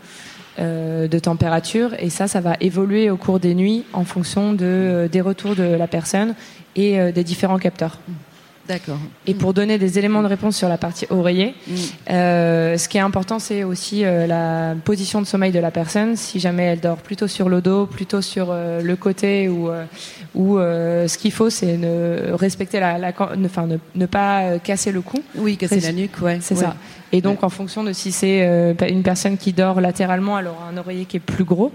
euh, 0.60 1.08
de 1.08 1.19
température. 1.19 1.93
Et 1.99 2.10
ça, 2.10 2.27
ça 2.27 2.41
va 2.41 2.55
évoluer 2.60 3.10
au 3.10 3.17
cours 3.17 3.39
des 3.39 3.55
nuits 3.55 3.86
en 3.93 4.03
fonction 4.03 4.58
euh, 4.62 5.08
des 5.08 5.21
retours 5.21 5.55
de 5.55 5.63
la 5.63 5.88
personne 5.88 6.36
et 6.75 6.99
euh, 6.99 7.12
des 7.12 7.23
différents 7.23 7.60
capteurs. 7.60 7.99
D'accord. 8.69 8.99
Et 9.25 9.34
pour 9.34 9.55
donner 9.55 9.79
des 9.79 9.97
éléments 9.97 10.21
de 10.21 10.27
réponse 10.27 10.55
sur 10.55 10.69
la 10.69 10.77
partie 10.77 11.08
oreiller, 11.10 11.55
Mm. 11.67 11.73
euh, 12.12 12.77
ce 12.77 12.88
qui 12.88 12.97
est 12.97 13.01
important, 13.01 13.39
c'est 13.39 13.63
aussi 13.63 14.05
euh, 14.05 14.27
la 14.27 14.75
position 14.86 15.21
de 15.21 15.25
sommeil 15.25 15.51
de 15.51 15.58
la 15.60 15.71
personne. 15.71 16.15
Si 16.15 16.39
jamais 16.39 16.65
elle 16.65 16.79
dort 16.79 16.97
plutôt 16.97 17.27
sur 17.27 17.49
le 17.49 17.62
dos, 17.62 17.88
plutôt 17.88 18.21
sur 18.21 18.49
euh, 18.51 18.82
le 18.82 18.95
côté, 18.95 19.49
ou, 19.49 19.69
ou 20.36 20.58
ce 20.60 21.17
qu'il 21.17 21.32
faut, 21.32 21.49
c'est 21.49 21.77
ne 21.77 22.32
respecter 22.34 22.79
la, 22.79 22.99
la 22.99 23.12
ne, 23.36 23.45
enfin, 23.47 23.65
ne, 23.65 23.77
ne 23.95 24.05
pas 24.05 24.60
casser 24.60 24.91
le 24.91 25.01
cou. 25.01 25.17
Oui, 25.36 25.58
casser 25.58 25.79
la 25.79 25.91
nuque, 25.91 26.21
ouais. 26.21 26.38
C'est 26.39 26.55
ouais. 26.55 26.62
ça. 26.62 26.75
Et 27.12 27.21
donc, 27.21 27.43
en 27.43 27.49
fonction 27.49 27.84
de 27.84 27.91
si 27.91 28.12
c'est 28.12 28.47
une 28.88 29.01
personne 29.01 29.36
qui 29.38 29.51
dort 29.51 29.82
latéralement, 29.82 30.38
elle 30.38 30.45
aura 30.45 30.67
un 30.71 30.77
oreiller 30.77 31.05
qui 31.05 31.17
est 31.17 31.19
plus 31.19 31.43
gros 31.43 31.71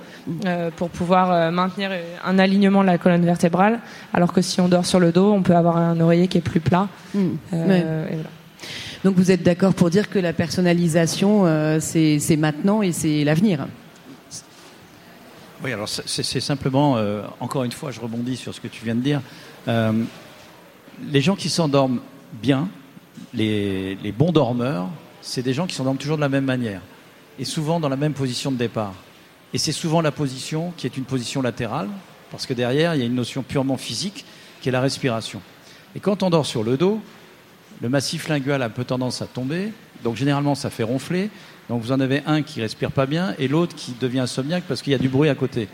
euh, 0.47 0.71
pour 0.77 0.91
pouvoir 0.91 1.51
maintenir 1.51 1.91
un 2.25 2.39
alignement 2.39 2.83
de 2.83 2.87
la 2.87 2.99
colonne 2.99 3.25
vertébrale. 3.25 3.81
Alors 4.13 4.33
que 4.33 4.41
si 4.43 4.61
on 4.61 4.69
dort 4.69 4.87
sur 4.87 5.01
le 5.01 5.11
dos, 5.11 5.33
on 5.33 5.43
peut 5.43 5.57
avoir 5.57 5.77
un 5.77 5.99
oreiller 5.99 6.29
qui 6.29 6.39
est 6.39 6.41
plus 6.53 6.61
plat. 6.61 6.84
Mm. 7.15 7.19
Euh, 7.53 7.67
Ouais. 7.69 7.79
et 7.81 8.15
voilà. 8.15 8.31
Donc 9.05 9.17
vous 9.17 9.31
êtes 9.31 9.43
d'accord 9.43 9.75
pour 9.75 9.91
dire 9.91 10.09
que 10.09 10.19
la 10.19 10.33
personnalisation, 10.33 11.45
euh, 11.45 11.79
c'est 11.81 12.37
maintenant 12.39 12.81
et 12.83 12.93
c'est 12.93 13.23
l'avenir. 13.25 13.67
Oui, 15.63 15.73
alors 15.73 15.89
c'est 15.89 16.23
c'est 16.23 16.41
simplement, 16.41 16.97
euh, 16.97 17.23
encore 17.41 17.65
une 17.65 17.73
fois, 17.73 17.91
je 17.91 18.01
rebondis 18.01 18.37
sur 18.37 18.55
ce 18.55 18.61
que 18.61 18.69
tu 18.69 18.85
viens 18.85 18.95
de 18.95 19.01
dire. 19.01 19.21
Euh, 19.69 19.93
les 21.11 21.21
gens 21.21 21.37
qui 21.37 21.49
s'endorment 21.49 22.01
bien, 22.43 22.69
les, 23.33 23.97
les 23.97 24.13
bons 24.13 24.33
dormeurs, 24.33 24.89
c'est 25.23 25.43
des 25.43 25.53
gens 25.55 25.67
qui 25.67 25.75
s'endorment 25.75 25.99
toujours 25.99 26.17
de 26.17 26.23
la 26.23 26.29
même 26.29 26.45
manière 26.45 26.81
et 27.39 27.45
souvent 27.45 27.81
dans 27.81 27.89
la 27.89 27.97
même 27.97 28.13
position 28.13 28.53
de 28.53 28.57
départ. 28.57 28.95
Et 29.53 29.59
c'est 29.59 29.73
souvent 29.73 30.01
la 30.01 30.13
position 30.13 30.73
qui 30.77 30.87
est 30.87 30.97
une 30.97 31.05
position 31.05 31.43
latérale, 31.43 31.89
parce 32.31 32.47
que 32.47 32.55
derrière, 32.55 32.95
il 32.95 33.01
y 33.01 33.03
a 33.03 33.07
une 33.07 33.15
notion 33.15 33.43
purement 33.43 33.77
physique 33.77 34.25
qui 34.61 34.69
est 34.69 34.73
la 34.73 34.81
respiration. 34.81 35.41
Et 35.95 36.01
quand 36.01 36.23
on 36.23 36.31
dort 36.31 36.47
sur 36.47 36.63
le 36.65 36.77
dos, 36.77 37.01
le 37.83 37.89
massif 37.89 38.29
lingual 38.29 38.63
a 38.63 38.67
un 38.67 38.71
peu 38.71 38.85
tendance 38.85 39.23
à 39.23 39.27
tomber, 39.27 39.73
donc 40.03 40.17
généralement 40.17 40.55
ça 40.55 40.71
fait 40.71 40.83
ronfler. 40.83 41.31
Donc 41.69 41.83
vous 41.83 41.93
en 41.93 42.01
avez 42.01 42.23
un 42.27 42.43
qui 42.43 42.61
respire 42.61 42.91
pas 42.91 43.07
bien 43.07 43.35
et 43.39 43.49
l'autre 43.49 43.75
qui 43.75 43.95
devient 44.01 44.21
insomniaque 44.21 44.65
parce 44.69 44.83
qu'il 44.83 44.93
y 44.93 44.97
a 44.97 44.99
du 44.99 45.09
bruit 45.09 45.29
à 45.29 45.35
côté. 45.35 45.69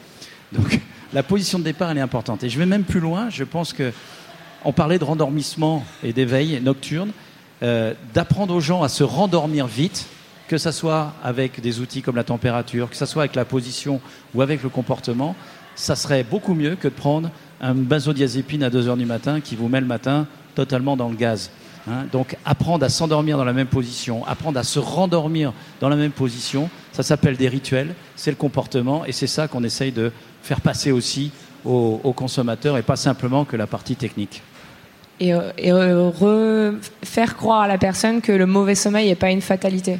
Donc 0.53 0.81
la 1.13 1.23
position 1.23 1.59
de 1.59 1.65
départ 1.65 1.91
elle 1.91 1.99
est 1.99 2.03
importante. 2.03 2.45
Et 2.45 2.49
je 2.49 2.59
vais 2.59 2.67
même 2.67 2.85
plus 2.85 3.01
loin. 3.01 3.31
Je 3.31 3.45
pense 3.45 3.73
que 3.73 3.93
on 4.65 4.73
parlait 4.73 4.99
de 4.99 5.05
rendormissement 5.05 5.85
et 6.03 6.13
d'éveil 6.13 6.61
nocturne, 6.61 7.13
euh, 7.63 7.95
d'apprendre 8.13 8.55
aux 8.55 8.61
gens 8.61 8.83
à 8.83 8.89
se 8.89 9.03
rendormir 9.03 9.67
vite, 9.67 10.07
que 10.49 10.59
ça 10.59 10.73
soit 10.73 11.15
avec 11.23 11.61
des 11.61 11.81
outils 11.81 12.03
comme 12.03 12.17
la 12.17 12.25
température, 12.25 12.91
que 12.91 12.97
ça 12.97 13.07
soit 13.07 13.23
avec 13.23 13.37
la 13.37 13.45
position 13.45 14.01
ou 14.35 14.43
avec 14.43 14.63
le 14.63 14.69
comportement, 14.69 15.35
ça 15.77 15.97
serait 15.97 16.25
beaucoup 16.25 16.55
mieux 16.55 16.77
que 16.77 16.89
de 16.89 16.93
prendre 16.93 17.31
un 17.61 17.75
benzodiazépine 17.75 18.63
à 18.63 18.71
2 18.71 18.89
heures 18.89 18.97
du 18.97 19.07
matin 19.07 19.41
qui 19.41 19.57
vous 19.57 19.69
met 19.69 19.81
le 19.81 19.87
matin 19.87 20.27
totalement 20.55 20.97
dans 20.97 21.09
le 21.09 21.17
gaz. 21.17 21.51
Hein, 21.89 22.05
donc 22.13 22.37
apprendre 22.45 22.85
à 22.85 22.89
s'endormir 22.89 23.39
dans 23.39 23.45
la 23.45 23.55
même 23.55 23.67
position, 23.67 24.27
apprendre 24.27 24.59
à 24.59 24.65
se 24.65 24.79
rendormir 24.79 25.53
dans 25.81 25.89
la 25.89 25.97
même 25.97 26.11
position, 26.11 26.69
ça 26.93 27.03
s'appelle 27.03 27.37
des 27.37 27.49
rituels, 27.49 27.95
c'est 28.17 28.31
le 28.31 28.37
comportement 28.37 29.05
et 29.07 29.13
c'est 29.13 29.27
ça 29.27 29.49
qu'on 29.49 29.65
essaye 29.65 29.91
de 29.91 30.13
faire 30.43 30.61
passer 30.61 30.93
aussi 30.93 31.33
aux, 31.65 32.01
aux, 32.05 32.13
consommateurs 32.13 32.77
et 32.77 32.83
pas 32.83 32.97
simplement 32.97 33.45
que 33.45 33.57
la 33.57 33.67
partie 33.67 33.97
technique. 33.97 34.43
Et, 35.21 35.35
euh, 35.35 35.53
et 35.57 35.73
euh, 35.73 36.73
faire 37.03 37.37
croire 37.37 37.63
à 37.63 37.69
la 37.69 37.79
personne 37.79 38.21
que 38.21 38.33
le 38.33 38.47
mauvais 38.47 38.75
sommeil 38.75 39.09
n'est 39.09 39.15
pas 39.15 39.31
une 39.31 39.43
fatalité. 39.43 39.99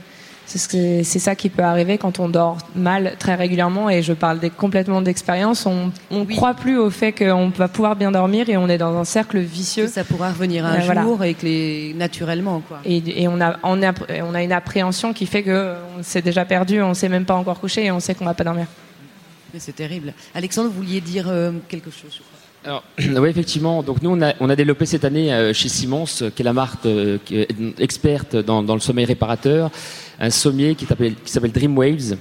C'est 0.59 1.03
ça 1.05 1.35
qui 1.37 1.49
peut 1.49 1.63
arriver 1.63 1.97
quand 1.97 2.19
on 2.19 2.29
dort 2.29 2.59
mal 2.75 3.15
très 3.19 3.37
régulièrement 3.37 3.89
et 3.89 4.03
je 4.03 4.13
parle 4.13 4.41
des, 4.41 4.51
complètement 4.51 5.01
d'expérience. 5.01 5.65
On 5.67 5.93
ne 6.11 6.25
oui. 6.25 6.35
croit 6.35 6.55
plus 6.55 6.77
au 6.77 6.91
fait 6.91 7.13
qu'on 7.13 7.51
va 7.51 7.69
pouvoir 7.69 7.95
bien 7.95 8.11
dormir 8.11 8.49
et 8.49 8.57
on 8.57 8.69
est 8.69 8.79
dans 8.79 8.97
un 8.97 9.05
cercle 9.05 9.39
vicieux. 9.39 9.85
Que 9.85 9.93
ça 9.93 10.05
pourra 10.05 10.31
revenir 10.31 10.67
un 10.67 10.75
euh, 10.75 10.81
jour 10.81 11.17
voilà. 11.17 11.29
et 11.29 11.35
que 11.35 11.47
les... 11.47 11.95
naturellement. 11.95 12.61
Quoi. 12.67 12.81
Et, 12.85 13.23
et 13.23 13.29
on, 13.29 13.41
a, 13.41 13.59
on, 13.63 13.81
a, 13.83 13.93
on 14.23 14.35
a 14.35 14.43
une 14.43 14.53
appréhension 14.53 15.13
qui 15.13 15.27
fait 15.27 15.45
qu'on 15.45 16.03
s'est 16.03 16.23
déjà 16.23 16.45
perdu, 16.45 16.83
on 16.83 16.91
ne 16.91 16.95
s'est 16.95 17.09
même 17.09 17.27
pas 17.27 17.35
encore 17.35 17.61
couché 17.61 17.85
et 17.85 17.93
on 17.93 18.01
sait 18.01 18.15
qu'on 18.15 18.25
ne 18.25 18.31
va 18.31 18.35
pas 18.35 18.45
dormir. 18.45 18.67
C'est 19.59 19.75
terrible. 19.75 20.15
Alexandre, 20.35 20.69
vous 20.71 20.77
vouliez 20.77 21.01
dire 21.01 21.27
euh, 21.29 21.53
quelque 21.69 21.91
chose 21.91 22.11
je 22.13 22.19
crois. 22.19 22.40
Alors, 22.65 22.83
oui, 22.99 23.29
effectivement. 23.29 23.83
Donc 23.83 24.03
nous, 24.03 24.11
on 24.11 24.21
a, 24.21 24.35
on 24.41 24.51
a 24.51 24.57
développé 24.57 24.87
cette 24.87 25.05
année 25.05 25.33
euh, 25.33 25.53
chez 25.53 25.69
Simons, 25.69 26.05
qui 26.05 26.43
est 26.43 26.43
la 26.43 26.53
marque 26.53 26.85
euh, 26.87 27.19
experte 27.79 28.37
dans, 28.37 28.63
dans, 28.63 28.75
le 28.75 28.81
sommeil 28.81 29.07
réparateur, 29.07 29.71
un 30.19 30.31
sommier 30.31 30.75
qui 30.75 30.87
s'appelle 30.87 31.53
Dream 31.53 31.77
Waves, 31.77 32.17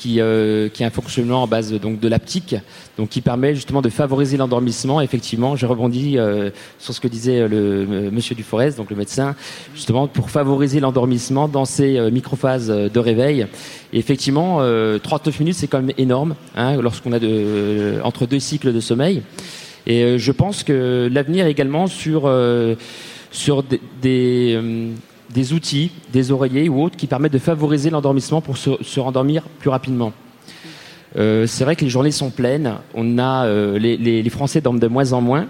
qui, 0.00 0.18
euh, 0.18 0.70
qui 0.70 0.82
a 0.82 0.86
un 0.86 0.90
fonctionnement 0.90 1.42
en 1.42 1.46
base 1.46 1.74
donc 1.74 2.00
de 2.00 2.08
l'aptique, 2.08 2.56
donc 2.96 3.10
qui 3.10 3.20
permet 3.20 3.54
justement 3.54 3.82
de 3.82 3.90
favoriser 3.90 4.38
l'endormissement. 4.38 5.02
Effectivement, 5.02 5.56
je 5.56 5.66
rebondis 5.66 6.16
euh, 6.16 6.48
sur 6.78 6.94
ce 6.94 7.00
que 7.00 7.08
disait 7.08 7.46
le 7.46 8.10
Monsieur 8.10 8.34
Duforest, 8.34 8.78
donc 8.78 8.88
le 8.88 8.96
médecin, 8.96 9.36
justement 9.74 10.08
pour 10.08 10.30
favoriser 10.30 10.80
l'endormissement 10.80 11.48
dans 11.48 11.66
ces 11.66 11.98
euh, 11.98 12.10
microphases 12.10 12.68
de 12.68 12.98
réveil. 12.98 13.46
Et 13.92 13.98
effectivement, 13.98 14.60
39 15.02 15.40
minutes, 15.40 15.56
c'est 15.56 15.66
quand 15.66 15.82
même 15.82 15.94
énorme 15.98 16.34
hein, 16.56 16.80
lorsqu'on 16.80 17.12
a 17.12 17.18
de, 17.18 17.96
entre 18.04 18.24
deux 18.26 18.38
cycles 18.38 18.72
de 18.72 18.80
sommeil. 18.80 19.22
Et 19.86 20.02
euh, 20.02 20.18
je 20.18 20.32
pense 20.32 20.62
que 20.62 21.08
l'avenir 21.12 21.46
également 21.46 21.86
sur, 21.86 22.22
euh, 22.26 22.74
sur 23.30 23.62
des, 23.62 24.54
euh, 24.54 24.90
des, 25.30 25.52
outils, 25.52 25.90
des 26.12 26.32
oreillers 26.32 26.68
ou 26.68 26.82
autres 26.82 26.96
qui 26.96 27.06
permettent 27.06 27.32
de 27.32 27.38
favoriser 27.38 27.90
l'endormissement 27.90 28.40
pour 28.40 28.56
se, 28.56 28.70
se, 28.82 29.00
rendormir 29.00 29.42
plus 29.58 29.70
rapidement. 29.70 30.12
c'est 31.14 31.64
vrai 31.64 31.76
que 31.76 31.84
les 31.84 31.90
journées 31.90 32.10
sont 32.10 32.30
pleines. 32.30 32.74
On 32.94 33.18
a, 33.18 33.48
les, 33.78 33.96
les, 33.96 34.30
Français 34.30 34.60
dorment 34.60 34.78
de 34.78 34.86
moins 34.86 35.12
en 35.12 35.20
moins. 35.20 35.46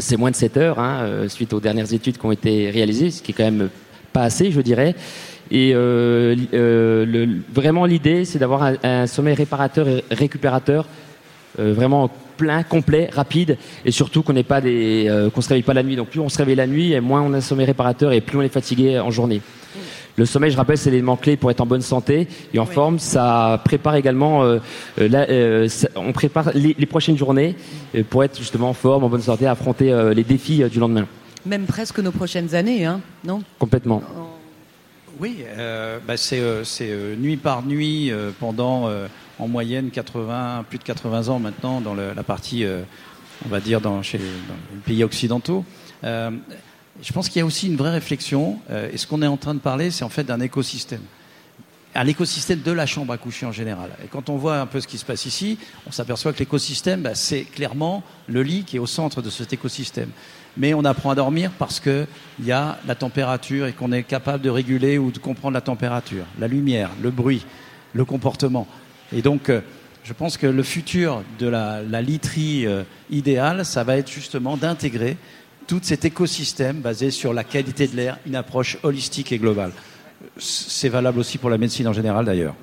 C'est 0.00 0.16
moins 0.16 0.30
de 0.30 0.36
7 0.36 0.56
heures, 0.58 0.78
hein, 0.78 1.28
suite 1.28 1.52
aux 1.52 1.60
dernières 1.60 1.92
études 1.94 2.18
qui 2.18 2.26
ont 2.26 2.32
été 2.32 2.68
réalisées, 2.70 3.10
ce 3.10 3.22
qui 3.22 3.30
est 3.30 3.34
quand 3.34 3.44
même 3.44 3.70
pas 4.12 4.22
assez, 4.22 4.50
je 4.50 4.60
dirais. 4.60 4.94
Et 5.50 5.72
vraiment, 7.54 7.84
l'idée, 7.84 8.24
c'est 8.24 8.38
d'avoir 8.38 8.64
un, 8.64 8.74
un, 8.82 9.06
sommeil 9.06 9.34
réparateur 9.34 9.88
et 9.88 10.04
récupérateur 10.10 10.86
vraiment 11.56 12.10
plein, 12.38 12.62
complet, 12.62 13.10
rapide, 13.12 13.58
et 13.84 13.90
surtout 13.90 14.22
qu'on 14.22 14.32
n'ait 14.32 14.42
pas 14.54 14.62
des, 14.62 15.06
euh, 15.08 15.28
qu'on 15.28 15.42
se 15.42 15.48
réveille 15.50 15.62
pas 15.64 15.74
la 15.74 15.82
nuit. 15.82 15.96
Donc 15.96 16.08
plus 16.08 16.20
on 16.20 16.30
se 16.30 16.38
réveille 16.38 16.56
la 16.56 16.66
nuit, 16.66 16.92
et 16.94 17.00
moins 17.00 17.20
on 17.20 17.34
a 17.34 17.38
un 17.38 17.40
sommeil 17.42 17.66
réparateur, 17.66 18.12
et 18.12 18.22
plus 18.22 18.38
on 18.38 18.42
est 18.42 18.48
fatigué 18.48 18.98
en 18.98 19.10
journée. 19.10 19.42
Le 20.16 20.26
sommeil, 20.26 20.50
je 20.50 20.56
rappelle, 20.56 20.78
c'est 20.78 20.90
l'élément 20.90 21.16
clé 21.16 21.36
pour 21.36 21.48
être 21.50 21.60
en 21.60 21.66
bonne 21.66 21.80
santé 21.82 22.26
et 22.52 22.58
en 22.58 22.66
forme. 22.66 22.98
Ça 22.98 23.60
prépare 23.64 23.94
également, 23.94 24.42
euh, 24.42 24.58
euh, 25.00 25.08
la- 25.08 25.28
euh, 25.30 25.68
ça- 25.68 25.88
on 25.94 26.12
prépare 26.12 26.50
les, 26.54 26.74
les 26.76 26.86
prochaines 26.86 27.16
journées 27.16 27.54
pour 28.10 28.24
être 28.24 28.36
justement 28.36 28.70
en 28.70 28.74
forme, 28.74 29.04
en 29.04 29.08
bonne 29.08 29.22
santé, 29.22 29.46
affronter 29.46 29.92
euh, 29.92 30.14
les 30.14 30.24
défis 30.24 30.64
du 30.72 30.80
lendemain. 30.80 31.06
Même 31.46 31.66
presque 31.66 32.00
nos 32.00 32.10
prochaines 32.10 32.52
années, 32.56 32.84
hein, 32.84 33.00
non? 33.24 33.42
Complètement. 33.60 34.02
Oui, 35.20 35.44
euh, 35.44 35.98
bah, 36.06 36.16
c'est 36.16 36.38
euh, 36.38 36.62
euh, 36.82 37.16
nuit 37.16 37.36
par 37.36 37.64
nuit 37.64 38.12
pendant 38.38 38.88
en 39.38 39.48
moyenne 39.48 39.90
80, 39.90 40.64
plus 40.68 40.78
de 40.78 40.84
80 40.84 41.28
ans 41.28 41.38
maintenant 41.38 41.80
dans 41.80 41.94
la 41.94 42.22
partie, 42.22 42.64
on 43.44 43.48
va 43.48 43.60
dire, 43.60 43.80
dans, 43.80 44.02
chez, 44.02 44.18
les 44.18 44.24
pays 44.84 45.04
occidentaux. 45.04 45.64
Je 46.02 47.12
pense 47.12 47.28
qu'il 47.28 47.38
y 47.38 47.42
a 47.42 47.46
aussi 47.46 47.68
une 47.68 47.76
vraie 47.76 47.92
réflexion, 47.92 48.58
et 48.92 48.96
ce 48.96 49.06
qu'on 49.06 49.22
est 49.22 49.28
en 49.28 49.36
train 49.36 49.54
de 49.54 49.60
parler, 49.60 49.90
c'est 49.90 50.04
en 50.04 50.08
fait 50.08 50.24
d'un 50.24 50.40
écosystème. 50.40 51.02
Un 51.94 52.06
écosystème 52.06 52.60
de 52.60 52.72
la 52.72 52.86
chambre 52.86 53.12
à 53.12 53.18
coucher 53.18 53.46
en 53.46 53.52
général. 53.52 53.90
Et 54.04 54.08
quand 54.08 54.28
on 54.28 54.36
voit 54.36 54.60
un 54.60 54.66
peu 54.66 54.80
ce 54.80 54.86
qui 54.86 54.98
se 54.98 55.04
passe 55.04 55.24
ici, 55.24 55.58
on 55.86 55.90
s'aperçoit 55.90 56.32
que 56.32 56.38
l'écosystème, 56.38 57.02
bah, 57.02 57.14
c'est 57.14 57.42
clairement 57.42 58.04
le 58.26 58.42
lit 58.42 58.64
qui 58.64 58.76
est 58.76 58.80
au 58.80 58.86
centre 58.86 59.22
de 59.22 59.30
cet 59.30 59.52
écosystème. 59.52 60.10
Mais 60.58 60.74
on 60.74 60.84
apprend 60.84 61.10
à 61.10 61.14
dormir 61.14 61.52
parce 61.58 61.78
qu'il 61.78 62.06
y 62.44 62.50
a 62.52 62.78
la 62.86 62.94
température 62.96 63.66
et 63.66 63.72
qu'on 63.72 63.92
est 63.92 64.02
capable 64.02 64.42
de 64.42 64.50
réguler 64.50 64.98
ou 64.98 65.10
de 65.12 65.18
comprendre 65.18 65.54
la 65.54 65.60
température, 65.60 66.24
la 66.40 66.48
lumière, 66.48 66.90
le 67.02 67.10
bruit, 67.10 67.46
le 67.94 68.04
comportement. 68.04 68.66
Et 69.16 69.22
donc, 69.22 69.50
euh, 69.50 69.60
je 70.04 70.12
pense 70.12 70.36
que 70.36 70.46
le 70.48 70.62
futur 70.64 71.22
de 71.38 71.46
la, 71.46 71.80
la 71.82 72.02
literie 72.02 72.66
euh, 72.66 72.82
idéale, 73.10 73.64
ça 73.64 73.84
va 73.84 73.96
être 73.96 74.10
justement 74.10 74.56
d'intégrer 74.56 75.16
tout 75.68 75.80
cet 75.82 76.04
écosystème 76.04 76.78
basé 76.80 77.10
sur 77.10 77.32
la 77.32 77.44
qualité 77.44 77.86
de 77.86 77.94
l'air, 77.94 78.18
une 78.26 78.34
approche 78.34 78.78
holistique 78.82 79.30
et 79.32 79.38
globale. 79.38 79.70
C'est 80.38 80.88
valable 80.88 81.20
aussi 81.20 81.38
pour 81.38 81.50
la 81.50 81.58
médecine 81.58 81.86
en 81.86 81.92
général 81.92 82.24
d'ailleurs. 82.24 82.54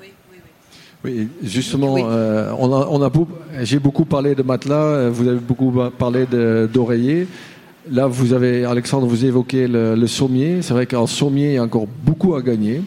Oui, 1.03 1.29
justement, 1.43 1.93
Oui. 1.93 2.01
euh, 2.03 2.51
on 2.58 2.73
a, 2.73 2.88
on 2.89 3.01
a 3.03 3.10
beau- 3.10 3.27
j'ai 3.62 3.77
beaucoup 3.79 4.05
parlé 4.05 4.34
de 4.34 4.41
matelas, 4.41 5.10
vous 5.10 5.27
avez 5.27 5.38
beaucoup 5.39 5.71
parlé 5.97 6.25
d'oreillers. 6.25 7.27
Là, 7.91 8.07
vous 8.07 8.33
avez, 8.33 8.65
Alexandre, 8.65 9.05
vous 9.05 9.25
évoquez 9.25 9.67
le, 9.67 9.95
le 9.95 10.07
sommier. 10.07 10.61
C'est 10.61 10.73
vrai 10.73 10.87
qu'en 10.87 11.05
sommier, 11.05 11.49
il 11.49 11.53
y 11.53 11.57
a 11.57 11.63
encore 11.63 11.87
beaucoup 12.03 12.33
à 12.35 12.41
gagner. 12.41 12.81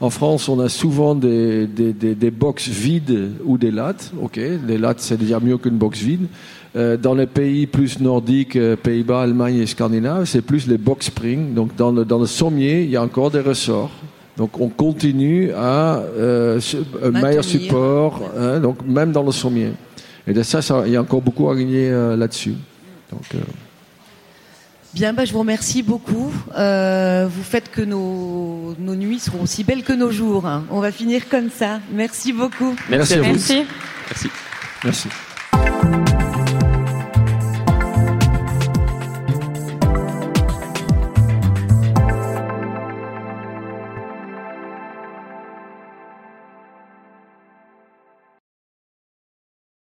En 0.00 0.10
France, 0.10 0.48
on 0.48 0.60
a 0.60 0.68
souvent 0.68 1.14
des, 1.14 1.66
des, 1.66 1.92
des, 1.92 2.14
des 2.14 2.30
box 2.30 2.68
vides 2.68 3.32
ou 3.44 3.58
des 3.58 3.70
lattes. 3.70 4.12
Ok, 4.22 4.36
les 4.36 4.78
lattes, 4.78 5.00
c'est 5.00 5.16
déjà 5.16 5.40
mieux 5.40 5.58
qu'une 5.58 5.78
box 5.78 5.98
vide. 6.00 6.26
Euh, 6.76 6.96
dans 6.96 7.14
les 7.14 7.26
pays 7.26 7.66
plus 7.66 7.98
nordiques, 8.00 8.56
euh, 8.56 8.76
Pays-Bas, 8.76 9.22
Allemagne 9.22 9.56
et 9.56 9.66
Scandinave, 9.66 10.26
c'est 10.26 10.42
plus 10.42 10.68
les 10.68 10.78
box 10.78 11.06
spring. 11.06 11.54
Donc, 11.54 11.74
dans 11.74 11.90
le, 11.90 12.04
dans 12.04 12.18
le 12.18 12.26
sommier, 12.26 12.82
il 12.82 12.90
y 12.90 12.96
a 12.96 13.02
encore 13.02 13.30
des 13.30 13.40
ressorts. 13.40 13.90
Donc, 14.36 14.60
on 14.60 14.68
continue 14.68 15.50
à 15.52 15.96
euh, 15.96 16.60
un 17.02 17.10
Maintenir. 17.10 17.22
meilleur 17.22 17.44
support, 17.44 18.20
hein, 18.38 18.60
donc 18.60 18.86
même 18.86 19.10
dans 19.10 19.22
le 19.22 19.32
sommier. 19.32 19.70
Et 20.28 20.34
de 20.34 20.42
ça, 20.42 20.60
ça, 20.60 20.82
il 20.86 20.92
y 20.92 20.96
a 20.96 21.00
encore 21.00 21.22
beaucoup 21.22 21.48
à 21.48 21.56
gagner 21.56 21.88
euh, 21.88 22.16
là-dessus. 22.16 22.54
Donc, 23.10 23.22
euh, 23.34 23.38
Bien, 24.96 25.12
bah, 25.12 25.26
je 25.26 25.32
vous 25.34 25.40
remercie 25.40 25.82
beaucoup. 25.82 26.32
Euh, 26.56 27.28
vous 27.30 27.42
faites 27.42 27.70
que 27.70 27.82
nos, 27.82 28.74
nos 28.78 28.94
nuits 28.94 29.18
seront 29.18 29.42
aussi 29.42 29.62
belles 29.62 29.82
que 29.82 29.92
nos 29.92 30.10
jours. 30.10 30.46
hein. 30.46 30.64
On 30.70 30.80
va 30.80 30.90
finir 30.90 31.28
comme 31.28 31.50
ça. 31.50 31.80
Merci 31.92 32.32
beaucoup. 32.32 32.74
Merci 32.88 33.12
à 33.12 33.18
vous. 33.20 33.32
Merci. 33.32 33.66
Merci. 34.08 34.28
merci. 34.82 35.08